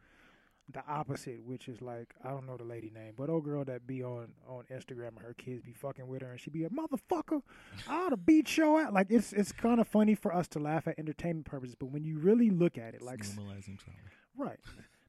the 0.74 0.84
opposite, 0.88 1.44
which 1.44 1.68
is 1.68 1.82
like 1.82 2.14
I 2.24 2.30
don't 2.30 2.46
know 2.48 2.58
the 2.58 2.64
lady 2.64 2.92
name, 2.94 3.14
but 3.18 3.30
old 3.30 3.44
girl 3.44 3.64
that 3.66 3.88
be 3.88 4.04
on 4.04 4.30
on 4.48 4.64
Instagram 4.72 5.10
and 5.10 5.20
her 5.20 5.36
kids 5.38 5.62
be 5.62 5.74
fucking 5.74 6.08
with 6.08 6.22
her, 6.22 6.32
and 6.32 6.40
she 6.40 6.50
be 6.50 6.64
a 6.64 6.70
motherfucker. 6.70 7.42
I 7.88 8.06
ought 8.06 8.10
to 8.10 8.18
beat 8.18 8.58
your 8.58 8.82
ass. 8.82 8.92
Like 8.92 9.08
it's 9.10 9.34
it's 9.34 9.52
kind 9.52 9.80
of 9.80 9.88
funny 9.88 10.16
for 10.16 10.34
us 10.34 10.48
to 10.50 10.60
laugh 10.60 10.88
at 10.88 11.00
entertainment 11.00 11.46
purposes, 11.46 11.76
but 11.80 11.88
when 11.88 12.04
you 12.04 12.20
really 12.20 12.50
look 12.50 12.78
at 12.78 12.94
it, 12.96 13.02
like 13.02 13.20
normalizing 13.20 13.78
trauma. 13.78 14.00
Right. 14.38 14.60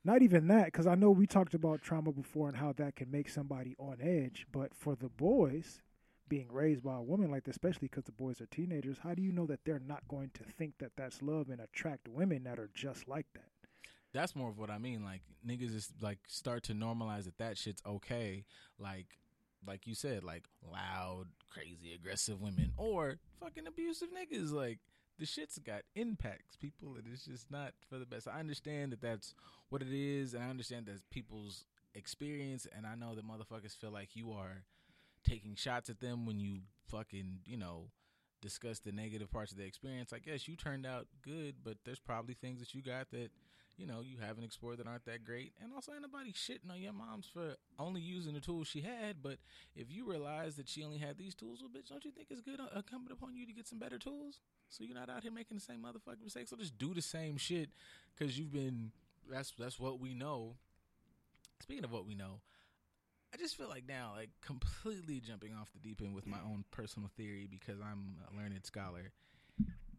Not 0.04 0.22
even 0.22 0.48
that, 0.48 0.66
because 0.66 0.88
I 0.88 0.96
know 0.96 1.10
we 1.10 1.28
talked 1.28 1.54
about 1.54 1.80
trauma 1.80 2.10
before 2.10 2.48
and 2.48 2.56
how 2.56 2.72
that 2.72 2.96
can 2.96 3.10
make 3.10 3.28
somebody 3.28 3.76
on 3.78 3.98
edge. 4.00 4.46
But 4.50 4.74
for 4.74 4.96
the 4.96 5.08
boys 5.08 5.80
being 6.28 6.50
raised 6.50 6.82
by 6.82 6.96
a 6.96 7.02
woman 7.02 7.30
like 7.30 7.44
this, 7.44 7.54
especially 7.54 7.86
because 7.88 8.04
the 8.04 8.12
boys 8.12 8.40
are 8.40 8.46
teenagers, 8.46 8.98
how 9.02 9.14
do 9.14 9.22
you 9.22 9.30
know 9.30 9.46
that 9.46 9.60
they're 9.64 9.82
not 9.86 10.08
going 10.08 10.30
to 10.34 10.42
think 10.44 10.74
that 10.78 10.90
that's 10.96 11.22
love 11.22 11.50
and 11.50 11.60
attract 11.60 12.08
women 12.08 12.42
that 12.44 12.58
are 12.58 12.70
just 12.74 13.06
like 13.06 13.26
that? 13.34 13.51
That's 14.12 14.36
more 14.36 14.50
of 14.50 14.58
what 14.58 14.70
I 14.70 14.78
mean. 14.78 15.04
Like 15.04 15.22
niggas 15.46 15.74
is 15.74 15.92
like 16.00 16.18
start 16.26 16.62
to 16.64 16.74
normalize 16.74 17.24
that 17.24 17.38
that 17.38 17.58
shit's 17.58 17.82
okay. 17.86 18.44
Like, 18.78 19.18
like 19.66 19.86
you 19.86 19.94
said, 19.94 20.24
like 20.24 20.44
loud, 20.70 21.26
crazy, 21.50 21.94
aggressive 21.94 22.40
women 22.40 22.72
or 22.76 23.18
fucking 23.40 23.66
abusive 23.66 24.08
niggas. 24.10 24.52
Like 24.52 24.78
the 25.18 25.26
shit's 25.26 25.58
got 25.58 25.82
impacts, 25.94 26.56
people, 26.56 26.96
and 26.96 27.04
it's 27.12 27.24
just 27.24 27.50
not 27.50 27.72
for 27.88 27.98
the 27.98 28.06
best. 28.06 28.28
I 28.28 28.40
understand 28.40 28.92
that 28.92 29.00
that's 29.00 29.34
what 29.68 29.82
it 29.82 29.92
is, 29.92 30.34
and 30.34 30.42
I 30.42 30.48
understand 30.48 30.86
that's 30.86 31.02
people's 31.10 31.64
experience, 31.94 32.66
and 32.76 32.86
I 32.86 32.94
know 32.94 33.14
that 33.14 33.26
motherfuckers 33.26 33.76
feel 33.76 33.90
like 33.90 34.16
you 34.16 34.32
are 34.32 34.64
taking 35.24 35.54
shots 35.54 35.88
at 35.88 36.00
them 36.00 36.26
when 36.26 36.40
you 36.40 36.60
fucking, 36.88 37.40
you 37.46 37.56
know, 37.56 37.90
discuss 38.40 38.80
the 38.80 38.92
negative 38.92 39.30
parts 39.30 39.52
of 39.52 39.58
the 39.58 39.64
experience. 39.64 40.12
I 40.12 40.18
guess 40.18 40.48
you 40.48 40.56
turned 40.56 40.84
out 40.86 41.06
good, 41.22 41.56
but 41.62 41.76
there's 41.84 42.00
probably 42.00 42.34
things 42.34 42.60
that 42.60 42.74
you 42.74 42.82
got 42.82 43.10
that, 43.12 43.30
you 43.76 43.86
know, 43.86 44.00
you 44.02 44.18
haven't 44.18 44.44
explored 44.44 44.78
that 44.78 44.86
aren't 44.86 45.04
that 45.06 45.24
great. 45.24 45.52
And 45.62 45.72
also, 45.72 45.92
ain't 45.92 46.02
nobody 46.02 46.32
shitting 46.32 46.70
on 46.70 46.80
your 46.80 46.92
mom's 46.92 47.26
for 47.32 47.56
only 47.78 48.00
using 48.00 48.34
the 48.34 48.40
tools 48.40 48.68
she 48.68 48.80
had. 48.82 49.22
But 49.22 49.38
if 49.74 49.90
you 49.90 50.08
realize 50.08 50.56
that 50.56 50.68
she 50.68 50.84
only 50.84 50.98
had 50.98 51.18
these 51.18 51.34
tools, 51.34 51.60
well, 51.62 51.70
bitch, 51.70 51.88
don't 51.88 52.04
you 52.04 52.10
think 52.10 52.28
it's 52.30 52.40
good 52.40 52.60
uh, 52.60 52.66
incumbent 52.76 53.12
upon 53.12 53.34
you 53.34 53.46
to 53.46 53.52
get 53.52 53.66
some 53.66 53.78
better 53.78 53.98
tools? 53.98 54.40
So 54.68 54.84
you're 54.84 54.94
not 54.94 55.08
out 55.10 55.22
here 55.22 55.32
making 55.32 55.56
the 55.56 55.62
same 55.62 55.80
motherfucking 55.80 56.22
mistakes. 56.24 56.50
So 56.50 56.56
just 56.56 56.78
do 56.78 56.94
the 56.94 57.02
same 57.02 57.36
shit 57.36 57.70
because 58.16 58.38
you've 58.38 58.52
been. 58.52 58.92
That's 59.30 59.52
that's 59.58 59.78
what 59.78 60.00
we 60.00 60.14
know. 60.14 60.56
Speaking 61.62 61.84
of 61.84 61.92
what 61.92 62.06
we 62.06 62.14
know, 62.14 62.40
I 63.32 63.36
just 63.36 63.56
feel 63.56 63.68
like 63.68 63.84
now, 63.88 64.12
like 64.16 64.30
completely 64.44 65.20
jumping 65.20 65.54
off 65.54 65.72
the 65.72 65.78
deep 65.78 66.02
end 66.02 66.14
with 66.14 66.26
my 66.26 66.38
own 66.44 66.64
personal 66.70 67.08
theory 67.16 67.48
because 67.50 67.80
I'm 67.80 68.16
a 68.30 68.36
learned 68.36 68.66
scholar. 68.66 69.12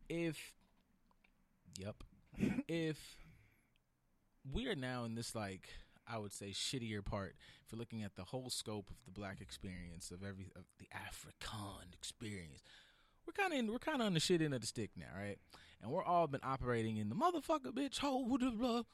If 0.09 0.53
Yep. 1.79 2.03
if 2.67 2.97
we 4.53 4.67
are 4.67 4.75
now 4.75 5.03
in 5.03 5.15
this 5.15 5.35
like 5.35 5.69
I 6.07 6.17
would 6.17 6.33
say 6.33 6.49
shittier 6.49 7.03
part 7.03 7.35
for 7.65 7.75
looking 7.75 8.03
at 8.03 8.15
the 8.15 8.23
whole 8.23 8.49
scope 8.49 8.89
of 8.89 8.97
the 9.05 9.11
black 9.11 9.41
experience 9.41 10.11
of 10.11 10.23
every 10.23 10.51
of 10.55 10.63
the 10.79 10.87
African 10.93 11.93
experience. 11.93 12.61
We're 13.25 13.33
kind 13.33 13.53
of 13.53 13.73
we're 13.73 13.79
kind 13.79 14.01
of 14.01 14.07
on 14.07 14.13
the 14.13 14.19
shit 14.19 14.41
end 14.41 14.53
of 14.53 14.61
the 14.61 14.67
stick 14.67 14.91
now, 14.95 15.05
right? 15.17 15.37
And 15.81 15.91
we're 15.91 16.03
all 16.03 16.27
been 16.27 16.41
operating 16.43 16.97
in 16.97 17.09
the 17.09 17.15
motherfucker 17.15 17.71
bitch 17.73 17.99
hole. 17.99 18.85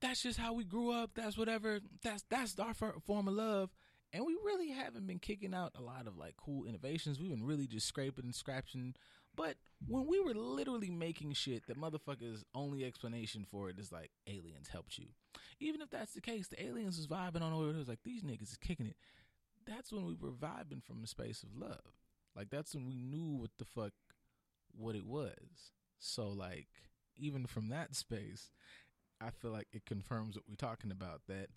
That's 0.00 0.22
just 0.22 0.38
how 0.38 0.52
we 0.52 0.64
grew 0.64 0.90
up. 0.90 1.12
That's 1.14 1.38
whatever. 1.38 1.80
That's 2.02 2.24
that's 2.28 2.58
our 2.58 2.74
form 2.74 3.28
of 3.28 3.34
love. 3.34 3.70
And 4.12 4.24
we 4.24 4.36
really 4.44 4.70
haven't 4.70 5.08
been 5.08 5.18
kicking 5.18 5.54
out 5.54 5.72
a 5.76 5.82
lot 5.82 6.06
of 6.06 6.16
like 6.16 6.36
cool 6.36 6.66
innovations. 6.66 7.18
We've 7.18 7.30
been 7.30 7.46
really 7.46 7.66
just 7.66 7.86
scraping 7.86 8.26
and 8.26 8.34
scratching 8.34 8.94
but 9.36 9.56
when 9.86 10.06
we 10.06 10.20
were 10.20 10.34
literally 10.34 10.90
making 10.90 11.32
shit, 11.34 11.66
that 11.66 11.80
motherfucker's 11.80 12.44
only 12.54 12.84
explanation 12.84 13.46
for 13.50 13.68
it 13.70 13.78
is 13.78 13.92
like 13.92 14.10
aliens 14.26 14.68
helped 14.68 14.98
you. 14.98 15.06
Even 15.60 15.80
if 15.80 15.90
that's 15.90 16.14
the 16.14 16.20
case, 16.20 16.48
the 16.48 16.62
aliens 16.64 16.96
was 16.96 17.06
vibing 17.06 17.42
on 17.42 17.52
over. 17.52 17.70
It 17.70 17.76
was 17.76 17.88
like 17.88 18.02
these 18.04 18.22
niggas 18.22 18.52
is 18.52 18.58
kicking 18.58 18.86
it. 18.86 18.96
That's 19.66 19.92
when 19.92 20.04
we 20.04 20.14
were 20.14 20.30
vibing 20.30 20.82
from 20.84 21.02
a 21.02 21.06
space 21.06 21.42
of 21.42 21.56
love. 21.56 21.80
Like 22.36 22.50
that's 22.50 22.74
when 22.74 22.86
we 22.86 22.94
knew 22.94 23.36
what 23.36 23.50
the 23.58 23.64
fuck 23.64 23.92
what 24.76 24.96
it 24.96 25.06
was. 25.06 25.72
So 25.98 26.28
like 26.28 26.68
even 27.16 27.46
from 27.46 27.68
that 27.68 27.94
space, 27.94 28.50
I 29.20 29.30
feel 29.30 29.52
like 29.52 29.68
it 29.72 29.86
confirms 29.86 30.36
what 30.36 30.44
we're 30.48 30.56
talking 30.56 30.90
about. 30.90 31.22
That 31.28 31.48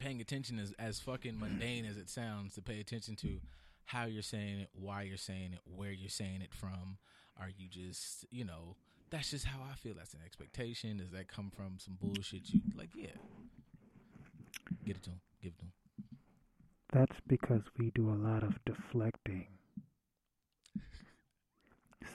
paying 0.00 0.20
attention 0.20 0.58
is 0.58 0.72
as 0.78 0.98
fucking 0.98 1.38
mundane 1.38 1.84
as 1.84 1.96
it 1.96 2.08
sounds 2.08 2.54
to 2.54 2.62
pay 2.62 2.80
attention 2.80 3.16
to 3.16 3.40
how 3.86 4.04
you're 4.06 4.22
saying 4.22 4.60
it, 4.60 4.68
why 4.72 5.02
you're 5.02 5.16
saying 5.16 5.52
it, 5.52 5.60
where 5.64 5.92
you're 5.92 6.08
saying 6.08 6.42
it 6.42 6.54
from. 6.54 6.98
Are 7.38 7.48
you 7.56 7.68
just, 7.68 8.26
you 8.30 8.44
know, 8.44 8.76
that's 9.10 9.30
just 9.30 9.46
how 9.46 9.60
I 9.60 9.74
feel. 9.74 9.94
That's 9.96 10.14
an 10.14 10.20
expectation. 10.24 10.98
Does 10.98 11.10
that 11.10 11.28
come 11.28 11.50
from 11.54 11.78
some 11.78 11.96
bullshit? 12.00 12.50
You 12.52 12.60
like, 12.76 12.90
yeah. 12.94 13.08
Get 14.84 14.96
it 14.96 15.02
to 15.04 15.10
him. 15.10 15.20
Give 15.42 15.52
it 15.52 15.58
to 15.58 15.64
him. 15.64 15.72
That's 16.92 17.20
because 17.26 17.62
we 17.78 17.90
do 17.94 18.10
a 18.10 18.14
lot 18.14 18.42
of 18.42 18.58
deflecting. 18.64 19.46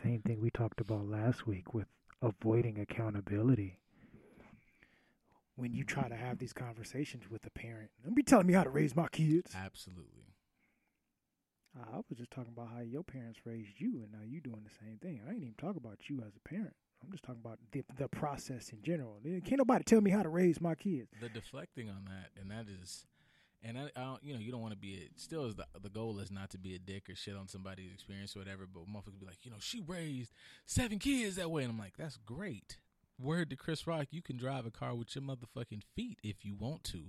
Same 0.04 0.21
thing 0.21 0.41
we 0.41 0.49
talked 0.49 0.82
about 0.82 1.08
last 1.08 1.47
week 1.47 1.73
with 1.73 1.88
avoiding 2.21 2.80
accountability. 2.80 3.80
When 5.56 5.73
you 5.73 5.86
try 5.86 6.10
to 6.10 6.15
have 6.15 6.38
these 6.38 6.54
conversations 6.54 7.30
with 7.30 7.45
a 7.45 7.49
parent, 7.49 7.89
don't 8.04 8.15
be 8.15 8.23
telling 8.23 8.47
me 8.47 8.54
how 8.54 8.63
to 8.63 8.69
raise 8.69 8.95
my 8.95 9.08
kids. 9.08 9.56
Absolutely. 9.56 10.24
I 11.75 11.97
was 11.97 12.17
just 12.17 12.31
talking 12.31 12.53
about 12.55 12.69
how 12.73 12.81
your 12.81 13.03
parents 13.03 13.39
raised 13.45 13.79
you, 13.79 14.01
and 14.03 14.11
now 14.11 14.23
you 14.25 14.39
doing 14.39 14.63
the 14.63 14.85
same 14.85 14.97
thing. 14.97 15.21
I 15.27 15.31
ain't 15.31 15.41
even 15.41 15.55
talking 15.57 15.81
about 15.83 16.09
you 16.09 16.23
as 16.25 16.33
a 16.35 16.47
parent. 16.47 16.73
I'm 17.03 17.11
just 17.11 17.23
talking 17.23 17.41
about 17.43 17.59
the 17.71 17.83
the 17.97 18.07
process 18.07 18.69
in 18.69 18.81
general. 18.81 19.19
Can't 19.23 19.57
nobody 19.57 19.83
tell 19.83 20.01
me 20.01 20.11
how 20.11 20.23
to 20.23 20.29
raise 20.29 20.61
my 20.61 20.75
kids. 20.75 21.09
The 21.21 21.29
deflecting 21.29 21.89
on 21.89 22.05
that, 22.05 22.31
and 22.39 22.49
that 22.49 22.65
is, 22.81 23.05
and 23.61 23.77
I, 23.77 23.91
I 23.95 24.15
you 24.23 24.33
know, 24.33 24.39
you 24.39 24.51
don't 24.51 24.61
want 24.61 24.73
to 24.73 24.79
be. 24.79 24.95
A, 24.95 25.19
still, 25.19 25.45
is 25.45 25.55
the 25.55 25.65
the 25.81 25.89
goal 25.89 26.19
is 26.19 26.31
not 26.31 26.49
to 26.51 26.57
be 26.57 26.75
a 26.75 26.79
dick 26.79 27.09
or 27.09 27.15
shit 27.15 27.35
on 27.35 27.47
somebody's 27.47 27.91
experience 27.93 28.35
or 28.35 28.39
whatever. 28.39 28.65
But 28.71 28.88
motherfuckers 28.88 29.19
be 29.19 29.25
like, 29.25 29.43
you 29.45 29.51
know, 29.51 29.57
she 29.59 29.81
raised 29.85 30.31
seven 30.65 30.97
kids 30.97 31.35
that 31.35 31.51
way, 31.51 31.63
and 31.63 31.71
I'm 31.71 31.79
like, 31.79 31.97
that's 31.97 32.17
great. 32.17 32.77
Word 33.19 33.49
to 33.51 33.55
Chris 33.55 33.85
Rock, 33.85 34.07
you 34.11 34.21
can 34.21 34.38
drive 34.38 34.65
a 34.65 34.71
car 34.71 34.95
with 34.95 35.15
your 35.15 35.23
motherfucking 35.23 35.83
feet 35.95 36.19
if 36.23 36.43
you 36.43 36.55
want 36.55 36.83
to. 36.85 37.03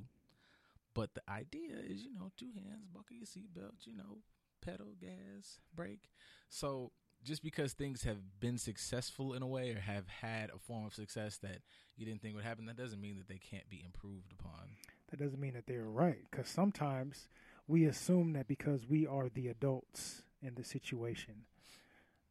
But 0.94 1.14
the 1.14 1.22
idea 1.28 1.76
is, 1.84 2.04
you 2.04 2.14
know, 2.14 2.30
two 2.36 2.52
hands, 2.54 2.86
buckle 2.92 3.16
your 3.16 3.26
seatbelt, 3.26 3.86
you 3.86 3.94
know, 3.96 4.18
pedal, 4.60 4.94
gas, 5.00 5.60
brake. 5.74 6.10
So 6.48 6.92
just 7.24 7.42
because 7.42 7.72
things 7.72 8.04
have 8.04 8.40
been 8.40 8.58
successful 8.58 9.34
in 9.34 9.42
a 9.42 9.46
way 9.46 9.70
or 9.70 9.80
have 9.80 10.06
had 10.06 10.50
a 10.50 10.58
form 10.58 10.86
of 10.86 10.94
success 10.94 11.38
that 11.38 11.58
you 11.96 12.06
didn't 12.06 12.22
think 12.22 12.34
would 12.34 12.44
happen, 12.44 12.66
that 12.66 12.76
doesn't 12.76 13.00
mean 13.00 13.16
that 13.18 13.28
they 13.28 13.38
can't 13.38 13.68
be 13.68 13.82
improved 13.84 14.32
upon. 14.32 14.76
That 15.10 15.18
doesn't 15.18 15.40
mean 15.40 15.54
that 15.54 15.66
they're 15.66 15.84
right. 15.84 16.24
Because 16.30 16.48
sometimes 16.48 17.28
we 17.66 17.84
assume 17.84 18.32
that 18.34 18.48
because 18.48 18.86
we 18.88 19.06
are 19.06 19.28
the 19.28 19.48
adults 19.48 20.22
in 20.42 20.54
the 20.54 20.64
situation, 20.64 21.46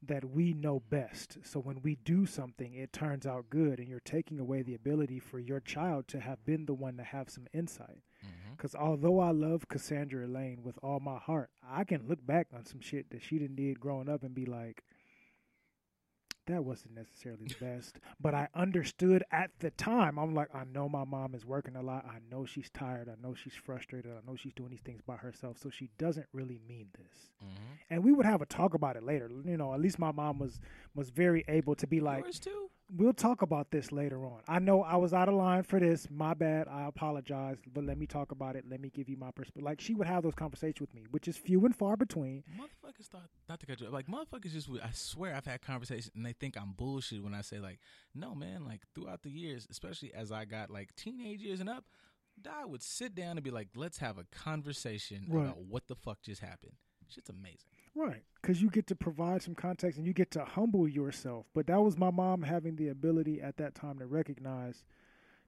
that 0.02 0.30
we 0.30 0.54
know 0.54 0.82
best. 0.90 1.40
So 1.44 1.60
when 1.60 1.82
we 1.82 1.96
do 1.96 2.26
something, 2.26 2.74
it 2.74 2.94
turns 2.94 3.26
out 3.26 3.50
good, 3.50 3.80
and 3.80 3.88
you're 3.88 4.00
taking 4.00 4.40
away 4.40 4.62
the 4.62 4.76
ability 4.76 5.20
for 5.20 5.40
your 5.40 5.60
child 5.60 6.08
to 6.10 6.20
have 6.20 6.46
been 6.46 6.66
the 6.66 6.74
one 6.74 6.98
to 6.98 7.04
have 7.04 7.30
some 7.30 7.48
insight. 7.54 8.04
Because 8.56 8.74
mm-hmm. 8.74 8.86
although 8.86 9.20
I 9.20 9.32
love 9.32 9.68
Cassandra 9.68 10.28
Lane 10.28 10.62
with 10.64 10.78
all 10.82 11.00
my 11.00 11.18
heart, 11.18 11.50
I 11.68 11.84
can 11.84 12.08
look 12.08 12.26
back 12.26 12.48
on 12.54 12.66
some 12.66 12.82
shit 12.82 13.10
that 13.12 13.24
she 13.24 13.38
didn't 13.40 13.56
did 13.56 13.80
growing 13.80 14.10
up 14.10 14.24
and 14.24 14.34
be 14.34 14.46
like, 14.46 14.84
that 16.48 16.64
wasn't 16.64 16.94
necessarily 16.94 17.48
the 17.48 17.66
best. 17.66 18.00
but 18.22 18.36
I 18.36 18.48
understood 18.54 19.24
at 19.32 19.50
the 19.60 19.72
time. 19.72 20.20
I'm 20.20 20.36
like, 20.36 20.54
I 20.54 20.64
know 20.64 20.88
my 20.88 21.04
mom 21.04 21.34
is 21.34 21.44
working 21.44 21.76
a 21.76 21.82
lot. 21.82 22.06
I 22.06 22.18
know 22.30 22.46
she's 22.46 22.70
tired. 22.70 23.10
I 23.10 23.20
know 23.22 23.34
she's 23.34 23.56
frustrated. 23.56 24.12
I 24.12 24.30
know 24.30 24.36
she's 24.36 24.54
doing 24.54 24.70
these 24.70 24.82
things 24.82 25.02
by 25.02 25.16
herself. 25.16 25.58
So 25.58 25.70
she 25.70 25.90
doesn't 25.98 26.28
really 26.34 26.60
mean 26.68 26.90
this. 26.94 27.32
Mm-hmm. 27.44 27.74
And 27.90 28.04
we 28.04 28.12
would 28.12 28.28
have 28.28 28.42
a 28.42 28.46
talk 28.46 28.76
about 28.76 28.96
it 28.96 29.04
later. 29.04 29.30
You 29.44 29.58
know, 29.58 29.74
at 29.74 29.80
least 29.80 29.98
my 29.98 30.12
mom 30.12 30.38
was 30.38 30.60
was 30.94 31.10
very 31.10 31.44
able 31.48 31.76
to 31.76 31.88
be 31.88 32.00
like, 32.00 32.26
Yours 32.26 32.40
too 32.40 32.70
we'll 32.90 33.14
talk 33.14 33.42
about 33.42 33.72
this 33.72 33.92
later 33.92 34.26
on. 34.26 34.42
I 34.48 34.60
know 34.60 34.84
I 34.84 34.96
was 34.98 35.14
out 35.14 35.28
of 35.28 35.36
line 35.36 35.64
for 35.64 35.80
this. 35.80 36.08
My 36.10 36.34
bad. 36.34 36.68
I 36.68 36.88
apologize. 36.88 37.58
But 37.74 37.86
let 37.86 37.98
me 37.98 38.06
talk 38.06 38.32
about 38.32 38.56
it. 38.56 38.66
Let 38.70 38.80
me 38.80 38.90
give 38.90 39.10
you 39.10 39.18
my 39.18 39.32
perspective. 39.32 39.64
Like 39.64 39.82
she 39.82 39.94
would 39.94 40.08
have 40.08 40.24
those 40.24 40.36
conversations 40.36 40.82
with 40.82 40.94
me, 40.94 41.06
which 41.12 41.28
is 41.28 41.38
few 41.38 41.66
and 41.66 41.76
far 41.76 41.98
between. 41.98 42.44
Motherfuckers 42.60 43.08
thought 43.08 43.30
not 43.50 43.60
to 43.60 43.66
cut 43.66 43.82
you. 43.82 43.90
Like 43.90 44.08
motherfuckers 44.08 44.52
just. 44.52 44.70
I 44.84 44.90
swear 44.94 45.36
I've 45.36 45.46
had 45.46 45.62
conversations 45.62 46.12
and 46.16 46.26
they 46.26 46.34
think 46.34 46.56
I'm 46.58 46.74
bullshit 46.74 47.24
when 47.24 47.34
I 47.34 47.42
say 47.42 47.60
like, 47.60 47.80
no 48.14 48.36
man. 48.36 48.66
Like 48.66 48.82
throughout 48.94 49.24
the 49.24 49.32
years, 49.32 49.68
especially 49.70 50.14
as 50.14 50.32
I 50.32 50.46
got 50.46 50.70
like 50.70 50.96
teenage 50.96 51.42
years 51.42 51.60
and 51.60 51.70
up, 51.70 51.86
I 52.50 52.66
would 52.66 52.84
sit 52.84 53.16
down 53.16 53.38
and 53.38 53.44
be 53.44 53.52
like, 53.52 53.70
let's 53.76 53.98
have 54.00 54.18
a 54.18 54.26
conversation 54.32 55.26
right. 55.30 55.44
about 55.44 55.62
what 55.64 55.88
the 55.88 55.96
fuck 55.96 56.22
just 56.22 56.42
happened. 56.42 56.74
Shit's 57.08 57.30
amazing. 57.30 57.75
Right. 57.96 58.24
Because 58.42 58.62
you 58.62 58.70
get 58.70 58.88
to 58.88 58.96
provide 58.96 59.42
some 59.42 59.56
context 59.56 59.98
and 59.98 60.06
you 60.06 60.14
get 60.14 60.32
to 60.32 60.44
humble 60.44 60.88
yourself. 60.88 61.46
But 61.54 61.68
that 61.68 61.82
was 61.82 61.98
my 61.98 62.12
mom 62.12 62.44
having 62.44 62.76
the 62.76 62.90
ability 62.90 63.42
at 63.42 63.58
that 63.58 63.74
time 63.74 63.98
to 64.00 64.06
recognize 64.06 64.84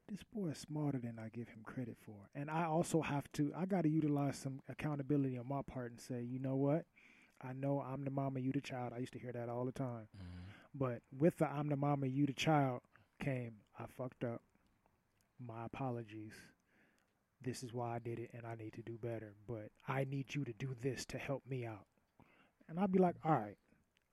this 0.10 0.24
boy 0.34 0.48
is 0.48 0.58
smarter 0.58 0.98
than 0.98 1.20
I 1.20 1.28
give 1.30 1.50
him 1.50 1.62
credit 1.64 1.98
for. 2.00 2.16
And 2.34 2.50
I 2.50 2.64
also 2.64 3.02
have 3.02 3.30
to, 3.34 3.52
I 3.56 3.66
got 3.66 3.84
to 3.84 3.90
utilize 3.90 4.38
some 4.38 4.62
accountability 4.70 5.38
on 5.38 5.48
my 5.48 5.62
part 5.62 5.92
and 5.92 6.00
say, 6.00 6.24
you 6.24 6.40
know 6.40 6.56
what? 6.56 6.86
I 7.42 7.54
know 7.54 7.82
I'm 7.82 8.04
the 8.04 8.10
mama, 8.10 8.40
you 8.40 8.52
the 8.52 8.62
child. 8.62 8.94
I 8.96 9.00
used 9.00 9.14
to 9.14 9.20
hear 9.20 9.34
that 9.34 9.50
all 9.50 9.66
the 9.66 9.72
time. 9.72 10.08
Mm-hmm. 10.18 10.44
But 10.74 11.02
with 11.16 11.38
the 11.38 11.48
I'm 11.48 11.68
the 11.68 11.76
mama, 11.76 12.08
you 12.08 12.26
the 12.26 12.34
child 12.34 12.82
came, 13.22 13.56
I 13.78 13.86
fucked 13.98 14.24
up. 14.24 14.42
My 15.46 15.66
apologies. 15.66 16.34
This 17.44 17.62
is 17.62 17.74
why 17.74 17.96
I 17.96 18.00
did 18.00 18.18
it 18.18 18.32
and 18.34 18.48
I 18.48 18.56
need 18.56 18.74
to 18.74 18.82
do 18.82 18.98
better. 18.98 19.36
But 19.48 19.70
I 19.88 20.06
need 20.06 20.34
you 20.34 20.46
to 20.46 20.54
do 20.54 20.76
this 20.82 21.06
to 21.08 21.18
help 21.20 21.44
me 21.48 21.66
out 21.66 21.86
and 22.70 22.80
I'd 22.80 22.92
be 22.92 23.00
like, 23.00 23.16
all 23.24 23.34
right, 23.34 23.58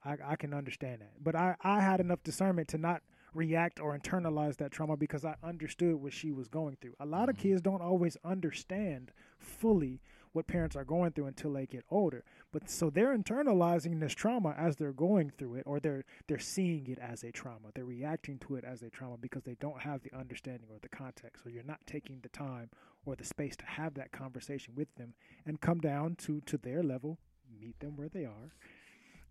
I, 0.03 0.17
I 0.25 0.35
can 0.35 0.53
understand 0.53 1.01
that. 1.01 1.13
But 1.21 1.35
I, 1.35 1.55
I 1.61 1.81
had 1.81 1.99
enough 1.99 2.23
discernment 2.23 2.67
to 2.69 2.77
not 2.77 3.01
react 3.33 3.79
or 3.79 3.97
internalize 3.97 4.57
that 4.57 4.71
trauma 4.71 4.95
because 4.95 5.25
I 5.25 5.35
understood 5.43 5.95
what 5.95 6.13
she 6.13 6.31
was 6.31 6.47
going 6.47 6.77
through. 6.81 6.93
A 6.99 7.05
lot 7.05 7.29
of 7.29 7.35
mm-hmm. 7.35 7.49
kids 7.49 7.61
don't 7.61 7.81
always 7.81 8.17
understand 8.23 9.11
fully 9.37 10.01
what 10.31 10.47
parents 10.47 10.75
are 10.75 10.83
going 10.83 11.11
through 11.11 11.27
until 11.27 11.53
they 11.53 11.65
get 11.65 11.85
older. 11.89 12.23
But 12.51 12.69
so 12.69 12.89
they're 12.89 13.17
internalizing 13.17 13.99
this 14.01 14.13
trauma 14.13 14.53
as 14.57 14.75
they're 14.75 14.91
going 14.91 15.31
through 15.37 15.55
it 15.55 15.63
or 15.65 15.79
they're 15.79 16.03
they're 16.27 16.39
seeing 16.39 16.87
it 16.87 16.99
as 16.99 17.23
a 17.23 17.31
trauma. 17.31 17.69
They're 17.73 17.85
reacting 17.85 18.39
to 18.39 18.55
it 18.55 18.65
as 18.65 18.81
a 18.81 18.89
trauma 18.89 19.17
because 19.17 19.43
they 19.43 19.55
don't 19.61 19.81
have 19.81 20.01
the 20.03 20.13
understanding 20.17 20.67
or 20.69 20.77
the 20.81 20.89
context. 20.89 21.43
So 21.43 21.49
you're 21.49 21.63
not 21.63 21.79
taking 21.87 22.19
the 22.21 22.29
time 22.29 22.69
or 23.05 23.15
the 23.15 23.23
space 23.23 23.55
to 23.57 23.65
have 23.65 23.93
that 23.93 24.11
conversation 24.11 24.75
with 24.75 24.93
them 24.95 25.13
and 25.45 25.61
come 25.61 25.79
down 25.79 26.15
to 26.23 26.41
to 26.41 26.57
their 26.57 26.83
level 26.83 27.17
meet 27.59 27.79
them 27.79 27.95
where 27.95 28.09
they 28.09 28.25
are, 28.25 28.53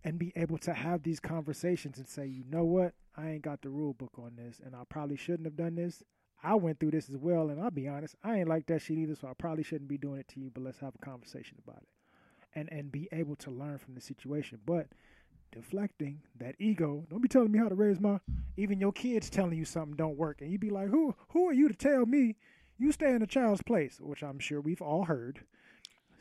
and 0.03 0.19
be 0.19 0.31
able 0.35 0.57
to 0.59 0.73
have 0.73 1.03
these 1.03 1.19
conversations 1.19 1.97
and 1.97 2.07
say, 2.07 2.25
you 2.25 2.43
know 2.49 2.63
what, 2.63 2.93
I 3.17 3.29
ain't 3.29 3.41
got 3.41 3.61
the 3.61 3.69
rule 3.69 3.93
book 3.93 4.13
on 4.17 4.33
this, 4.35 4.61
and 4.63 4.75
I 4.75 4.83
probably 4.87 5.17
shouldn't 5.17 5.45
have 5.45 5.57
done 5.57 5.75
this. 5.75 6.03
I 6.43 6.53
went 6.55 6.79
through 6.79 6.91
this 6.91 7.09
as 7.09 7.17
well, 7.17 7.49
and 7.49 7.59
I'll 7.59 7.71
be 7.71 7.87
honest, 7.87 8.15
I 8.23 8.37
ain't 8.37 8.49
like 8.49 8.67
that 8.67 8.81
shit 8.81 8.97
either, 8.97 9.15
so 9.15 9.27
I 9.27 9.33
probably 9.33 9.63
shouldn't 9.63 9.89
be 9.89 9.97
doing 9.97 10.19
it 10.19 10.27
to 10.29 10.39
you, 10.39 10.51
but 10.53 10.63
let's 10.63 10.79
have 10.79 10.93
a 10.93 11.05
conversation 11.05 11.57
about 11.65 11.81
it. 11.81 11.87
And 12.57 12.71
and 12.71 12.91
be 12.91 13.09
able 13.11 13.35
to 13.37 13.51
learn 13.51 13.79
from 13.79 13.95
the 13.95 14.01
situation. 14.01 14.59
But 14.65 14.87
deflecting 15.51 16.21
that 16.39 16.55
ego, 16.59 17.05
don't 17.09 17.21
be 17.21 17.27
telling 17.27 17.51
me 17.51 17.59
how 17.59 17.67
to 17.67 17.75
raise 17.75 17.99
my 17.99 18.19
even 18.57 18.79
your 18.79 18.93
kids 18.93 19.29
telling 19.29 19.57
you 19.57 19.65
something 19.65 19.95
don't 19.95 20.17
work, 20.17 20.41
and 20.41 20.51
you 20.51 20.59
be 20.59 20.69
like, 20.69 20.89
Who 20.89 21.15
who 21.29 21.49
are 21.49 21.53
you 21.53 21.67
to 21.67 21.73
tell 21.73 22.05
me 22.05 22.35
you 22.77 22.91
stay 22.91 23.13
in 23.13 23.21
a 23.21 23.27
child's 23.27 23.63
place? 23.63 23.99
Which 23.99 24.23
I'm 24.23 24.39
sure 24.39 24.61
we've 24.61 24.81
all 24.81 25.05
heard 25.05 25.43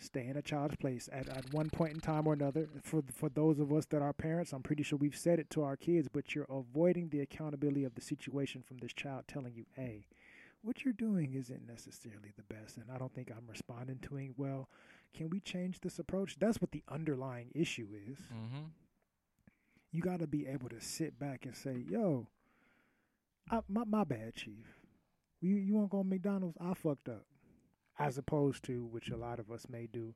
stay 0.05 0.27
in 0.27 0.37
a 0.37 0.43
child's 0.43 0.77
place 0.77 1.09
at, 1.13 1.29
at 1.29 1.53
one 1.53 1.71
point 1.71 1.95
in 1.95 2.01
time 2.01 2.27
or 2.27 2.33
another. 2.33 2.69
For 2.83 3.03
for 3.13 3.29
those 3.29 3.59
of 3.59 3.73
us 3.73 3.87
that 3.87 4.03
are 4.03 4.13
parents, 4.13 4.53
I'm 4.53 4.63
pretty 4.63 4.83
sure 4.83 4.99
we've 4.99 5.17
said 5.17 5.39
it 5.39 5.51
to 5.51 5.63
our 5.63 5.77
kids, 5.77 6.09
but 6.09 6.35
you're 6.35 6.47
avoiding 6.51 7.09
the 7.09 7.21
accountability 7.21 7.85
of 7.85 7.95
the 7.95 8.01
situation 8.01 8.63
from 8.63 8.79
this 8.79 8.93
child 8.93 9.25
telling 9.27 9.55
you, 9.55 9.67
"Hey, 9.75 10.07
what 10.63 10.85
you're 10.85 10.95
doing 10.95 11.35
isn't 11.35 11.67
necessarily 11.67 12.33
the 12.37 12.55
best, 12.55 12.77
and 12.77 12.91
I 12.91 12.99
don't 12.99 13.15
think 13.15 13.31
I'm 13.31 13.49
responding 13.49 13.99
to 14.01 14.17
it 14.19 14.33
well. 14.37 14.69
Can 15.13 15.31
we 15.31 15.41
change 15.41 15.81
this 15.81 15.99
approach?" 15.99 16.39
That's 16.39 16.61
what 16.61 16.73
the 16.73 16.85
underlying 16.89 17.51
issue 17.55 17.89
is. 17.95 18.19
Mm-hmm. 18.19 18.65
You 19.93 20.03
got 20.03 20.21
to 20.21 20.27
be 20.27 20.47
able 20.47 20.69
to 20.71 20.81
sit 20.81 21.19
back 21.19 21.45
and 21.47 21.57
say, 21.57 21.85
"Yo." 21.89 22.29
I, 23.51 23.61
my 23.69 23.85
my 23.85 24.05
bad, 24.05 24.35
chief. 24.35 24.81
You 25.41 25.57
you 25.57 25.75
want 25.75 25.91
to 25.91 25.97
go 25.97 26.03
to 26.03 26.09
McDonald's? 26.09 26.57
I 26.61 26.73
fucked 26.75 27.09
up. 27.11 27.27
As 27.99 28.19
opposed 28.19 28.65
to 28.65 28.85
which 28.87 29.11
a 29.11 29.17
lot 29.17 29.39
of 29.39 29.51
us 29.51 29.67
may 29.69 29.87
do, 29.87 30.15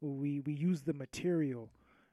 we 0.00 0.40
we 0.40 0.52
use 0.52 0.82
the 0.82 0.94
material 0.94 1.70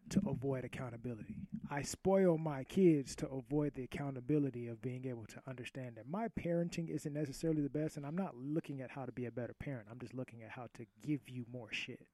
to 0.09 0.21
avoid 0.27 0.63
accountability. 0.63 1.35
I 1.69 1.81
spoil 1.81 2.37
my 2.37 2.63
kids 2.63 3.15
to 3.17 3.27
avoid 3.27 3.73
the 3.75 3.83
accountability 3.83 4.67
of 4.67 4.81
being 4.81 5.05
able 5.05 5.25
to 5.25 5.41
understand 5.47 5.95
that 5.95 6.07
my 6.09 6.29
parenting 6.29 6.89
isn't 6.89 7.13
necessarily 7.13 7.61
the 7.61 7.69
best, 7.69 7.97
and 7.97 8.05
I'm 8.05 8.15
not 8.15 8.35
looking 8.35 8.81
at 8.81 8.91
how 8.91 9.05
to 9.05 9.11
be 9.11 9.25
a 9.25 9.31
better 9.31 9.53
parent. 9.53 9.87
I'm 9.91 9.99
just 9.99 10.13
looking 10.13 10.43
at 10.43 10.49
how 10.49 10.67
to 10.75 10.85
give 11.01 11.27
you 11.27 11.45
more 11.51 11.71
shit. 11.71 12.07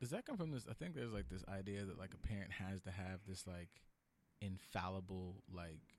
Does 0.00 0.10
that 0.10 0.24
come 0.24 0.36
from 0.36 0.50
this? 0.50 0.66
I 0.70 0.74
think 0.74 0.94
there's 0.94 1.12
like 1.12 1.28
this 1.28 1.44
idea 1.48 1.84
that 1.84 1.98
like 1.98 2.14
a 2.14 2.26
parent 2.26 2.52
has 2.52 2.80
to 2.82 2.90
have 2.90 3.20
this 3.26 3.46
like 3.46 3.68
infallible 4.40 5.42
like 5.54 5.95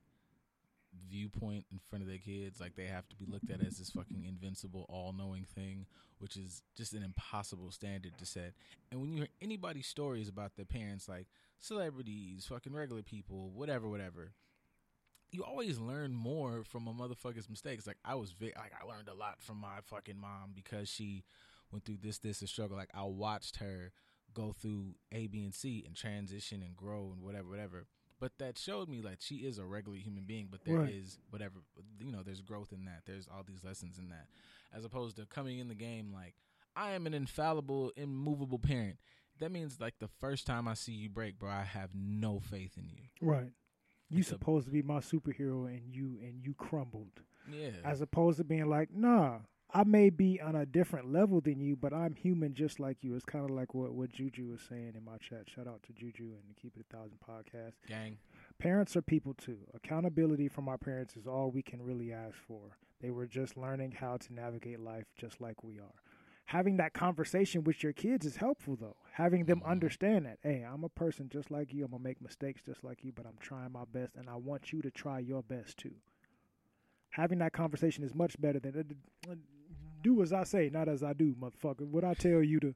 viewpoint 1.10 1.66
in 1.72 1.80
front 1.80 2.04
of 2.04 2.10
their 2.10 2.18
kids. 2.18 2.60
Like 2.60 2.76
they 2.76 2.86
have 2.86 3.08
to 3.10 3.16
be 3.16 3.26
looked 3.26 3.50
at 3.50 3.66
as 3.66 3.78
this 3.78 3.90
fucking 3.90 4.26
invincible, 4.26 4.86
all 4.90 5.14
knowing 5.14 5.44
thing, 5.44 5.86
which 6.20 6.38
is 6.38 6.64
just 6.76 6.94
an 6.94 7.04
impossible 7.04 7.72
standard 7.72 8.18
to 8.18 8.26
set. 8.26 8.54
And 8.92 9.02
when 9.02 9.12
you 9.12 9.18
hear 9.20 9.28
anybody's 9.42 9.88
stories 9.88 10.30
about 10.30 10.56
their 10.56 10.66
parents, 10.66 11.08
like 11.08 11.28
celebrities, 11.60 12.46
fucking 12.46 12.74
regular 12.74 13.04
people, 13.04 13.52
whatever, 13.52 13.88
whatever, 13.88 14.34
you 15.32 15.44
always 15.44 15.78
learn 15.80 16.14
more 16.14 16.64
from 16.64 16.88
a 16.88 16.94
motherfucker's 16.94 17.50
mistakes. 17.50 17.86
Like 17.86 17.98
I 18.06 18.16
was, 18.16 18.32
vi- 18.32 18.54
like 18.58 18.74
I 18.80 18.86
learned 18.86 19.10
a 19.10 19.14
lot 19.14 19.42
from 19.42 19.58
my 19.58 19.80
fucking 19.84 20.18
mom 20.18 20.52
because 20.56 20.90
she 20.90 21.24
went 21.72 21.86
through 21.86 21.98
this, 22.02 22.20
this, 22.20 22.40
and 22.40 22.50
struggle. 22.50 22.78
Like 22.78 22.92
I 22.94 23.04
watched 23.04 23.58
her 23.58 23.92
go 24.34 24.54
through 24.54 24.96
A, 25.12 25.28
B, 25.28 25.44
and 25.44 25.54
C 25.54 25.84
and 25.86 25.96
transition 25.96 26.62
and 26.64 26.76
grow 26.76 27.12
and 27.14 27.22
whatever, 27.22 27.50
whatever 27.50 27.88
but 28.20 28.32
that 28.40 28.58
showed 28.58 28.90
me 28.90 29.02
like 29.02 29.18
she 29.20 29.36
is 29.38 29.58
a 29.58 29.66
regular 29.66 29.98
human 29.98 30.24
being 30.26 30.48
but 30.50 30.64
there 30.66 30.84
is 30.86 31.18
Right. 31.22 31.32
whatever 31.32 31.60
you 32.00 32.12
know 32.12 32.24
there's 32.24 32.42
growth 32.42 32.72
in 32.74 32.86
that 32.86 33.04
there's 33.06 33.28
all 33.28 33.44
these 33.48 33.64
lessons 33.64 33.98
in 33.98 34.10
that 34.10 34.28
as 34.74 34.86
opposed 34.86 35.16
to 35.18 35.26
coming 35.26 35.60
in 35.60 35.68
the 35.68 35.76
game 35.76 36.12
like 36.14 36.36
i 36.76 36.92
am 36.92 37.06
an 37.08 37.14
infallible 37.14 37.92
immovable 37.96 38.60
parent 38.60 38.98
that 39.40 39.52
means 39.52 39.80
like 39.80 39.96
the 40.00 40.08
first 40.20 40.46
time 40.48 40.68
i 40.68 40.74
see 40.74 40.94
you 40.94 41.10
break 41.10 41.38
bro 41.40 41.50
i 41.50 41.64
have 41.64 41.92
no 41.94 42.40
faith 42.40 42.78
in 42.78 42.90
you 42.90 43.04
Right. 43.22 43.52
You 44.10 44.20
It's 44.20 44.30
a- 44.30 44.32
supposed 44.32 44.66
to 44.68 44.72
be 44.72 44.82
my 44.82 45.00
superhero, 45.00 45.68
and 45.68 45.94
you 45.94 46.18
and 46.22 46.42
you 46.42 46.54
crumbled. 46.54 47.22
yeah 47.52 47.72
As 47.84 48.00
opposed 48.00 48.38
to 48.38 48.46
being 48.46 48.68
like, 48.70 48.90
nah, 48.94 49.40
I 49.74 49.84
may 49.84 50.10
be 50.10 50.40
on 50.40 50.56
a 50.56 50.66
different 50.66 51.12
level 51.12 51.42
than 51.42 51.60
you, 51.60 51.76
but 51.76 51.94
I'm 51.94 52.16
human 52.16 52.54
just 52.54 52.80
like 52.80 53.04
you. 53.04 53.16
It's 53.16 53.26
kind 53.26 53.44
of 53.44 53.52
like 53.52 53.74
what 53.74 53.94
what 53.94 54.12
Juju 54.12 54.48
was 54.48 54.62
saying 54.62 54.94
in 54.96 55.04
my 55.04 55.18
chat. 55.18 55.50
Shout 55.50 55.68
out 55.68 55.84
to 55.84 55.94
Juju 55.94 56.24
and 56.24 56.56
Keep 56.62 56.78
It 56.78 56.86
a 56.90 56.96
Thousand 56.96 57.18
podcast. 57.20 57.74
gang 57.88 58.18
Parents 58.60 58.96
are 58.96 59.02
people 59.02 59.34
too. 59.34 59.58
Accountability 59.76 60.48
from 60.48 60.70
our 60.70 60.78
parents 60.78 61.16
is 61.18 61.28
all 61.28 61.52
we 61.52 61.62
can 61.62 61.82
really 61.82 62.14
ask 62.14 62.36
for. 62.48 62.78
They 63.02 63.12
were 63.12 63.28
just 63.28 63.58
learning 63.58 63.92
how 63.92 64.18
to 64.18 64.34
navigate 64.34 64.80
life 64.80 65.06
just 65.18 65.42
like 65.42 65.64
we 65.64 65.80
are. 65.80 65.94
Having 66.46 66.78
that 66.78 66.94
conversation 66.94 67.66
with 67.66 67.84
your 67.84 67.92
kids 67.94 68.26
is 68.26 68.38
helpful 68.38 68.78
though. 68.78 68.96
Having 69.14 69.46
them 69.46 69.60
Mhm. 69.60 69.66
understand 69.70 70.26
that, 70.26 70.40
hey, 70.42 70.64
I'm 70.64 70.86
a 70.86 70.90
person 70.90 71.28
just 71.28 71.52
like 71.52 71.74
you. 71.74 71.84
I'm 71.84 71.92
gonna 71.92 72.02
make 72.04 72.22
mistakes 72.22 72.62
just 72.66 72.86
like 72.86 73.04
you, 73.04 73.12
but 73.12 73.26
I'm 73.26 73.38
trying 73.42 73.74
my 73.74 73.84
best 73.84 74.16
and 74.16 74.30
I 74.30 74.38
want 74.38 74.72
you 74.72 74.82
to 74.82 74.90
try 74.90 75.20
your 75.20 75.44
best 75.44 75.78
too. 75.78 75.96
Having 77.12 77.40
that 77.40 77.52
conversation 77.54 78.04
is 78.04 78.16
much 78.16 78.40
better 78.40 78.60
than 78.60 78.96
do 80.02 80.22
as 80.22 80.32
I 80.34 80.44
say, 80.44 80.70
not 80.72 80.88
as 80.90 81.04
I 81.04 81.14
do, 81.14 81.34
motherfucker. 81.36 81.82
What 81.88 82.04
I 82.04 82.14
tell 82.14 82.42
you 82.44 82.60
to 82.62 82.76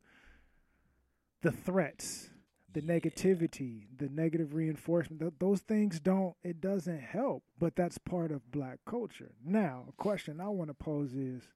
the 1.42 1.52
threats, 1.52 2.30
the 2.74 2.82
Yeah. 2.82 2.98
negativity, 3.00 3.88
the 3.98 4.10
negative 4.10 4.54
reinforcement, 4.54 5.20
th- 5.22 5.34
those 5.40 5.62
things 5.62 6.00
don't, 6.00 6.36
it 6.44 6.62
doesn't 6.62 7.00
help, 7.02 7.44
but 7.60 7.76
that's 7.76 7.98
part 7.98 8.32
of 8.32 8.50
black 8.52 8.80
culture. 8.86 9.34
Now, 9.44 9.86
a 9.90 9.92
question 9.94 10.40
I 10.40 10.50
want 10.50 10.70
to 10.70 10.74
pose 10.74 11.14
is 11.16 11.50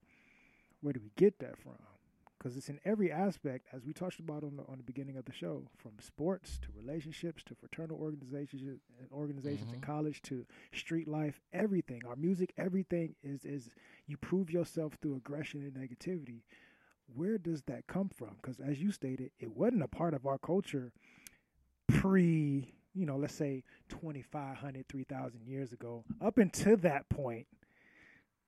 where 0.81 0.93
do 0.93 0.99
we 1.01 1.11
get 1.15 1.39
that 1.39 1.57
from? 1.57 1.77
Because 2.37 2.57
it's 2.57 2.69
in 2.69 2.79
every 2.85 3.11
aspect, 3.11 3.67
as 3.73 3.85
we 3.85 3.93
touched 3.93 4.19
about 4.19 4.43
on 4.43 4.57
the, 4.57 4.63
on 4.63 4.77
the 4.77 4.83
beginning 4.83 5.17
of 5.17 5.25
the 5.25 5.31
show, 5.33 5.67
from 5.77 5.93
sports 5.99 6.59
to 6.61 6.67
relationships 6.75 7.43
to 7.43 7.55
fraternal 7.55 7.97
organizations, 7.97 8.61
and 8.63 9.11
organizations 9.11 9.71
in 9.73 9.79
Mhm. 9.79 9.83
college 9.83 10.21
to 10.23 10.45
street 10.73 11.07
life, 11.07 11.39
everything. 11.53 12.05
Our 12.05 12.15
music, 12.15 12.53
everything 12.57 13.15
is 13.23 13.45
is 13.45 13.69
you 14.05 14.17
prove 14.17 14.51
yourself 14.51 14.95
through 15.01 15.15
aggression 15.15 15.61
and 15.63 15.73
negativity 15.73 16.41
where 17.13 17.37
does 17.37 17.61
that 17.63 17.85
come 17.85 18.09
from? 18.09 18.35
Because 18.41 18.59
as 18.59 18.81
you 18.81 18.91
stated, 18.91 19.29
it 19.39 19.55
wasn't 19.55 19.83
a 19.83 19.87
part 19.87 20.15
of 20.15 20.25
our 20.25 20.39
culture 20.39 20.91
pre, 21.87 22.73
you 22.93 23.05
know, 23.05 23.17
let's 23.17 23.35
say 23.35 23.63
2,500, 23.89 24.87
3,000 24.87 25.45
years 25.45 25.71
ago. 25.73 26.03
Up 26.21 26.37
until 26.37 26.77
that 26.77 27.07
point, 27.09 27.47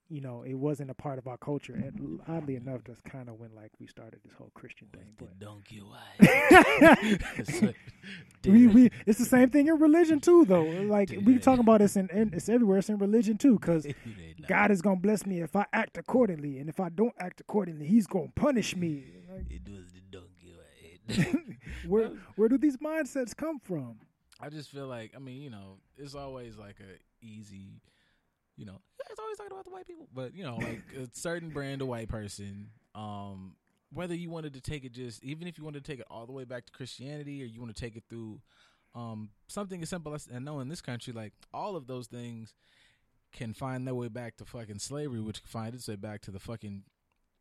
you 0.09 0.21
know, 0.21 0.43
it 0.43 0.53
wasn't 0.53 0.89
a 0.89 0.93
part 0.93 1.17
of 1.19 1.27
our 1.27 1.37
culture. 1.37 1.73
And 1.73 2.19
oddly 2.27 2.55
enough, 2.55 2.81
that's 2.85 3.01
kind 3.01 3.29
of 3.29 3.39
when 3.39 3.53
like 3.55 3.71
we 3.79 3.87
started 3.87 4.19
this 4.23 4.33
whole 4.37 4.51
Christian 4.53 4.87
thing. 4.93 5.05
the 5.17 5.25
But 5.25 5.39
donkey 5.39 5.81
white 7.59 7.75
we, 8.45 8.67
we 8.67 8.91
it's 9.05 9.19
the 9.19 9.25
same 9.25 9.49
thing 9.49 9.67
in 9.67 9.79
religion 9.79 10.19
too, 10.19 10.45
though. 10.45 10.63
Like 10.63 11.13
we 11.23 11.39
talking 11.39 11.61
about 11.61 11.79
this 11.79 11.95
in, 11.95 12.09
in 12.11 12.33
it's 12.33 12.49
everywhere. 12.49 12.77
It's 12.77 12.89
in 12.89 12.97
religion 12.97 13.37
too, 13.37 13.59
because 13.59 13.85
God 14.47 14.71
is 14.71 14.81
gonna 14.81 14.99
bless 14.99 15.25
me 15.25 15.41
if 15.41 15.55
I 15.55 15.65
act 15.73 15.97
accordingly, 15.97 16.59
and 16.59 16.69
if 16.69 16.79
I 16.79 16.89
don't 16.89 17.13
act 17.19 17.41
accordingly, 17.41 17.87
He's 17.87 18.07
gonna 18.07 18.31
punish 18.35 18.75
me. 18.75 19.03
Like, 19.29 19.45
it 19.49 19.69
was 19.69 19.85
the 19.93 20.01
donkey 20.09 20.53
white 20.55 21.35
where 21.87 22.11
where 22.35 22.49
do 22.49 22.57
these 22.57 22.77
mindsets 22.77 23.35
come 23.35 23.59
from? 23.59 23.97
I 24.39 24.49
just 24.49 24.69
feel 24.69 24.87
like 24.87 25.13
I 25.15 25.19
mean, 25.19 25.41
you 25.41 25.49
know, 25.49 25.77
it's 25.97 26.15
always 26.15 26.57
like 26.57 26.77
a 26.79 27.25
easy, 27.25 27.81
you 28.57 28.65
know, 28.65 28.81
it's 29.09 29.19
always 29.19 29.37
talking 29.37 29.51
about 29.51 29.65
the 29.65 29.71
white 29.71 29.87
people, 29.87 30.07
but 30.13 30.33
you 30.35 30.43
know, 30.43 30.57
like 30.57 30.83
a 30.97 31.07
certain 31.13 31.49
brand 31.49 31.81
of 31.81 31.87
white 31.87 32.09
person, 32.09 32.69
um, 32.95 33.55
whether 33.93 34.15
you 34.15 34.29
wanted 34.29 34.53
to 34.53 34.61
take 34.61 34.83
it 34.83 34.91
just 34.91 35.23
even 35.23 35.47
if 35.47 35.57
you 35.57 35.63
wanted 35.63 35.83
to 35.85 35.91
take 35.91 35.99
it 35.99 36.07
all 36.09 36.25
the 36.25 36.33
way 36.33 36.43
back 36.43 36.65
to 36.65 36.71
Christianity 36.73 37.41
or 37.41 37.45
you 37.45 37.61
want 37.61 37.73
to 37.73 37.81
take 37.81 37.95
it 37.95 38.03
through 38.09 38.41
um 38.95 39.29
something 39.47 39.81
as 39.81 39.89
simple 39.89 40.13
as 40.13 40.27
I 40.33 40.39
know 40.39 40.59
in 40.59 40.67
this 40.67 40.81
country, 40.81 41.13
like 41.13 41.33
all 41.53 41.75
of 41.75 41.87
those 41.87 42.07
things 42.07 42.53
can 43.31 43.53
find 43.53 43.87
their 43.87 43.95
way 43.95 44.07
back 44.07 44.37
to 44.37 44.45
fucking 44.45 44.79
slavery, 44.79 45.21
which 45.21 45.41
can 45.41 45.49
find 45.49 45.75
its 45.75 45.87
way 45.87 45.95
back 45.95 46.21
to 46.21 46.31
the 46.31 46.39
fucking 46.39 46.83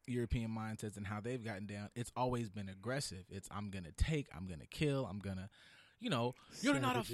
European 0.06 0.50
mindsets 0.50 0.96
and 0.96 1.06
how 1.06 1.20
they've 1.20 1.44
gotten 1.44 1.66
down. 1.66 1.88
It's 1.94 2.12
always 2.16 2.48
been 2.48 2.68
aggressive. 2.68 3.24
It's 3.28 3.48
I'm 3.50 3.70
gonna 3.70 3.92
take, 3.96 4.28
I'm 4.36 4.46
gonna 4.46 4.66
kill, 4.70 5.06
I'm 5.06 5.18
gonna 5.18 5.48
you 6.00 6.10
know, 6.10 6.34
you're 6.60 6.78
not 6.78 6.96
a 6.96 7.04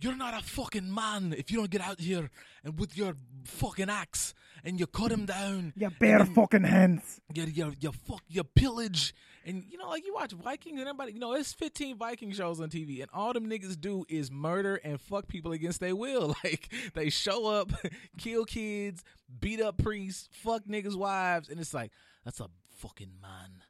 you're 0.00 0.16
not 0.16 0.34
a 0.34 0.44
fucking 0.44 0.92
man 0.92 1.34
if 1.36 1.50
you 1.50 1.58
don't 1.58 1.70
get 1.70 1.80
out 1.80 1.98
here 1.98 2.30
and 2.62 2.78
with 2.78 2.96
your 2.96 3.16
fucking 3.44 3.90
axe 3.90 4.32
and 4.64 4.78
you 4.78 4.86
cut 4.86 5.10
him 5.10 5.26
down. 5.26 5.72
You 5.76 5.90
bare 5.98 6.24
fucking 6.24 6.62
hands. 6.64 7.20
You 7.34 7.44
you 7.44 7.72
you 7.80 7.92
fuck 7.92 8.22
you 8.28 8.44
pillage 8.44 9.14
and 9.44 9.64
you 9.68 9.76
know 9.76 9.88
like 9.88 10.06
you 10.06 10.14
watch 10.14 10.32
Vikings 10.32 10.78
and 10.78 10.88
everybody 10.88 11.12
you 11.12 11.18
know 11.18 11.32
it's 11.34 11.52
15 11.52 11.96
Viking 11.96 12.32
shows 12.32 12.60
on 12.60 12.68
TV 12.70 13.00
and 13.00 13.10
all 13.12 13.32
them 13.32 13.48
niggas 13.50 13.80
do 13.80 14.04
is 14.08 14.30
murder 14.30 14.76
and 14.84 15.00
fuck 15.00 15.26
people 15.26 15.52
against 15.52 15.80
their 15.80 15.96
will. 15.96 16.36
Like 16.44 16.72
they 16.94 17.10
show 17.10 17.46
up, 17.46 17.72
kill 18.18 18.44
kids, 18.44 19.02
beat 19.40 19.60
up 19.60 19.78
priests, 19.78 20.28
fuck 20.30 20.62
niggas 20.64 20.94
wives 20.96 21.48
and 21.48 21.58
it's 21.58 21.74
like 21.74 21.90
that's 22.24 22.38
a 22.40 22.48
fucking 22.76 23.10
man. 23.20 23.62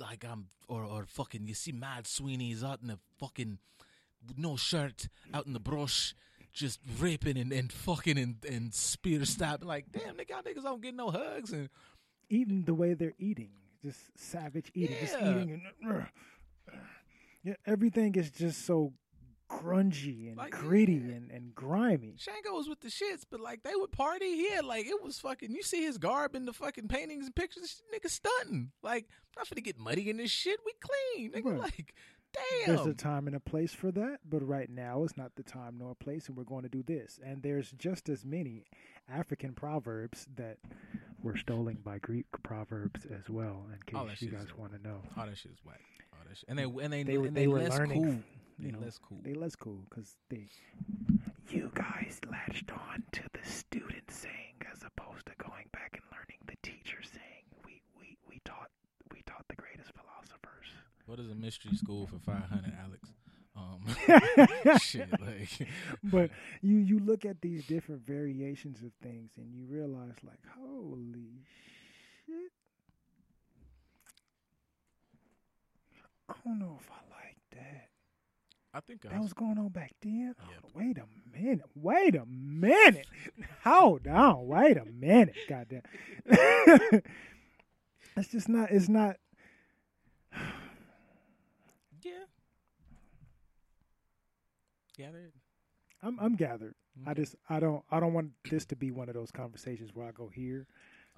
Like 0.00 0.24
I'm 0.24 0.46
or 0.68 0.82
or 0.82 1.04
fucking 1.06 1.46
you 1.46 1.54
see 1.54 1.72
Mad 1.72 2.06
Sweeney's 2.06 2.64
out 2.64 2.80
in 2.82 2.88
the 2.88 2.98
fucking 3.18 3.58
no 4.36 4.56
shirt 4.56 5.08
out 5.32 5.46
in 5.46 5.52
the 5.52 5.60
brush 5.60 6.14
just 6.52 6.80
raping 6.98 7.38
and, 7.38 7.52
and 7.52 7.72
fucking 7.72 8.18
and, 8.18 8.36
and 8.48 8.74
spear 8.74 9.24
stabbing 9.24 9.68
like 9.68 9.86
damn 9.92 10.16
nigga 10.16 10.30
y'all 10.30 10.42
niggas 10.42 10.62
don't 10.62 10.82
get 10.82 10.94
no 10.94 11.10
hugs 11.10 11.52
and 11.52 11.68
even 12.30 12.64
the 12.64 12.74
way 12.74 12.94
they're 12.94 13.14
eating, 13.18 13.50
just 13.82 13.98
savage 14.16 14.70
eating, 14.72 14.96
just 15.00 15.16
eating, 15.16 15.60
and 15.84 15.92
uh, 15.92 16.76
yeah, 17.42 17.54
everything 17.66 18.14
is 18.14 18.30
just 18.30 18.64
so 18.64 18.92
grungy 19.50 20.28
and 20.28 20.36
Like, 20.36 20.52
gritty 20.52 20.94
yeah. 20.94 21.14
and, 21.16 21.30
and 21.30 21.54
grimy. 21.54 22.14
Shango 22.18 22.52
was 22.52 22.68
with 22.68 22.80
the 22.80 22.88
shits, 22.88 23.24
but 23.30 23.40
like 23.40 23.62
they 23.62 23.74
would 23.74 23.92
party. 23.92 24.36
He 24.36 24.50
had 24.50 24.64
like 24.64 24.86
it 24.86 25.02
was 25.02 25.18
fucking. 25.18 25.50
You 25.52 25.62
see 25.62 25.82
his 25.84 25.98
garb 25.98 26.34
in 26.34 26.44
the 26.44 26.52
fucking 26.52 26.88
paintings 26.88 27.26
and 27.26 27.34
pictures. 27.34 27.82
Nigga 27.94 28.08
stunting. 28.10 28.70
Like 28.82 29.08
not 29.36 29.46
finna 29.48 29.62
get 29.64 29.78
muddy 29.78 30.08
in 30.10 30.16
this 30.16 30.30
shit. 30.30 30.60
We 30.64 30.72
clean, 30.80 31.32
nigga. 31.32 31.44
Right. 31.52 31.60
Like 31.60 31.94
Damn. 32.64 32.76
There's 32.76 32.86
a 32.86 32.94
time 32.94 33.26
and 33.26 33.34
a 33.34 33.40
place 33.40 33.74
for 33.74 33.90
that, 33.90 34.18
but 34.24 34.46
right 34.46 34.70
now 34.70 35.02
is 35.02 35.16
not 35.16 35.32
the 35.34 35.42
time 35.42 35.78
nor 35.78 35.96
place, 35.96 36.28
and 36.28 36.36
we're 36.36 36.44
going 36.44 36.62
to 36.62 36.68
do 36.68 36.84
this. 36.84 37.18
And 37.26 37.42
there's 37.42 37.72
just 37.72 38.08
as 38.08 38.24
many 38.24 38.66
African 39.12 39.52
proverbs 39.52 40.28
that 40.36 40.58
were 41.24 41.36
stolen 41.36 41.78
by 41.84 41.98
Greek 41.98 42.26
proverbs 42.44 43.04
as 43.06 43.28
well. 43.28 43.66
In 43.72 43.80
case 44.08 44.22
you 44.22 44.28
guys 44.28 44.46
want 44.56 44.72
to 44.74 44.78
know, 44.88 45.02
All 45.16 45.26
that 45.26 45.36
shit 45.38 45.50
is 45.50 45.58
whack. 45.66 45.80
All 46.12 46.20
that 46.28 46.36
shit. 46.38 46.48
And 46.48 46.56
they 46.56 46.62
and 46.62 46.92
they 46.92 47.02
They 47.02 47.18
were- 47.18 47.26
and 47.26 47.36
they 47.36 47.48
were 47.48 47.68
learning, 47.68 48.04
cool. 48.04 48.22
You 48.60 48.66
They 48.66 48.72
know, 48.72 48.78
less 48.78 48.98
cool. 48.98 49.18
they 49.22 49.34
less 49.34 49.56
cool 49.56 49.84
because 49.88 50.16
they 50.28 50.48
you 51.48 51.70
guys 51.74 52.20
latched 52.30 52.70
on 52.72 53.02
to 53.12 53.22
the 53.32 53.48
student 53.48 54.10
saying 54.10 54.54
as 54.72 54.82
opposed 54.84 55.26
to 55.26 55.32
going 55.42 55.66
back 55.72 55.90
and 55.94 56.02
learning 56.12 56.38
the 56.46 56.56
teacher 56.62 56.98
saying. 57.02 57.44
We 57.64 57.82
we 57.98 58.16
we 58.28 58.40
taught 58.44 58.70
we 59.12 59.22
taught 59.26 59.44
the 59.48 59.56
greatest 59.56 59.90
philosophers. 59.92 60.66
What 61.06 61.18
is 61.18 61.30
a 61.30 61.34
mystery 61.34 61.74
school 61.76 62.06
for 62.06 62.18
five 62.18 62.44
hundred, 62.48 62.72
Alex? 62.84 63.10
Um, 63.56 64.78
Shit, 64.80 65.08
like 65.20 65.68
but 66.04 66.30
you 66.62 66.76
you 66.78 66.98
look 67.00 67.24
at 67.24 67.40
these 67.42 67.66
different 67.66 68.06
variations 68.06 68.82
of 68.82 68.92
things 69.02 69.32
and 69.36 69.52
you 69.52 69.64
realize 69.68 70.14
like 70.22 70.38
holy 70.58 71.42
shit 72.26 72.52
i 76.28 76.34
don't 76.44 76.58
know 76.60 76.78
if 76.80 76.88
i 76.90 76.94
like 77.14 77.19
I 78.72 78.80
think 78.80 79.04
I 79.06 79.10
that 79.10 79.20
was 79.20 79.32
going 79.32 79.58
on 79.58 79.68
back 79.68 79.92
then? 80.00 80.34
Yep. 80.38 80.62
Oh, 80.64 80.68
wait 80.74 80.96
a 80.98 81.06
minute. 81.36 81.64
Wait 81.74 82.14
a 82.14 82.24
minute. 82.26 83.06
Hold 83.64 84.06
on. 84.06 84.46
Wait 84.46 84.76
a 84.76 84.84
minute. 84.84 85.34
Goddamn. 85.48 85.82
It's 88.16 88.28
just 88.28 88.48
not 88.48 88.70
it's 88.70 88.88
not 88.88 89.16
yeah. 92.02 92.12
Gathered. 94.96 95.32
i'm 96.02 96.18
i'm 96.20 96.34
gathered. 96.36 96.74
I 97.06 97.14
just 97.14 97.34
i 97.48 97.60
don't 97.60 97.82
i 97.90 97.98
don't 98.00 98.12
want 98.12 98.32
this 98.50 98.66
to 98.66 98.76
be 98.76 98.90
one 98.90 99.08
of 99.08 99.14
those 99.14 99.30
conversations 99.30 99.90
where 99.94 100.06
i 100.06 100.10
go 100.12 100.28
here 100.28 100.66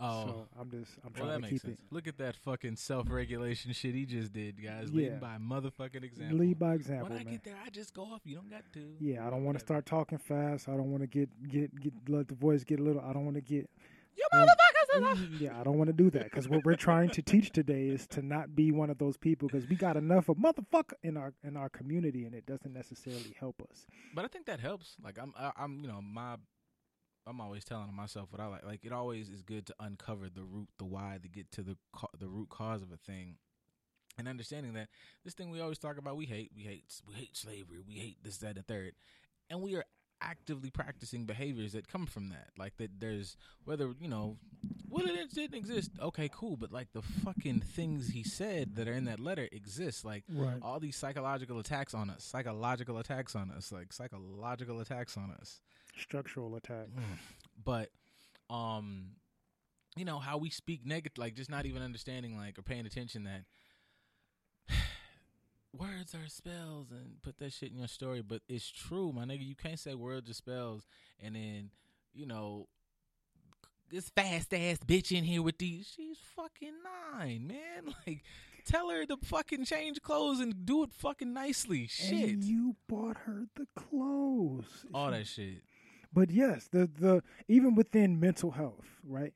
Oh, 0.05 0.25
so 0.27 0.49
i'm 0.59 0.69
just 0.69 0.91
i'm 1.05 1.13
well, 1.15 1.27
trying 1.27 1.41
that 1.43 1.47
to 1.47 1.53
keep 1.53 1.63
sense. 1.63 1.79
it 1.79 1.95
Look 1.95 2.09
at 2.09 2.19
that 2.19 2.35
fucking 2.37 2.75
self-regulation 2.75 3.73
shit 3.73 3.95
he 3.95 4.05
just 4.05 4.33
did, 4.33 4.57
guys. 4.63 4.89
Yeah. 4.91 4.97
Leading 4.97 5.19
by 5.21 5.37
motherfucking 5.39 6.03
example. 6.03 6.39
lead 6.39 6.59
by 6.59 6.75
example 6.75 7.11
when 7.11 7.19
I 7.19 7.25
man 7.25 7.33
get 7.35 7.45
there, 7.45 7.55
I 7.65 7.71
just 7.71 7.95
go 7.95 8.03
off. 8.03 8.21
You 8.25 8.37
don't 8.37 8.51
got 8.51 8.65
to. 8.73 8.81
Yeah, 8.99 9.27
I 9.27 9.31
don't 9.31 9.45
want 9.45 9.59
to 9.59 9.65
start 9.65 9.87
talking 9.87 10.19
fast. 10.19 10.69
I 10.69 10.73
don't 10.73 10.91
want 10.91 11.03
to 11.03 11.07
get 11.07 11.29
get 11.49 11.79
get 11.81 11.93
let 12.09 12.29
the 12.29 12.35
voice 12.35 12.65
get 12.65 12.81
a 12.81 12.83
little. 12.83 13.03
I 13.03 13.13
don't 13.13 13.25
want 13.25 13.37
to 13.37 13.43
get. 13.43 13.71
You 14.17 14.27
um, 14.33 14.47
motherfuckers! 14.47 15.41
yeah, 15.41 15.59
I 15.59 15.65
don't 15.65 15.79
want 15.79 15.89
to 15.89 15.95
do 15.95 16.11
that 16.11 16.25
because 16.25 16.49
what 16.49 16.65
we're 16.65 16.75
trying 16.75 17.11
to 17.11 17.23
teach 17.23 17.51
today 17.51 17.89
is 17.89 18.07
to 18.09 18.23
not 18.23 18.55
be 18.55 18.71
one 18.73 18.91
of 18.91 18.99
those 18.99 19.17
people 19.17 19.49
because 19.49 19.69
we 19.69 19.77
got 19.77 19.97
enough 19.97 20.29
of 20.29 20.37
motherfucker 20.37 20.95
in 21.03 21.17
our 21.17 21.33
in 21.45 21.57
our 21.57 21.69
community 21.69 22.25
and 22.25 22.35
it 22.35 22.45
doesn't 22.47 22.73
necessarily 22.73 23.35
help 23.39 23.63
us. 23.71 23.87
But 24.15 24.25
I 24.25 24.29
think 24.29 24.47
that 24.47 24.61
helps. 24.61 24.97
Like 25.03 25.19
I'm, 25.21 25.33
I, 25.39 25.53
I'm, 25.57 25.81
you 25.81 25.89
know, 25.89 26.01
my, 26.03 26.37
I'm 27.27 27.41
always 27.41 27.65
telling 27.65 27.95
myself 27.95 28.29
what 28.33 28.41
I 28.41 28.47
like. 28.47 28.65
Like 28.65 28.85
it 28.85 28.93
always 28.93 29.29
is 29.29 29.43
good 29.43 29.67
to 29.67 29.75
uncover 29.81 30.29
the 30.29 30.43
root, 30.43 30.69
the 30.79 30.85
why, 30.85 31.19
to 31.23 31.29
get 31.29 31.51
to 31.53 31.63
the 31.63 31.77
ca- 31.95 32.09
the 32.19 32.29
root 32.29 32.49
cause 32.49 32.83
of 32.83 32.91
a 32.93 32.97
thing, 32.97 33.37
and 34.19 34.27
understanding 34.29 34.73
that 34.75 34.89
this 35.25 35.35
thing 35.35 35.51
we 35.51 35.61
always 35.61 35.79
talk 35.79 35.99
about, 35.99 36.17
we 36.17 36.27
hate, 36.27 36.51
we 36.55 36.63
hate, 36.63 36.85
we 37.07 37.15
hate 37.15 37.37
slavery, 37.37 37.79
we 37.87 37.95
hate 37.95 38.19
this, 38.23 38.39
that, 38.39 38.57
and 38.57 38.67
third, 38.67 38.93
and 39.51 39.63
we 39.63 39.77
are 39.77 39.85
actively 40.21 40.71
practicing 40.71 41.25
behaviors 41.25 41.73
that 41.73 41.89
come 41.89 42.07
from 42.07 42.29
that. 42.29 42.49
Like 42.59 42.77
that, 42.77 43.01
there's 43.01 43.37
whether 43.65 43.93
you 44.01 44.09
know, 44.09 44.37
well, 44.89 45.05
it 45.07 45.33
didn't 45.35 45.57
exist. 45.57 45.91
Okay, 46.01 46.29
cool, 46.33 46.57
but 46.57 46.71
like 46.73 46.93
the 46.93 47.03
fucking 47.03 47.61
things 47.61 48.09
he 48.11 48.23
said 48.25 48.77
that 48.77 48.87
are 48.89 48.93
in 48.93 49.05
that 49.07 49.21
letter 49.21 49.49
exist. 49.53 50.05
Like 50.05 50.25
Right. 50.29 50.59
all 50.63 50.79
these 50.81 50.97
psychological 50.97 51.59
attacks 51.59 51.95
on 51.95 52.11
us, 52.11 52.25
psychological 52.25 52.99
attacks 52.99 53.35
on 53.37 53.51
us, 53.51 53.71
like 53.73 53.93
psychological 53.93 54.81
attacks 54.81 55.17
on 55.17 55.31
us. 55.41 55.61
Structural 55.97 56.57
attack. 56.57 56.89
But 57.65 57.91
um 58.51 59.13
you 59.97 60.05
know 60.05 60.19
how 60.19 60.39
we 60.39 60.51
speak 60.51 60.87
negative 60.87 61.19
like 61.19 61.35
just 61.35 61.51
not 61.51 61.67
even 61.67 61.83
understanding 61.83 62.37
like 62.37 62.59
or 62.59 62.63
paying 62.63 62.87
attention 62.87 63.25
that 63.25 63.45
words 65.77 66.15
are 66.15 66.29
spells 66.29 66.91
and 66.91 67.21
put 67.23 67.39
that 67.39 67.53
shit 67.53 67.71
in 67.73 67.79
your 67.79 67.89
story. 67.89 68.23
But 68.23 68.43
it's 68.49 68.71
true 68.71 69.13
my 69.13 69.25
nigga. 69.25 69.47
You 69.47 69.55
can't 69.55 69.79
say 69.79 69.95
words 69.95 70.31
are 70.31 70.35
spells 70.35 70.87
and 71.21 71.35
then 71.37 71.71
you 72.15 72.27
know 72.27 72.69
this 73.91 74.09
fast 74.09 74.55
ass 74.55 74.79
bitch 74.79 75.17
in 75.17 75.25
here 75.25 75.43
with 75.43 75.59
these 75.59 75.93
she's 75.95 76.19
fucking 76.37 76.75
nine 77.15 77.47
man. 77.47 77.95
Like 78.07 78.23
tell 78.65 78.89
her 78.91 79.05
to 79.07 79.17
fucking 79.17 79.65
change 79.65 80.01
clothes 80.01 80.41
and 80.41 80.65
do 80.65 80.85
it 80.85 80.93
fucking 80.93 81.33
nicely. 81.33 81.87
Shit. 81.89 82.31
And 82.31 82.45
you 82.45 82.77
bought 82.89 83.19
her 83.27 83.47
the 83.57 83.67
clothes. 83.77 84.87
all 84.95 85.11
that 85.11 85.27
shit 85.27 85.63
But 86.13 86.31
yes, 86.31 86.69
the 86.71 86.87
the 86.87 87.23
even 87.49 87.75
within 87.75 88.21
mental 88.21 88.51
health, 88.53 88.87
right? 89.07 89.33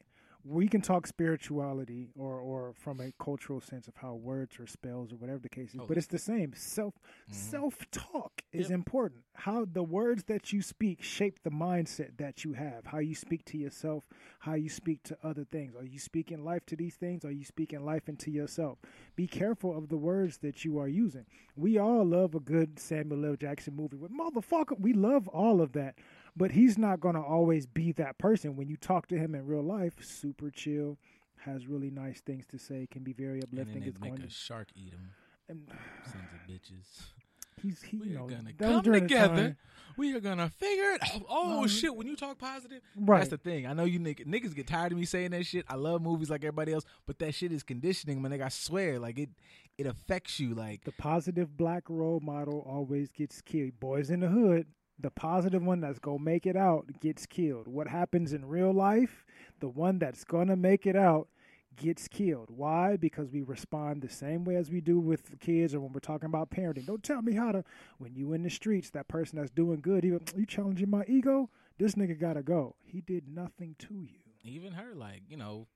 We 0.48 0.68
can 0.68 0.80
talk 0.80 1.08
spirituality 1.08 2.06
or 2.16 2.38
or 2.38 2.72
from 2.74 3.00
a 3.00 3.10
cultural 3.18 3.60
sense 3.60 3.88
of 3.88 3.96
how 3.96 4.14
words 4.14 4.60
or 4.60 4.66
spells 4.68 5.12
or 5.12 5.16
whatever 5.16 5.40
the 5.40 5.48
case 5.48 5.74
is. 5.74 5.80
Oh. 5.80 5.86
But 5.88 5.96
it's 5.96 6.06
the 6.06 6.18
same. 6.20 6.52
Self 6.54 6.94
Mhm. 7.28 7.34
self 7.34 7.90
talk 7.90 8.42
is 8.52 8.68
Yep. 8.70 8.74
important. 8.78 9.24
How 9.34 9.64
the 9.64 9.82
words 9.82 10.24
that 10.24 10.52
you 10.52 10.62
speak 10.62 11.02
shape 11.02 11.42
the 11.42 11.50
mindset 11.50 12.16
that 12.18 12.44
you 12.44 12.52
have. 12.52 12.86
How 12.86 12.98
you 12.98 13.14
speak 13.16 13.44
to 13.46 13.58
yourself, 13.58 14.08
how 14.38 14.54
you 14.54 14.68
speak 14.68 15.02
to 15.04 15.18
other 15.26 15.44
things. 15.44 15.74
Are 15.74 15.84
you 15.84 15.98
speaking 15.98 16.44
life 16.44 16.64
to 16.66 16.76
these 16.76 16.94
things? 16.94 17.24
Are 17.24 17.32
you 17.32 17.44
speaking 17.44 17.84
life 17.84 18.08
into 18.08 18.30
yourself? 18.30 18.78
Be 19.16 19.26
careful 19.26 19.76
of 19.76 19.88
the 19.88 19.98
words 19.98 20.38
that 20.38 20.64
you 20.64 20.78
are 20.78 20.88
using. 20.88 21.26
We 21.56 21.76
all 21.76 22.04
love 22.04 22.36
a 22.36 22.40
good 22.40 22.78
Samuel 22.78 23.24
L. 23.26 23.36
Jackson 23.36 23.74
movie 23.74 23.96
with 23.96 24.12
motherfucker. 24.12 24.78
We 24.78 24.92
love 24.92 25.26
all 25.28 25.60
of 25.60 25.72
that 25.72 25.98
but 26.36 26.50
he's 26.52 26.76
not 26.76 27.00
going 27.00 27.14
to 27.14 27.20
always 27.20 27.66
be 27.66 27.92
that 27.92 28.18
person 28.18 28.56
when 28.56 28.68
you 28.68 28.76
talk 28.76 29.06
to 29.08 29.16
him 29.16 29.34
in 29.34 29.46
real 29.46 29.62
life 29.62 29.94
super 30.00 30.50
chill 30.50 30.98
has 31.44 31.66
really 31.66 31.90
nice 31.90 32.20
things 32.20 32.44
to 32.46 32.58
say 32.58 32.86
can 32.90 33.02
be 33.02 33.12
very 33.12 33.40
and 33.40 33.44
uplifting 33.44 33.80
then 33.80 33.88
it's 33.88 33.98
they 33.98 34.08
make 34.10 34.16
going 34.18 34.28
a 34.28 34.30
shark 34.30 34.68
eat 34.74 34.92
him 34.92 35.10
and 35.48 35.62
sons 36.04 36.24
of 36.34 36.52
bitches 36.52 37.10
he's 37.62 37.82
he 37.82 37.96
we 37.98 38.10
are 38.10 38.18
know 38.18 38.26
gonna 38.26 38.52
come 38.52 38.82
together. 38.82 39.56
We 39.96 40.14
are 40.14 40.20
gonna 40.20 40.50
figure 40.50 40.90
it. 40.90 41.00
out. 41.02 41.22
Oh 41.30 41.62
Um, 41.62 41.68
shit! 41.68 41.96
When 41.96 42.06
you 42.06 42.16
talk 42.16 42.38
positive, 42.38 42.82
right 42.96 43.20
that's 43.20 43.30
the 43.30 43.38
thing. 43.38 43.66
I 43.66 43.72
know 43.72 43.84
you 43.84 43.98
niggas, 43.98 44.26
niggas 44.26 44.54
get 44.54 44.66
tired 44.66 44.92
of 44.92 44.98
me 44.98 45.06
saying 45.06 45.30
that 45.30 45.46
shit. 45.46 45.64
I 45.70 45.76
love 45.76 46.02
movies 46.02 46.28
like 46.28 46.42
everybody 46.44 46.74
else, 46.74 46.84
but 47.06 47.18
that 47.20 47.34
shit 47.34 47.50
is 47.50 47.62
conditioning, 47.62 48.20
my 48.20 48.28
nigga. 48.28 48.42
I 48.42 48.48
swear, 48.50 48.98
like 48.98 49.18
it, 49.18 49.30
it 49.78 49.86
affects 49.86 50.38
you. 50.38 50.54
Like 50.54 50.84
the 50.84 50.92
positive 50.92 51.56
black 51.56 51.84
role 51.88 52.20
model 52.20 52.62
always 52.68 53.10
gets 53.10 53.40
killed 53.40 53.80
boys 53.80 54.10
in 54.10 54.20
the 54.20 54.28
hood 54.28 54.66
the 54.98 55.10
positive 55.10 55.62
one 55.62 55.80
that's 55.80 55.98
gonna 55.98 56.22
make 56.22 56.46
it 56.46 56.56
out 56.56 56.86
gets 57.00 57.26
killed. 57.26 57.68
What 57.68 57.88
happens 57.88 58.32
in 58.32 58.46
real 58.46 58.72
life 58.72 59.24
the 59.60 59.68
one 59.68 59.98
that's 59.98 60.24
gonna 60.24 60.56
make 60.56 60.86
it 60.86 60.96
out 60.96 61.28
gets 61.76 62.08
killed. 62.08 62.48
Why? 62.50 62.96
Because 62.96 63.30
we 63.30 63.42
respond 63.42 64.00
the 64.02 64.08
same 64.08 64.44
way 64.44 64.56
as 64.56 64.70
we 64.70 64.80
do 64.80 64.98
with 64.98 65.38
kids 65.40 65.74
or 65.74 65.80
when 65.80 65.92
we're 65.92 66.00
talking 66.00 66.26
about 66.26 66.50
parenting. 66.50 66.86
Don't 66.86 67.02
tell 67.02 67.22
me 67.22 67.34
how 67.34 67.52
to 67.52 67.64
when 67.98 68.14
you 68.14 68.32
in 68.32 68.42
the 68.42 68.50
streets 68.50 68.90
that 68.90 69.08
person 69.08 69.38
that's 69.38 69.50
doing 69.50 69.80
good 69.80 70.04
even 70.04 70.20
you 70.36 70.46
challenging 70.46 70.90
my 70.90 71.04
ego? 71.06 71.50
This 71.78 71.94
nigga 71.94 72.18
gotta 72.18 72.42
go. 72.42 72.76
He 72.82 73.00
did 73.00 73.28
nothing 73.28 73.76
to 73.80 73.94
you. 73.94 74.20
Even 74.42 74.72
her, 74.72 74.94
like 74.94 75.22
you 75.28 75.36
know, 75.36 75.66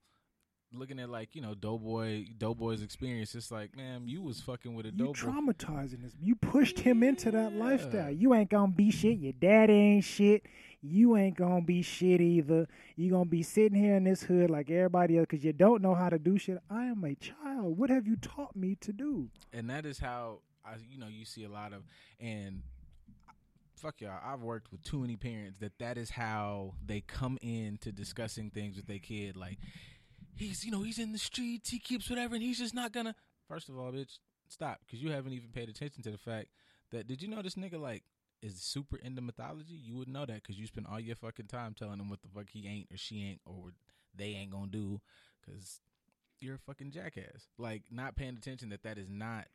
looking 0.72 0.98
at 1.00 1.08
like 1.10 1.34
you 1.34 1.42
know 1.42 1.54
Doughboy, 1.54 2.26
Doughboy's 2.38 2.82
experience. 2.82 3.34
It's 3.34 3.50
like, 3.50 3.76
man, 3.76 4.02
you 4.06 4.22
was 4.22 4.40
fucking 4.40 4.74
with 4.74 4.86
a 4.86 4.90
you 4.90 5.12
Doughboy. 5.12 5.12
traumatizing 5.14 6.02
this. 6.02 6.12
You 6.20 6.36
pushed 6.36 6.80
him 6.80 7.02
into 7.02 7.30
that 7.30 7.52
Yeah. 7.52 7.58
lifestyle. 7.58 8.10
You 8.10 8.34
ain't 8.34 8.50
gonna 8.50 8.72
be 8.72 8.90
shit. 8.90 9.18
Your 9.18 9.32
daddy 9.32 9.72
ain't 9.72 10.04
shit. 10.04 10.46
You 10.82 11.16
ain't 11.16 11.36
gonna 11.36 11.60
be 11.62 11.82
shit 11.82 12.20
either. 12.20 12.66
You 12.96 13.10
gonna 13.10 13.26
be 13.28 13.42
sitting 13.42 13.78
here 13.78 13.96
in 13.96 14.04
this 14.04 14.22
hood 14.22 14.48
like 14.50 14.70
everybody 14.70 15.18
else 15.18 15.26
because 15.28 15.44
you 15.44 15.52
don't 15.52 15.82
know 15.82 15.94
how 15.94 16.08
to 16.08 16.18
do 16.18 16.38
shit. 16.38 16.58
I 16.70 16.86
am 16.86 17.04
a 17.04 17.14
child. 17.16 17.76
What 17.76 17.90
have 17.90 18.06
you 18.06 18.16
taught 18.16 18.56
me 18.56 18.76
to 18.76 18.92
do? 18.92 19.28
and 19.52 19.68
that 19.68 19.84
is 19.84 19.98
how 19.98 20.38
I, 20.64 20.76
you 20.90 20.98
know, 20.98 21.08
you 21.08 21.24
see 21.24 21.44
a 21.44 21.48
lot 21.48 21.72
of 21.72 21.82
and. 22.20 22.62
Fuck 23.76 24.02
y'all. 24.02 24.20
I've 24.22 24.42
worked 24.42 24.70
with 24.70 24.82
too 24.82 24.98
many 24.98 25.16
parents 25.16 25.56
that 25.60 25.78
that 25.78 25.96
is 25.96 26.10
how 26.10 26.74
they 26.84 27.00
come 27.00 27.38
in 27.40 27.78
to 27.78 27.90
discussing 27.90 28.50
things 28.50 28.76
with 28.76 28.86
their 28.86 28.98
kid. 28.98 29.36
Like, 29.38 29.56
he's, 30.37 30.64
you 30.64 30.70
know, 30.70 30.83
he's 30.83 30.99
in 30.99 31.12
the 31.12 31.18
streets, 31.18 31.70
he 31.70 31.78
keeps 31.78 32.09
whatever, 32.09 32.35
and 32.35 32.43
he's 32.43 32.59
just 32.59 32.74
not 32.74 32.93
gonna. 32.93 33.14
First 33.49 33.68
of 33.68 33.78
all, 33.78 33.93
bitch, 33.93 34.18
stop, 34.49 34.81
because 34.85 35.03
you 35.03 35.11
haven't 35.11 35.33
even 35.33 35.51
paid 35.51 35.68
attention 35.68 36.03
to 36.05 36.11
the 36.11 36.18
fact 36.18 36.49
that 36.93 37.07
did 37.07 37.22
you 37.22 37.28
know 37.28 37.43
this 37.43 37.55
nigga 37.55 37.81
like 37.81 38.05
is 38.43 38.61
super 38.61 38.97
into 38.97 39.20
mythology? 39.20 39.74
You 39.74 39.97
would 39.97 40.09
know 40.09 40.26
that 40.26 40.43
because 40.43 40.59
you 40.59 40.66
spend 40.66 40.87
all 40.91 41.01
your 41.01 41.16
fucking 41.16 41.47
time 41.47 41.74
telling 41.78 42.01
him 42.01 42.09
what 42.09 42.22
the 42.22 42.28
fuck 42.28 42.49
he 42.51 42.66
ain't 42.66 42.89
or 42.93 42.97
she 42.97 43.24
ain't 43.24 43.41
or 43.45 43.70
they 44.16 44.31
ain't 44.31 44.51
gonna 44.51 44.68
do, 44.68 45.01
because 45.41 45.81
you're 46.41 46.57
a 46.57 46.59
fucking 46.59 46.91
jackass. 46.91 47.49
Like 47.59 47.83
not 47.91 48.16
paying 48.16 48.37
attention 48.37 48.70
that 48.70 48.83
that 48.83 48.99
is 48.99 49.09
not 49.09 49.47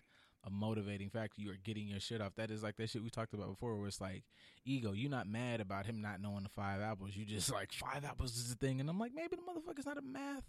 a 0.45 0.49
motivating 0.49 1.09
factor. 1.09 1.41
You 1.41 1.51
are 1.51 1.57
getting 1.63 1.87
your 1.87 1.99
shit 1.99 2.21
off. 2.21 2.35
That 2.35 2.51
is 2.51 2.61
like 2.61 2.77
that 2.77 2.89
shit 2.89 3.03
we 3.03 3.09
talked 3.09 3.33
about 3.33 3.49
before, 3.49 3.75
where 3.75 3.87
it's 3.87 3.99
like 3.99 4.23
ego. 4.63 4.91
You're 4.91 5.09
not 5.09 5.27
mad 5.27 5.59
about 5.59 5.87
him 5.87 6.01
not 6.01 6.21
knowing 6.21 6.43
the 6.43 6.49
five 6.49 6.81
apples. 6.81 7.15
You 7.15 7.25
just 7.25 7.51
like 7.51 7.71
five 7.73 8.05
apples 8.05 8.35
is 8.37 8.51
a 8.51 8.55
thing, 8.55 8.79
and 8.79 8.89
I'm 8.89 8.99
like 8.99 9.13
maybe 9.15 9.35
the 9.35 9.41
motherfucker's 9.41 9.87
not 9.87 9.97
a 9.97 10.01
math. 10.01 10.43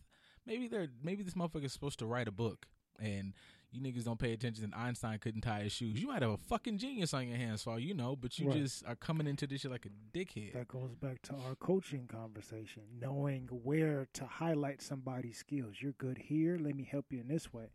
Maybe 0.47 0.69
they're 0.69 0.89
maybe 1.03 1.23
this 1.23 1.35
motherfucker's 1.35 1.73
supposed 1.73 1.99
to 2.01 2.07
write 2.07 2.29
a 2.29 2.33
book, 2.33 2.67
and 3.01 3.33
you 3.73 3.81
niggas 3.81 4.05
don't 4.05 4.19
pay 4.19 4.33
attention. 4.33 4.65
And 4.65 4.75
Einstein 4.75 5.19
couldn't 5.19 5.41
tie 5.43 5.63
his 5.65 5.73
shoes. 5.73 6.01
You 6.01 6.07
might 6.07 6.23
have 6.23 6.31
a 6.31 6.37
fucking 6.37 6.79
genius 6.79 7.13
on 7.13 7.27
your 7.29 7.37
hands 7.37 7.63
for 7.65 7.71
all 7.71 7.79
you 7.79 7.95
know, 7.95 8.15
but 8.17 8.39
you 8.39 8.49
Right. 8.49 8.59
just 8.59 8.85
are 8.87 8.95
coming 8.97 9.27
into 9.27 9.47
this 9.47 9.63
shit 9.63 9.71
like 9.71 9.87
a 9.87 10.17
dickhead. 10.17 10.53
That 10.53 10.69
goes 10.69 10.95
back 10.95 11.21
to 11.23 11.35
our 11.35 11.57
coaching 11.57 12.07
conversation, 12.07 12.83
knowing 13.01 13.49
where 13.49 14.07
to 14.15 14.25
highlight 14.27 14.81
somebody's 14.83 15.39
skills. 15.39 15.77
You're 15.83 15.93
good 15.93 16.19
here. 16.19 16.57
Let 16.59 16.77
me 16.77 16.85
help 16.85 17.07
you 17.13 17.21
in 17.21 17.29
this 17.29 17.53
way. 17.53 17.71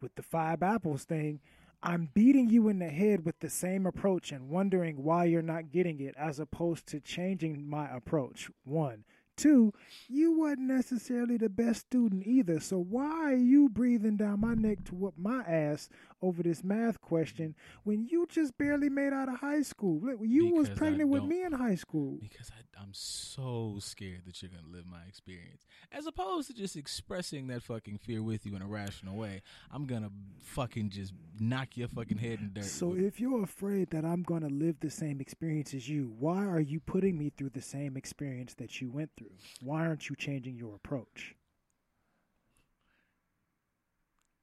With 0.00 0.14
the 0.14 0.22
five 0.22 0.62
apples 0.62 1.04
thing, 1.04 1.40
I'm 1.82 2.08
beating 2.14 2.48
you 2.48 2.68
in 2.68 2.78
the 2.78 2.88
head 2.88 3.24
with 3.26 3.38
the 3.40 3.50
same 3.50 3.84
approach 3.84 4.32
and 4.32 4.48
wondering 4.48 5.02
why 5.02 5.24
you're 5.24 5.42
not 5.42 5.70
getting 5.70 6.00
it, 6.00 6.14
as 6.16 6.38
opposed 6.38 6.86
to 6.88 7.00
changing 7.00 7.68
my 7.68 7.88
approach. 7.94 8.50
One. 8.64 9.04
Two, 9.36 9.72
you 10.08 10.32
wasn't 10.32 10.62
necessarily 10.62 11.36
the 11.36 11.48
best 11.48 11.80
student 11.80 12.26
either. 12.26 12.60
So 12.60 12.78
why 12.78 13.32
are 13.32 13.36
you 13.36 13.68
breathing 13.68 14.16
down 14.16 14.40
my 14.40 14.54
neck 14.54 14.84
to 14.86 14.94
whoop 14.94 15.14
my 15.16 15.42
ass 15.42 15.88
over 16.22 16.42
this 16.42 16.64
math 16.64 17.00
question 17.00 17.54
when 17.84 18.06
you 18.06 18.26
just 18.28 18.56
barely 18.58 18.88
made 18.88 19.12
out 19.12 19.28
of 19.28 19.36
high 19.40 19.62
school? 19.62 20.00
You 20.22 20.46
was 20.54 20.68
Because 20.68 20.76
I 20.76 20.78
pregnant 20.78 21.10
with 21.10 21.24
me 21.24 21.42
in 21.42 21.52
high 21.52 21.74
school. 21.74 22.18
because 22.20 22.50
I, 22.50 22.80
I'm 22.82 22.92
so 22.92 23.76
scared 23.80 24.22
that 24.26 24.40
you're 24.42 24.50
gonna 24.50 24.72
live 24.72 24.86
my 24.86 25.02
experience, 25.08 25.66
as 25.92 26.06
opposed 26.06 26.48
to 26.48 26.54
just 26.54 26.76
expressing 26.76 27.46
that 27.48 27.62
fucking 27.62 27.98
fear 27.98 28.22
with 28.22 28.46
you 28.46 28.56
in 28.56 28.62
a 28.62 28.66
rational 28.66 29.16
way. 29.16 29.42
I'm 29.70 29.86
gonna 29.86 30.10
fucking 30.40 30.90
just 30.90 31.12
knock 31.38 31.76
your 31.76 31.88
fucking 31.88 32.18
head 32.18 32.40
in 32.40 32.52
dirt. 32.54 32.64
So 32.64 32.88
with- 32.88 33.02
if 33.04 33.20
you're 33.20 33.42
afraid 33.42 33.90
that 33.90 34.04
I'm 34.04 34.22
going 34.22 34.42
to 34.42 34.48
live 34.48 34.80
the 34.80 34.90
same 34.90 35.20
experience 35.20 35.74
as 35.74 35.88
you, 35.88 36.14
why 36.18 36.44
are 36.46 36.60
you 36.60 36.80
putting 36.80 37.18
me 37.18 37.30
through 37.30 37.50
the 37.50 37.60
same 37.62 37.96
experience 37.96 38.54
that 38.54 38.80
you 38.80 38.90
went 38.90 39.10
through? 39.16 39.32
Why 39.60 39.86
aren't 39.86 40.08
you 40.08 40.16
changing 40.16 40.56
your 40.56 40.74
approach? 40.74 41.34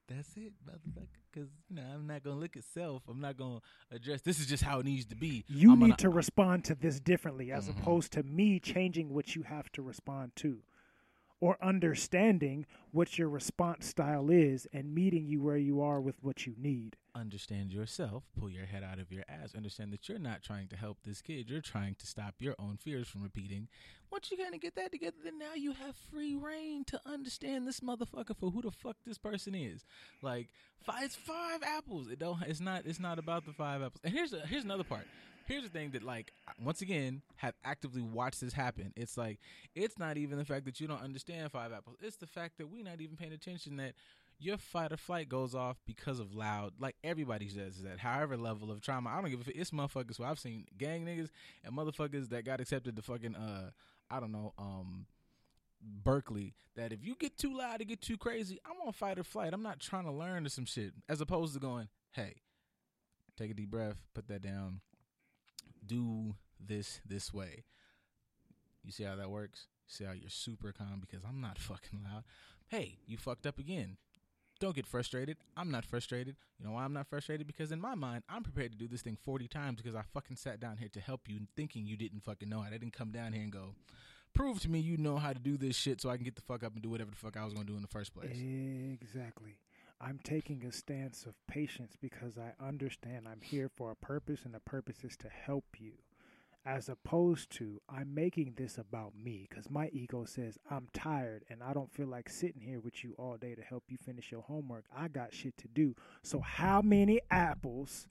That's 0.08 0.36
it, 0.38 0.54
motherfucker. 0.68 1.23
Because 1.34 1.50
you 1.70 1.76
know 1.76 1.84
I'm 1.94 2.06
not 2.06 2.24
gonna 2.24 2.40
look 2.40 2.56
at 2.56 2.64
self. 2.64 3.04
I'm 3.10 3.20
not 3.20 3.38
gonna 3.38 3.60
address. 3.92 4.22
This 4.22 4.40
is 4.40 4.46
just 4.46 4.64
how 4.64 4.80
it 4.80 4.86
needs 4.86 5.06
to 5.08 5.16
be. 5.16 5.44
You 5.48 5.72
I'm 5.72 5.80
need 5.80 5.86
gonna- 5.86 5.98
to 5.98 6.10
respond 6.10 6.64
to 6.66 6.76
this 6.76 7.00
differently 7.00 7.52
as 7.52 7.68
Mhm. 7.68 7.80
opposed 7.80 8.12
to 8.14 8.24
me 8.24 8.60
changing 8.60 9.10
what 9.10 9.36
you 9.36 9.44
have 9.44 9.72
to 9.74 9.82
respond 9.82 10.36
to 10.38 10.62
or 11.40 11.62
understanding 11.64 12.66
what 12.92 13.18
your 13.18 13.30
response 13.30 13.88
style 13.88 14.30
is 14.30 14.68
and 14.72 14.94
meeting 14.94 15.26
you 15.28 15.42
where 15.42 15.58
you 15.58 15.82
are 15.82 16.00
with 16.00 16.22
what 16.24 16.46
you 16.46 16.54
need. 16.58 16.98
Understand 17.16 17.72
yourself. 17.72 18.24
Pull 18.40 18.50
your 18.50 18.66
head 18.66 18.84
out 18.84 19.00
of 19.00 19.12
your 19.12 19.24
ass. 19.28 19.56
Understand 19.56 19.94
that 19.94 20.08
you're 20.08 20.20
not 20.20 20.42
trying 20.44 20.68
to 20.70 20.76
help 20.76 20.98
this 21.04 21.22
kid. 21.22 21.50
You're 21.50 21.62
trying 21.62 21.96
to 21.96 22.08
stop 22.08 22.36
your 22.40 22.56
own 22.60 22.78
fears 22.78 23.08
from 23.08 23.24
repeating. 23.24 23.68
Once 24.12 24.30
you 24.30 24.38
kind 24.38 24.54
of 24.54 24.62
get 24.62 24.76
that 24.76 24.92
together, 24.92 25.18
then 25.24 25.40
now 25.40 25.54
you 25.56 25.72
have 25.74 25.96
free 26.12 26.36
reign 26.36 26.84
to 26.86 27.00
understand 27.06 27.68
this 27.68 27.80
motherfucker 27.80 28.38
for 28.40 28.52
who 28.52 28.62
the 28.62 28.72
fuck 28.72 28.96
this 29.06 29.18
person 29.18 29.56
is. 29.56 29.86
Like 30.22 30.50
five, 30.84 31.04
it's 31.04 31.16
five 31.16 31.62
apples. 31.64 32.08
It 32.10 32.20
don't. 32.20 32.42
It's 32.44 32.60
not. 32.60 32.86
It's 32.86 33.00
not 33.00 33.18
about 33.18 33.46
the 33.46 33.54
five 33.54 33.82
apples. 33.82 34.02
And 34.04 34.14
here's 34.14 34.34
a, 34.34 34.42
here's 34.42 34.64
another 34.64 34.84
part. 34.84 35.08
Here's 35.46 35.64
the 35.64 35.70
thing 35.70 35.92
that 35.92 36.04
like 36.04 36.32
once 36.64 36.82
again 36.82 37.22
have 37.38 37.54
actively 37.66 38.02
watched 38.02 38.40
this 38.40 38.54
happen. 38.54 38.94
It's 38.96 39.18
like 39.18 39.40
it's 39.76 40.00
not 40.00 40.18
even 40.18 40.38
the 40.38 40.46
fact 40.46 40.66
that 40.66 40.80
you 40.80 40.88
don't 40.88 41.02
understand 41.02 41.52
five 41.52 41.74
apples. 41.74 41.98
It's 42.02 42.18
the 42.18 42.28
fact 42.28 42.60
that 42.60 42.70
we're 42.72 42.84
not 42.84 43.02
even 43.02 43.18
paying 43.18 43.34
attention 43.34 43.78
that 43.78 43.94
your 44.40 44.58
fight 44.58 44.92
or 44.92 44.98
flight 44.98 45.30
goes 45.30 45.56
off 45.56 45.78
because 45.86 46.20
of 46.20 46.34
loud. 46.36 46.74
Like 46.80 46.96
everybody 47.04 47.48
says 47.48 47.82
that. 47.84 48.00
However 48.00 48.36
level 48.38 48.72
of 48.72 48.82
trauma, 48.82 49.10
I 49.10 49.22
don't 49.22 49.30
give 49.30 49.40
a. 49.40 49.50
f- 49.50 49.56
It's 49.56 49.72
motherfuckers 49.72 50.20
I've 50.20 50.40
seen 50.40 50.66
gang 50.78 51.06
niggas 51.06 51.30
and 51.64 51.76
motherfuckers 51.78 52.30
that 52.30 52.46
got 52.46 52.60
accepted 52.62 52.96
to 52.96 53.02
fucking 53.02 53.36
uh 53.36 53.72
I 54.10 54.20
don't 54.20 54.32
know 54.32 54.54
um 54.58 55.06
Berkeley. 55.82 56.54
That 56.76 56.92
if 56.92 57.06
you 57.06 57.16
get 57.20 57.38
too 57.38 57.56
loud, 57.58 57.78
to 57.80 57.86
get 57.86 58.02
too 58.02 58.18
crazy, 58.18 58.60
I'm 58.66 58.86
on 58.86 58.94
fight 58.94 59.20
or 59.20 59.24
flight. 59.24 59.54
I'm 59.54 59.64
not 59.64 59.80
trying 59.80 60.06
to 60.06 60.12
learn 60.12 60.44
to 60.44 60.50
some 60.50 60.66
shit. 60.66 60.94
As 61.08 61.22
opposed 61.22 61.54
to 61.54 61.60
going, 61.60 61.88
hey, 62.14 62.36
take 63.38 63.52
a 63.52 63.54
deep 63.54 63.70
breath, 63.70 63.98
put 64.14 64.28
that 64.28 64.42
down, 64.42 64.82
do 65.86 66.36
this 66.60 67.00
this 67.06 67.34
way. 67.34 67.64
You 68.84 68.92
see 68.92 69.04
how 69.04 69.16
that 69.16 69.30
works? 69.30 69.68
See 69.88 70.04
how 70.04 70.14
you're 70.14 70.30
super 70.30 70.72
calm 70.72 71.00
because 71.02 71.24
I'm 71.28 71.42
not 71.42 71.58
fucking 71.60 72.02
loud. 72.04 72.24
Hey, 72.68 72.98
you 73.06 73.18
fucked 73.18 73.46
up 73.46 73.60
again. 73.60 73.98
Don't 74.64 74.74
get 74.74 74.88
frustrated. 74.88 75.36
I'm 75.58 75.72
not 75.72 75.84
frustrated. 75.84 76.38
You 76.58 76.66
know 76.66 76.72
why 76.72 76.86
I'm 76.86 76.94
not 76.94 77.08
frustrated? 77.10 77.46
Because 77.46 77.74
in 77.74 77.82
my 77.82 77.96
mind, 77.96 78.24
I'm 78.30 78.44
prepared 78.44 78.72
to 78.72 78.78
do 78.78 78.88
this 78.88 79.02
thing 79.02 79.18
40 79.26 79.50
times 79.50 79.82
because 79.82 79.94
I 79.94 80.04
fucking 80.14 80.38
sat 80.38 80.62
down 80.62 80.78
here 80.78 80.88
to 80.94 81.02
help 81.02 81.28
you 81.28 81.42
thinking 81.58 81.86
you 81.86 81.98
didn't 81.98 82.24
fucking 82.24 82.48
know 82.48 82.62
it. 82.62 82.68
I 82.68 82.78
didn't 82.78 82.94
come 82.94 83.12
down 83.12 83.34
here 83.34 83.44
and 83.44 83.52
go, 83.52 83.76
prove 84.34 84.62
to 84.62 84.70
me 84.70 84.80
you 84.80 84.96
know 84.96 85.18
how 85.18 85.34
to 85.34 85.40
do 85.40 85.58
this 85.58 85.76
shit 85.76 86.00
so 86.00 86.10
I 86.10 86.16
can 86.16 86.24
get 86.24 86.38
the 86.38 86.42
fuck 86.44 86.64
up 86.64 86.72
and 86.76 86.82
do 86.82 86.90
whatever 86.90 87.12
the 87.12 87.18
fuck 87.18 87.36
I 87.36 87.44
was 87.44 87.54
going 87.54 87.66
to 87.66 87.72
do 87.74 87.76
in 87.76 87.82
the 87.82 87.90
first 87.90 88.14
place. 88.14 88.38
Exactly. 89.02 89.58
I'm 90.00 90.22
taking 90.24 90.64
a 90.64 90.72
stance 90.72 91.26
of 91.26 91.34
patience 91.46 91.98
because 92.00 92.38
I 92.38 92.54
understand 92.66 93.28
I'm 93.30 93.42
here 93.42 93.70
for 93.76 93.92
a 93.92 93.98
purpose 93.98 94.46
and 94.46 94.54
the 94.54 94.62
purpose 94.62 95.04
is 95.04 95.18
to 95.18 95.28
help 95.28 95.66
you. 95.78 95.92
As 96.66 96.88
opposed 96.88 97.50
to, 97.58 97.82
I'm 97.90 98.16
making 98.16 98.54
this 98.56 98.78
about 98.78 99.14
me 99.22 99.48
because 99.50 99.70
my 99.70 99.90
ego 99.92 100.24
says 100.24 100.58
I'm 100.72 100.88
tired 100.94 101.44
and 101.50 101.62
I 101.62 101.74
don't 101.74 101.92
feel 101.92 102.08
like 102.08 102.30
sitting 102.30 102.62
here 102.62 102.80
with 102.80 103.04
you 103.04 103.16
all 103.18 103.36
day 103.36 103.54
to 103.54 103.62
help 103.62 103.84
you 103.90 103.98
finish 103.98 104.32
your 104.32 104.44
homework. 104.44 104.86
I 104.96 105.10
got 105.10 105.34
shit 105.34 105.58
to 105.58 105.68
do. 105.68 105.94
So, 106.22 106.40
how 106.40 106.82
many 106.82 107.20
apples? 107.30 108.08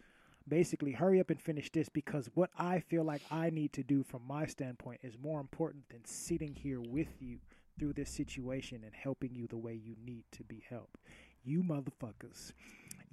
Basically, 0.47 0.93
hurry 0.93 1.21
up 1.21 1.31
and 1.31 1.41
finish 1.41 1.71
this 1.71 1.89
because 1.89 2.29
what 2.35 2.51
I 2.59 2.81
feel 2.81 3.05
like 3.05 3.23
I 3.31 3.49
need 3.49 3.73
to 3.75 3.83
do 3.83 4.03
from 4.03 4.23
my 4.27 4.47
standpoint 4.47 5.01
is 5.03 5.17
more 5.17 5.41
important 5.41 5.89
than 5.89 6.05
sitting 6.05 6.55
here 6.55 6.81
with 6.81 7.09
you 7.21 7.39
through 7.79 7.93
this 7.95 8.11
situation 8.11 8.83
and 8.85 8.93
helping 8.93 9.35
you 9.35 9.47
the 9.47 9.57
way 9.57 9.73
you 9.73 9.95
need 10.05 10.25
to 10.33 10.45
be 10.45 10.63
helped. 10.69 10.99
You 11.45 11.63
motherfuckers, 11.63 12.53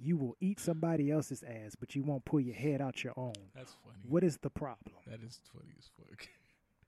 you 0.02 0.16
will 0.16 0.36
eat 0.40 0.58
somebody 0.58 1.10
else's 1.10 1.42
ass, 1.42 1.76
but 1.78 1.94
you 1.94 2.02
won't 2.02 2.24
pull 2.24 2.40
your 2.40 2.54
head 2.54 2.80
out 2.80 3.04
your 3.04 3.12
own. 3.16 3.34
That's 3.54 3.76
funny. 3.84 3.98
What 4.08 4.24
is 4.24 4.38
the 4.38 4.50
problem? 4.50 4.96
That 5.06 5.22
is 5.22 5.40
funny 5.52 5.74
as 5.78 5.90
fuck. 5.98 6.28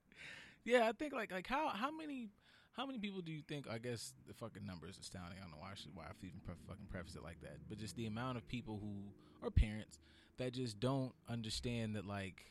yeah, 0.65 0.89
I 0.89 0.93
think 0.93 1.13
like 1.13 1.31
like 1.31 1.47
how 1.47 1.69
how 1.69 1.91
many 1.91 2.31
how 2.73 2.87
many 2.87 2.99
people 2.99 3.21
do 3.21 3.33
you 3.33 3.43
think? 3.47 3.67
I 3.71 3.79
guess 3.79 4.15
the 4.27 4.35
fucking 4.35 4.65
number 4.65 4.89
is 4.89 4.99
astounding. 4.99 5.39
I 5.39 5.43
don't 5.43 5.51
know 5.51 5.59
why 5.61 5.73
I 5.73 5.75
should 5.75 5.95
why 5.95 6.05
I 6.05 6.13
even 6.23 6.41
pre- 6.45 6.55
fucking 6.67 6.87
preface 6.91 7.15
it 7.15 7.23
like 7.23 7.41
that, 7.43 7.59
but 7.69 7.79
just 7.79 7.97
the 7.97 8.07
amount 8.07 8.39
of 8.39 8.49
people 8.49 8.79
who 8.81 9.47
or 9.47 9.51
parents 9.51 9.99
that 10.39 10.53
just 10.53 10.81
don't 10.81 11.13
understand 11.29 11.97
that 11.97 12.07
like. 12.07 12.47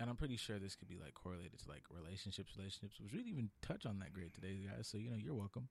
And 0.00 0.08
I'm 0.08 0.14
pretty 0.14 0.36
sure 0.36 0.60
this 0.60 0.76
could 0.76 0.88
be 0.88 0.96
like 0.96 1.14
correlated 1.14 1.58
to 1.58 1.68
like 1.68 1.82
relationships, 1.90 2.52
relationships, 2.56 3.00
which 3.00 3.12
we 3.12 3.18
didn't 3.18 3.32
even 3.32 3.50
touch 3.62 3.84
on 3.84 3.98
that 3.98 4.12
great 4.12 4.32
today, 4.32 4.56
guys. 4.64 4.86
So 4.86 4.96
you 4.96 5.10
know, 5.10 5.16
you're 5.16 5.34
welcome. 5.34 5.68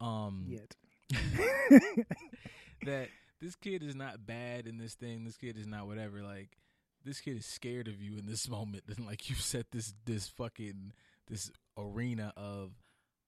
Um, 0.00 0.46
Yet. 0.48 0.74
that 2.84 3.08
this 3.40 3.54
kid 3.56 3.82
is 3.82 3.94
not 3.94 4.26
bad 4.26 4.66
in 4.66 4.78
this 4.78 4.94
thing. 4.94 5.24
This 5.24 5.36
kid 5.36 5.56
is 5.56 5.66
not 5.66 5.86
whatever. 5.86 6.22
Like 6.22 6.58
this 7.04 7.20
kid 7.20 7.36
is 7.36 7.46
scared 7.46 7.88
of 7.88 8.02
you 8.02 8.18
in 8.18 8.26
this 8.26 8.48
moment. 8.50 8.84
And 8.88 9.06
like 9.06 9.28
you 9.28 9.36
set 9.36 9.70
this 9.70 9.94
this 10.04 10.28
fucking 10.28 10.92
this 11.28 11.50
arena 11.76 12.32
of, 12.36 12.72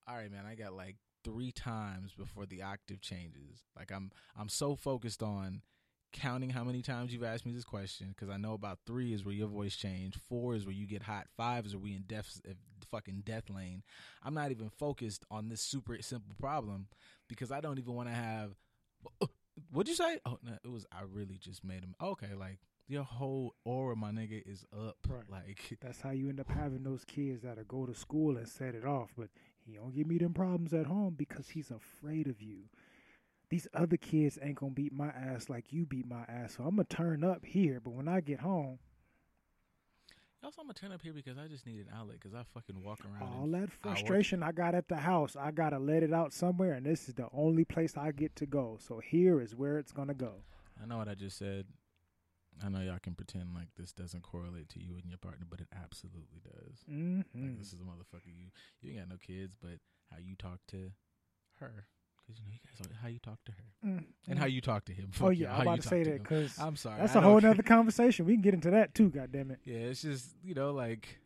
all 0.06 0.16
right, 0.16 0.30
man. 0.30 0.46
I 0.46 0.54
got 0.54 0.74
like 0.74 0.96
three 1.24 1.52
times 1.52 2.12
before 2.12 2.46
the 2.46 2.62
octave 2.62 3.00
changes. 3.00 3.64
Like 3.76 3.90
I'm 3.90 4.10
I'm 4.38 4.48
so 4.48 4.74
focused 4.74 5.22
on 5.22 5.62
counting 6.12 6.50
how 6.50 6.64
many 6.64 6.82
times 6.82 7.12
you've 7.12 7.22
asked 7.22 7.46
me 7.46 7.52
this 7.52 7.64
question 7.64 8.08
because 8.08 8.28
I 8.28 8.36
know 8.36 8.54
about 8.54 8.78
three 8.86 9.12
is 9.12 9.24
where 9.24 9.34
your 9.34 9.48
voice 9.48 9.76
changed, 9.76 10.20
four 10.28 10.54
is 10.54 10.64
where 10.66 10.74
you 10.74 10.86
get 10.86 11.02
hot, 11.02 11.26
five 11.36 11.66
is 11.66 11.74
where 11.74 11.82
we 11.82 11.94
in 11.94 12.02
death 12.02 12.40
uh, 12.48 12.52
fucking 12.90 13.22
death 13.24 13.50
lane. 13.50 13.82
I'm 14.22 14.34
not 14.34 14.50
even 14.50 14.70
focused 14.70 15.24
on 15.30 15.48
this 15.48 15.60
super 15.60 16.00
simple 16.02 16.34
problem 16.38 16.88
because 17.28 17.52
I 17.52 17.60
don't 17.60 17.78
even 17.78 17.94
want 17.94 18.08
to 18.08 18.14
have. 18.14 18.52
What'd 19.72 19.88
you 19.88 19.94
say? 19.94 20.18
Oh 20.24 20.38
no, 20.42 20.52
it 20.64 20.70
was 20.70 20.86
I 20.92 21.02
really 21.10 21.38
just 21.38 21.64
made 21.64 21.82
him 21.82 21.94
okay. 22.02 22.34
Like 22.38 22.58
your 22.88 23.04
whole 23.04 23.54
aura, 23.64 23.94
my 23.94 24.10
nigga, 24.10 24.42
is 24.46 24.64
up. 24.72 24.96
Right. 25.08 25.22
Like 25.30 25.78
That's 25.80 26.00
how 26.00 26.10
you 26.10 26.28
end 26.28 26.40
up 26.40 26.50
having 26.50 26.82
those 26.82 27.04
kids 27.04 27.42
that'll 27.42 27.64
go 27.64 27.86
to 27.86 27.94
school 27.94 28.36
and 28.36 28.48
set 28.48 28.74
it 28.74 28.84
off, 28.84 29.10
but 29.16 29.28
he 29.64 29.74
don't 29.74 29.94
give 29.94 30.06
me 30.06 30.18
them 30.18 30.34
problems 30.34 30.72
at 30.72 30.86
home 30.86 31.14
because 31.16 31.50
he's 31.50 31.70
afraid 31.70 32.26
of 32.26 32.42
you. 32.42 32.64
These 33.50 33.66
other 33.74 33.96
kids 33.96 34.38
ain't 34.40 34.54
gonna 34.54 34.72
beat 34.72 34.92
my 34.92 35.08
ass 35.08 35.48
like 35.48 35.72
you 35.72 35.84
beat 35.84 36.06
my 36.06 36.22
ass, 36.28 36.54
so 36.56 36.62
I'm 36.64 36.76
gonna 36.76 36.84
turn 36.84 37.24
up 37.24 37.44
here. 37.44 37.80
But 37.80 37.90
when 37.94 38.06
I 38.08 38.20
get 38.20 38.40
home, 38.40 38.78
also 40.42 40.60
I'm 40.62 40.66
gonna 40.68 40.74
turn 40.74 40.92
up 40.92 41.02
here 41.02 41.12
because 41.12 41.36
I 41.36 41.48
just 41.48 41.66
need 41.66 41.80
an 41.80 41.88
outlet 41.94 42.18
because 42.20 42.32
I 42.34 42.44
fucking 42.54 42.82
walk 42.82 43.00
around. 43.04 43.22
all 43.28 43.46
that 43.48 43.70
frustration 43.72 44.42
I 44.42 44.52
got 44.52 44.74
at 44.74 44.88
the 44.88 44.96
house, 44.96 45.36
I 45.36 45.50
gotta 45.50 45.78
let 45.78 46.02
it 46.02 46.12
out 46.12 46.32
somewhere, 46.32 46.74
and 46.74 46.86
this 46.86 47.08
is 47.08 47.14
the 47.14 47.26
only 47.32 47.64
place 47.64 47.96
I 47.96 48.12
get 48.12 48.36
to 48.36 48.46
go. 48.46 48.78
So 48.80 49.00
here 49.00 49.40
is 49.40 49.54
where 49.54 49.78
it's 49.78 49.92
gonna 49.92 50.14
go. 50.14 50.44
I 50.82 50.86
know 50.86 50.98
what 50.98 51.08
I 51.08 51.14
just 51.14 51.36
said. 51.36 51.66
I 52.64 52.68
know 52.68 52.80
y'all 52.80 52.98
can 53.02 53.14
pretend 53.14 53.54
like 53.54 53.68
this 53.76 53.92
doesn't 53.92 54.22
correlate 54.22 54.68
to 54.70 54.80
you 54.82 54.94
and 55.00 55.08
your 55.08 55.18
partner, 55.18 55.46
but 55.48 55.60
it 55.60 55.68
absolutely 55.74 56.40
does. 56.44 56.84
hmm 56.86 57.20
Like 57.34 57.58
this 57.58 57.72
is 57.72 57.80
a 57.80 57.84
motherfucker. 57.84 58.26
You 58.26 58.50
you 58.80 58.90
ain't 58.90 59.00
got 59.00 59.08
no 59.08 59.16
kids, 59.20 59.54
but 59.60 59.78
how 60.10 60.18
you 60.18 60.36
talk 60.36 60.60
to 60.68 60.92
her, 61.58 61.86
because 62.30 62.40
you 62.40 62.46
know 62.46 62.52
you 62.52 62.60
guys 62.64 62.86
are, 62.86 63.02
how 63.02 63.08
you 63.08 63.18
talk 63.18 63.44
to 63.44 63.52
her 63.52 63.64
Mm, 63.84 64.04
and 64.28 64.36
mm. 64.36 64.38
how 64.38 64.46
you 64.46 64.60
talk 64.60 64.84
to 64.84 64.92
him. 64.92 65.10
Oh 65.22 65.30
yeah, 65.30 65.54
I'm 65.54 65.62
about 65.62 65.80
to 65.80 65.88
say 65.88 66.04
to 66.04 66.10
that 66.10 66.22
because 66.22 66.58
I'm 66.58 66.76
sorry. 66.76 67.00
that's 67.00 67.16
I 67.16 67.20
a 67.20 67.22
whole 67.22 67.40
nother 67.40 67.62
conversation. 67.62 68.26
We 68.26 68.34
can 68.34 68.42
get 68.42 68.52
into 68.52 68.70
that 68.72 68.94
too. 68.94 69.08
God 69.08 69.32
damn 69.32 69.50
it. 69.50 69.60
Yeah, 69.64 69.78
it's 69.78 70.02
just 70.02 70.36
you 70.44 70.52
know 70.52 70.72
like 70.72 71.18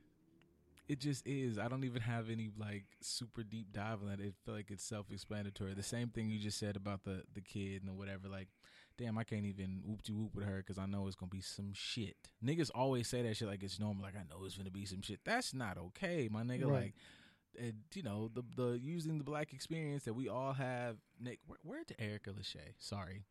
it 0.87 1.01
just 1.01 1.27
is. 1.27 1.59
I 1.59 1.67
don't 1.67 1.83
even 1.83 2.03
have 2.03 2.31
any 2.31 2.51
like 2.57 2.85
super 3.01 3.43
deep 3.43 3.73
dive 3.73 4.03
on 4.03 4.09
that. 4.09 4.21
It 4.21 4.35
feel 4.45 4.55
like 4.55 4.71
it's 4.71 4.85
self 4.85 5.11
explanatory. 5.11 5.75
The 5.75 5.83
same 5.83 6.11
thing 6.11 6.31
you 6.31 6.39
just 6.39 6.59
said 6.59 6.77
about 6.77 7.03
the 7.03 7.25
the 7.35 7.41
kid 7.41 7.83
and 7.83 7.99
whatever. 7.99 8.29
Like, 8.29 8.47
damn, 8.97 9.19
I 9.19 9.25
can't 9.25 9.47
even 9.47 9.83
whoop 9.85 10.03
de 10.03 10.13
whoop 10.13 10.37
with 10.37 10.45
her 10.45 10.59
because 10.59 10.79
I 10.79 10.87
know 10.87 11.09
it's 11.09 11.17
gonna 11.17 11.31
be 11.31 11.41
some 11.41 11.73
shit. 11.73 12.17
Niggas 12.45 12.71
always 12.73 13.09
say 13.09 13.23
that 13.23 13.37
shit 13.37 13.49
like 13.49 13.65
it's 13.65 13.81
normal. 13.81 14.05
Like 14.05 14.15
I 14.15 14.23
know 14.31 14.45
it's 14.45 14.57
gonna 14.57 14.71
be 14.71 14.85
some 14.85 15.03
shit. 15.03 15.19
That's 15.25 15.55
not 15.55 15.77
okay, 15.77 16.29
my 16.31 16.43
nigga. 16.43 16.67
Right. 16.67 16.83
Like. 16.83 16.95
And, 17.59 17.75
you 17.95 18.03
know 18.03 18.31
the 18.33 18.43
the 18.57 18.79
using 18.79 19.19
the 19.19 19.25
black 19.25 19.53
experience 19.53 20.05
that 20.05 20.15
we 20.15 20.29
all 20.29 20.53
have. 20.53 20.97
Nick, 21.21 21.41
where, 21.47 21.59
where 21.63 21.85
to 21.85 22.01
Erica 22.01 22.31
Lachey? 22.31 22.75
Sorry, 22.79 23.23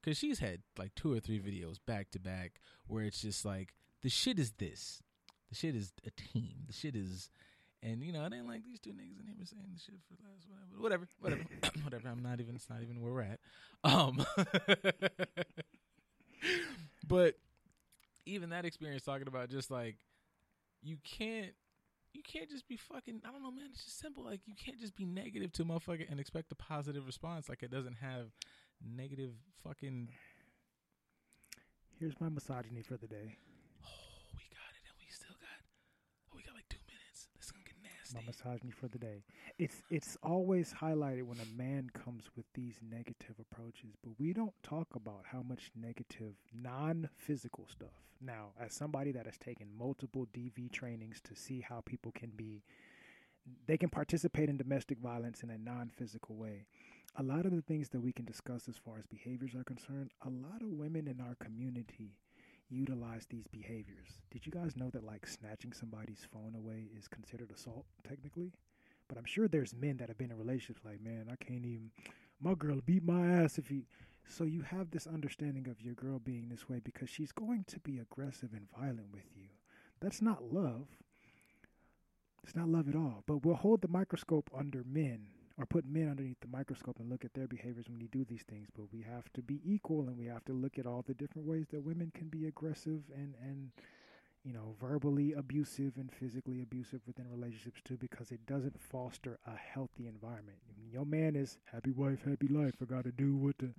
because 0.00 0.18
she's 0.18 0.38
had 0.38 0.60
like 0.78 0.94
two 0.94 1.12
or 1.12 1.20
three 1.20 1.40
videos 1.40 1.78
back 1.84 2.10
to 2.12 2.18
back 2.18 2.60
where 2.86 3.04
it's 3.04 3.22
just 3.22 3.44
like 3.44 3.74
the 4.02 4.08
shit 4.08 4.38
is 4.38 4.52
this, 4.52 5.02
the 5.48 5.54
shit 5.54 5.74
is 5.74 5.92
a 6.06 6.10
team, 6.10 6.64
the 6.66 6.72
shit 6.72 6.96
is 6.96 7.30
And 7.82 8.02
you 8.02 8.12
know, 8.12 8.24
it 8.24 8.32
ain't 8.32 8.46
like 8.46 8.64
these 8.64 8.80
two 8.80 8.90
niggas 8.90 9.20
in 9.20 9.26
here 9.26 9.34
been 9.36 9.46
saying 9.46 9.62
the 9.72 9.80
shit 9.80 9.94
for 10.08 10.16
the 10.16 10.22
last 10.28 10.46
whatever, 10.78 11.08
whatever, 11.20 11.42
whatever, 11.60 11.78
whatever. 11.84 12.08
I'm 12.08 12.22
not 12.22 12.40
even. 12.40 12.56
It's 12.56 12.68
not 12.68 12.82
even 12.82 13.00
where 13.00 13.12
we're 13.12 13.22
at. 13.22 13.38
Um, 13.84 14.26
but 17.06 17.34
even 18.26 18.50
that 18.50 18.64
experience 18.64 19.04
talking 19.04 19.28
about 19.28 19.48
just 19.48 19.70
like 19.70 19.96
you 20.82 20.96
can't 21.04 21.52
you 22.12 22.22
can't 22.22 22.48
just 22.50 22.66
be 22.68 22.76
fucking 22.76 23.20
I 23.26 23.30
don't 23.30 23.42
know 23.42 23.50
man 23.50 23.66
it's 23.72 23.84
just 23.84 23.98
simple 24.00 24.24
like 24.24 24.40
you 24.46 24.54
can't 24.54 24.78
just 24.80 24.96
be 24.96 25.04
negative 25.04 25.52
to 25.52 25.62
a 25.62 25.64
motherfucker 25.64 26.10
and 26.10 26.18
expect 26.20 26.50
a 26.52 26.54
positive 26.54 27.06
response 27.06 27.48
like 27.48 27.62
it 27.62 27.70
doesn't 27.70 27.96
have 28.00 28.28
negative 28.82 29.32
fucking 29.64 30.08
Here's 31.98 32.14
my 32.20 32.28
misogyny 32.28 32.82
for 32.82 32.96
the 32.96 33.08
day. 33.08 33.34
oh 33.82 33.88
we 34.38 34.46
got 34.54 34.70
it 34.70 34.82
and 34.86 34.94
we 35.02 35.10
still 35.10 35.34
got 35.40 35.58
oh 36.30 36.36
we 36.36 36.42
got 36.42 36.54
like 36.54 36.68
two 36.70 36.78
minutes 36.86 37.26
this 37.36 37.46
is 37.46 37.50
gonna 37.50 37.64
get 37.66 37.74
My 38.14 38.20
misogyny 38.26 38.70
for 38.70 38.88
the 38.88 38.98
day. 38.98 39.24
It's 39.58 39.82
it's 39.90 40.16
always 40.22 40.72
highlighted 40.72 41.24
when 41.24 41.38
a 41.40 41.56
man 41.56 41.90
comes 41.92 42.24
with 42.36 42.46
these 42.54 42.76
negative 42.82 43.36
approaches, 43.38 43.94
but 44.02 44.12
we 44.18 44.32
don't 44.32 44.54
talk 44.62 44.88
about 44.94 45.24
how 45.30 45.42
much 45.42 45.70
negative 45.74 46.34
non-physical 46.54 47.66
stuff. 47.70 48.02
Now, 48.20 48.48
as 48.58 48.72
somebody 48.72 49.12
that 49.12 49.26
has 49.26 49.38
taken 49.38 49.68
multiple 49.76 50.26
DV 50.32 50.72
trainings 50.72 51.20
to 51.24 51.34
see 51.34 51.60
how 51.60 51.82
people 51.84 52.12
can 52.12 52.30
be 52.30 52.62
they 53.66 53.76
can 53.76 53.88
participate 53.88 54.48
in 54.48 54.56
domestic 54.56 54.98
violence 54.98 55.42
in 55.42 55.50
a 55.50 55.58
non-physical 55.58 56.36
way. 56.36 56.66
A 57.16 57.22
lot 57.22 57.46
of 57.46 57.52
the 57.52 57.62
things 57.62 57.88
that 57.90 58.00
we 58.00 58.12
can 58.12 58.24
discuss 58.24 58.68
as 58.68 58.76
far 58.76 58.98
as 58.98 59.06
behaviors 59.06 59.54
are 59.54 59.64
concerned, 59.64 60.10
a 60.24 60.30
lot 60.30 60.62
of 60.62 60.68
women 60.68 61.08
in 61.08 61.20
our 61.20 61.34
community 61.36 62.18
utilize 62.70 63.26
these 63.26 63.46
behaviors. 63.48 64.20
Did 64.30 64.46
you 64.46 64.52
guys 64.52 64.76
know 64.76 64.90
that 64.90 65.04
like 65.04 65.26
snatching 65.26 65.72
somebody's 65.72 66.26
phone 66.32 66.54
away 66.54 66.88
is 66.96 67.08
considered 67.08 67.50
assault 67.50 67.86
technically? 68.06 68.52
But 69.08 69.18
I'm 69.18 69.24
sure 69.24 69.48
there's 69.48 69.74
men 69.74 69.96
that 69.98 70.08
have 70.08 70.18
been 70.18 70.30
in 70.30 70.38
relationships 70.38 70.84
like, 70.84 71.00
man, 71.00 71.28
I 71.30 71.42
can't 71.42 71.64
even 71.64 71.90
my 72.40 72.54
girl 72.54 72.80
beat 72.84 73.04
my 73.04 73.26
ass 73.26 73.58
if 73.58 73.68
he 73.68 73.86
so 74.28 74.44
you 74.44 74.62
have 74.62 74.90
this 74.90 75.06
understanding 75.06 75.68
of 75.68 75.80
your 75.80 75.94
girl 75.94 76.18
being 76.18 76.48
this 76.48 76.68
way 76.68 76.80
because 76.84 77.08
she's 77.08 77.32
going 77.32 77.64
to 77.68 77.80
be 77.80 77.98
aggressive 77.98 78.50
and 78.52 78.68
violent 78.78 79.12
with 79.12 79.24
you. 79.34 79.48
That's 80.00 80.20
not 80.20 80.52
love. 80.52 80.86
It's 82.44 82.54
not 82.54 82.68
love 82.68 82.88
at 82.88 82.94
all. 82.94 83.24
But 83.26 83.44
we'll 83.44 83.56
hold 83.56 83.80
the 83.80 83.88
microscope 83.88 84.50
under 84.56 84.84
men 84.84 85.28
or 85.58 85.66
put 85.66 85.84
men 85.84 86.08
underneath 86.08 86.40
the 86.40 86.46
microscope 86.46 86.98
and 87.00 87.10
look 87.10 87.24
at 87.24 87.34
their 87.34 87.48
behaviors 87.48 87.88
when 87.88 88.00
you 88.00 88.08
do 88.08 88.24
these 88.24 88.44
things. 88.48 88.68
But 88.74 88.86
we 88.92 89.02
have 89.02 89.32
to 89.34 89.42
be 89.42 89.60
equal 89.64 90.08
and 90.08 90.16
we 90.16 90.26
have 90.26 90.44
to 90.44 90.52
look 90.52 90.78
at 90.78 90.86
all 90.86 91.04
the 91.06 91.14
different 91.14 91.48
ways 91.48 91.66
that 91.72 91.82
women 91.82 92.12
can 92.14 92.28
be 92.28 92.46
aggressive 92.46 93.02
and, 93.14 93.34
and 93.42 93.70
you 94.44 94.52
know, 94.52 94.76
verbally 94.80 95.32
abusive 95.32 95.94
and 95.96 96.10
physically 96.12 96.62
abusive 96.62 97.00
within 97.06 97.28
relationships 97.28 97.80
too, 97.84 97.96
because 97.96 98.30
it 98.30 98.46
doesn't 98.46 98.80
foster 98.80 99.38
a 99.46 99.56
healthy 99.56 100.06
environment. 100.06 100.58
Your 100.90 101.04
man 101.04 101.36
is 101.36 101.58
happy 101.72 101.90
wife, 101.90 102.20
happy 102.24 102.48
life. 102.48 102.74
I 102.80 102.84
got 102.84 103.04
to 103.04 103.12
do 103.12 103.36
what 103.36 103.58
the. 103.58 103.74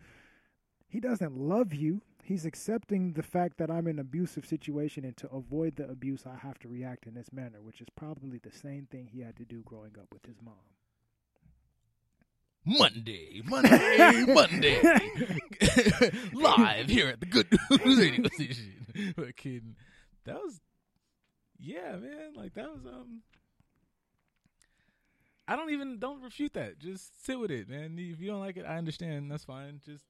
He 0.88 1.00
doesn't 1.00 1.38
love 1.38 1.74
you. 1.74 2.02
He's 2.24 2.46
accepting 2.46 3.14
the 3.14 3.24
fact 3.24 3.58
that 3.58 3.72
I'm 3.72 3.88
in 3.88 3.96
an 3.96 4.00
abusive 4.00 4.46
situation, 4.46 5.06
and 5.06 5.16
to 5.18 5.30
avoid 5.30 5.76
the 5.76 5.90
abuse, 5.90 6.24
I 6.26 6.36
have 6.36 6.60
to 6.60 6.68
react 6.68 7.08
in 7.08 7.14
this 7.14 7.32
manner, 7.32 7.62
which 7.62 7.82
is 7.82 7.88
probably 7.96 8.40
the 8.40 8.52
same 8.52 8.88
thing 8.92 9.08
he 9.08 9.22
had 9.22 9.38
to 9.38 9.46
do 9.46 9.62
growing 9.64 9.96
up 10.00 10.08
with 10.12 10.26
his 10.26 10.38
mom. 10.44 10.56
Monday, 12.66 13.42
Monday, 13.46 14.26
Monday, 14.34 14.82
live 16.34 16.88
here 16.88 17.08
at 17.08 17.20
the 17.20 17.26
Good 17.26 17.48
News 17.86 18.00
Radio 18.00 18.28
Station. 18.30 19.14
But 19.16 19.36
kidding, 19.38 19.76
that 20.26 20.36
was, 20.36 20.60
yeah, 21.58 21.96
man. 21.96 22.34
Like 22.36 22.54
that 22.56 22.72
was 22.72 22.86
um. 22.86 23.22
I 25.48 25.56
don't 25.56 25.72
even 25.72 25.98
don't 25.98 26.22
refute 26.22 26.54
that. 26.54 26.78
Just 26.78 27.26
sit 27.26 27.40
with 27.40 27.50
it, 27.50 27.68
man. 27.68 27.96
If 27.98 28.20
you 28.22 28.28
don't 28.28 28.40
like 28.40 28.58
it, 28.58 28.66
I 28.68 28.78
understand. 28.78 29.32
That's 29.32 29.46
fine. 29.46 29.82
Just 29.84 30.04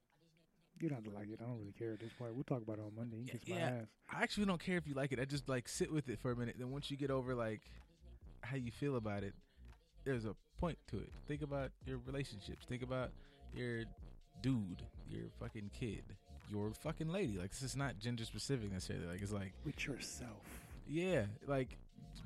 You 0.78 0.90
don't 0.90 0.96
have 1.02 1.04
to 1.10 1.18
like 1.18 1.28
it. 1.30 1.38
I 1.40 1.46
don't 1.46 1.58
really 1.58 1.72
care 1.72 1.92
at 1.94 2.00
this 2.00 2.12
point. 2.18 2.34
We'll 2.34 2.44
talk 2.44 2.60
about 2.62 2.78
it 2.78 2.82
on 2.84 2.92
Monday. 2.94 3.16
You 3.18 3.26
can 3.30 3.38
kiss 3.38 3.48
my 3.48 3.56
Yeah. 3.56 3.66
ass. 3.80 3.86
I 4.12 4.22
actually 4.22 4.44
don't 4.46 4.60
care 4.62 4.76
if 4.76 4.86
you 4.86 4.92
like 4.92 5.12
it. 5.12 5.18
I 5.20 5.24
just 5.24 5.48
like 5.48 5.66
sit 5.66 5.90
with 5.90 6.10
it 6.10 6.18
for 6.20 6.30
a 6.30 6.36
minute. 6.36 6.56
Then 6.58 6.70
once 6.70 6.90
you 6.90 6.98
get 6.98 7.10
over 7.10 7.34
like 7.34 7.62
how 8.42 8.56
you 8.56 8.70
feel 8.70 8.96
about 8.96 9.22
it, 9.22 9.32
there's 10.04 10.26
a 10.26 10.34
point 10.60 10.78
to 10.90 10.98
it. 10.98 11.10
Think 11.26 11.42
about 11.42 11.70
your 11.86 11.98
relationships. 12.06 12.66
Think 12.68 12.82
about 12.82 13.10
your 13.54 13.84
dude, 14.42 14.82
your 15.08 15.24
fucking 15.40 15.70
kid, 15.78 16.02
your 16.50 16.72
fucking 16.82 17.08
lady. 17.08 17.38
Like 17.38 17.50
this 17.50 17.62
is 17.62 17.76
not 17.76 17.98
gender 17.98 18.24
specific 18.24 18.70
necessarily. 18.72 19.06
Like 19.06 19.22
it's 19.22 19.32
like 19.32 19.52
With 19.64 19.86
yourself. 19.86 20.44
yeah, 20.88 21.24
like 21.46 21.76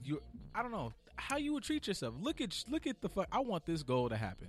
you. 0.03 0.21
I 0.55 0.63
don't 0.63 0.73
know 0.73 0.93
how 1.17 1.37
you 1.37 1.53
would 1.55 1.63
treat 1.65 1.87
yourself. 1.87 2.15
Look 2.21 2.41
at 2.41 2.65
look 2.69 2.87
at 2.87 3.01
the 3.01 3.09
fuck. 3.09 3.29
I 3.33 3.41
want 3.41 3.65
this 3.67 3.83
goal 3.83 4.09
to 4.09 4.17
happen. 4.17 4.49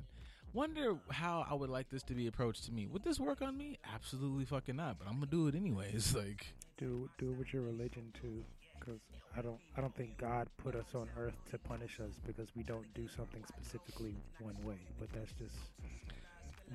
Wonder 0.54 0.96
how 1.12 1.46
I 1.50 1.54
would 1.54 1.70
like 1.70 1.90
this 1.90 2.02
to 2.04 2.14
be 2.14 2.28
approached 2.28 2.64
to 2.66 2.72
me. 2.72 2.88
Would 2.88 3.04
this 3.04 3.20
work 3.20 3.42
on 3.42 3.58
me? 3.58 3.78
Absolutely 3.94 4.46
fucking 4.46 4.78
not. 4.78 4.98
But 4.98 5.08
I'm 5.08 5.16
gonna 5.16 5.26
do 5.28 5.48
it 5.48 5.56
anyways. 5.56 6.16
Like 6.18 6.48
Do 6.78 7.10
do 7.18 7.32
it 7.32 7.38
with 7.38 7.54
your 7.54 7.64
religion 7.64 8.14
too, 8.20 8.44
because 8.86 9.02
I 9.38 9.42
don't 9.42 9.60
I 9.78 9.82
don't 9.82 9.96
think 9.96 10.18
God 10.18 10.48
put 10.58 10.76
us 10.76 10.94
on 10.94 11.08
earth 11.18 11.36
to 11.52 11.58
punish 11.58 12.00
us 12.00 12.20
because 12.26 12.50
we 12.56 12.64
don't 12.64 12.86
do 12.94 13.08
something 13.08 13.44
specifically 13.48 14.16
one 14.40 14.56
way. 14.64 14.78
But 15.00 15.12
that's 15.14 15.32
just 15.34 15.56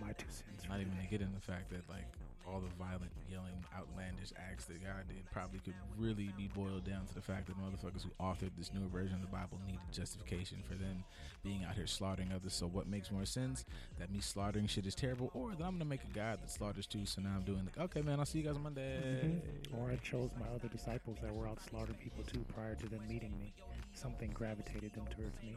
my 0.00 0.12
two 0.12 0.30
cents. 0.30 0.68
Not 0.68 0.80
even 0.80 0.92
to 0.92 1.06
get 1.10 1.20
in 1.20 1.32
the 1.32 1.40
fact 1.40 1.70
that 1.70 1.88
like 1.88 2.06
all 2.46 2.60
the 2.60 2.68
violent, 2.78 3.10
yelling, 3.30 3.64
outlandish 3.76 4.32
acts 4.36 4.64
that 4.66 4.82
God 4.82 5.06
did 5.08 5.28
probably 5.30 5.60
could 5.60 5.74
really 5.96 6.32
be 6.36 6.48
boiled 6.54 6.84
down 6.84 7.06
to 7.06 7.14
the 7.14 7.20
fact 7.20 7.46
that 7.46 7.56
motherfuckers 7.58 8.02
who 8.02 8.10
authored 8.20 8.50
this 8.58 8.72
newer 8.72 8.88
version 8.88 9.16
of 9.16 9.20
the 9.22 9.28
Bible 9.28 9.58
needed 9.66 9.80
justification 9.92 10.58
for 10.66 10.74
them 10.74 11.04
being 11.42 11.64
out 11.64 11.74
here 11.74 11.86
slaughtering 11.86 12.32
others. 12.32 12.54
So 12.54 12.66
what 12.66 12.86
makes 12.88 13.10
more 13.10 13.24
sense? 13.24 13.64
That 13.98 14.10
me 14.10 14.20
slaughtering 14.20 14.66
shit 14.66 14.86
is 14.86 14.94
terrible, 14.94 15.30
or 15.34 15.50
that 15.50 15.64
I'm 15.64 15.72
gonna 15.74 15.84
make 15.84 16.04
a 16.04 16.14
God 16.14 16.40
that 16.42 16.50
slaughters 16.50 16.86
too. 16.86 17.06
So 17.06 17.20
now 17.20 17.34
I'm 17.36 17.42
doing 17.42 17.64
like, 17.64 17.78
okay, 17.78 18.02
man, 18.02 18.18
I'll 18.18 18.26
see 18.26 18.38
you 18.38 18.44
guys 18.44 18.56
on 18.56 18.62
Monday. 18.62 19.40
Mhm. 19.42 19.78
Or 19.78 19.90
I 19.90 19.96
chose 19.96 20.30
my 20.38 20.46
other 20.48 20.68
disciples 20.68 21.18
that 21.22 21.34
were 21.34 21.46
out 21.46 21.60
slaughtering 21.60 21.98
people 21.98 22.24
too 22.24 22.44
prior 22.54 22.74
to 22.74 22.88
them 22.88 23.06
meeting 23.08 23.38
me. 23.38 23.52
Something 23.92 24.30
gravitated 24.30 24.92
them 24.94 25.06
towards 25.06 25.40
me. 25.42 25.56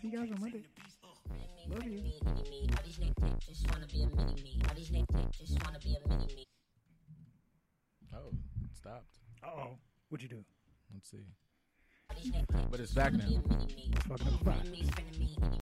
See 0.00 0.08
you 0.08 0.18
guys 0.18 0.30
on 0.30 0.40
Monday. 0.40 0.62
Love 1.68 1.84
you. 1.84 2.02
Oh, 8.14 8.30
it 8.64 8.76
stopped. 8.76 9.18
Uh 9.42 9.46
oh. 9.46 9.78
What'd 10.08 10.22
you 10.22 10.28
do? 10.28 10.44
Let's 10.94 11.10
see. 11.10 11.26
But 12.70 12.80
it's 12.80 12.92
back 12.92 13.12
now. 13.12 13.24
Fucking 14.08 14.38
up. 14.46 15.46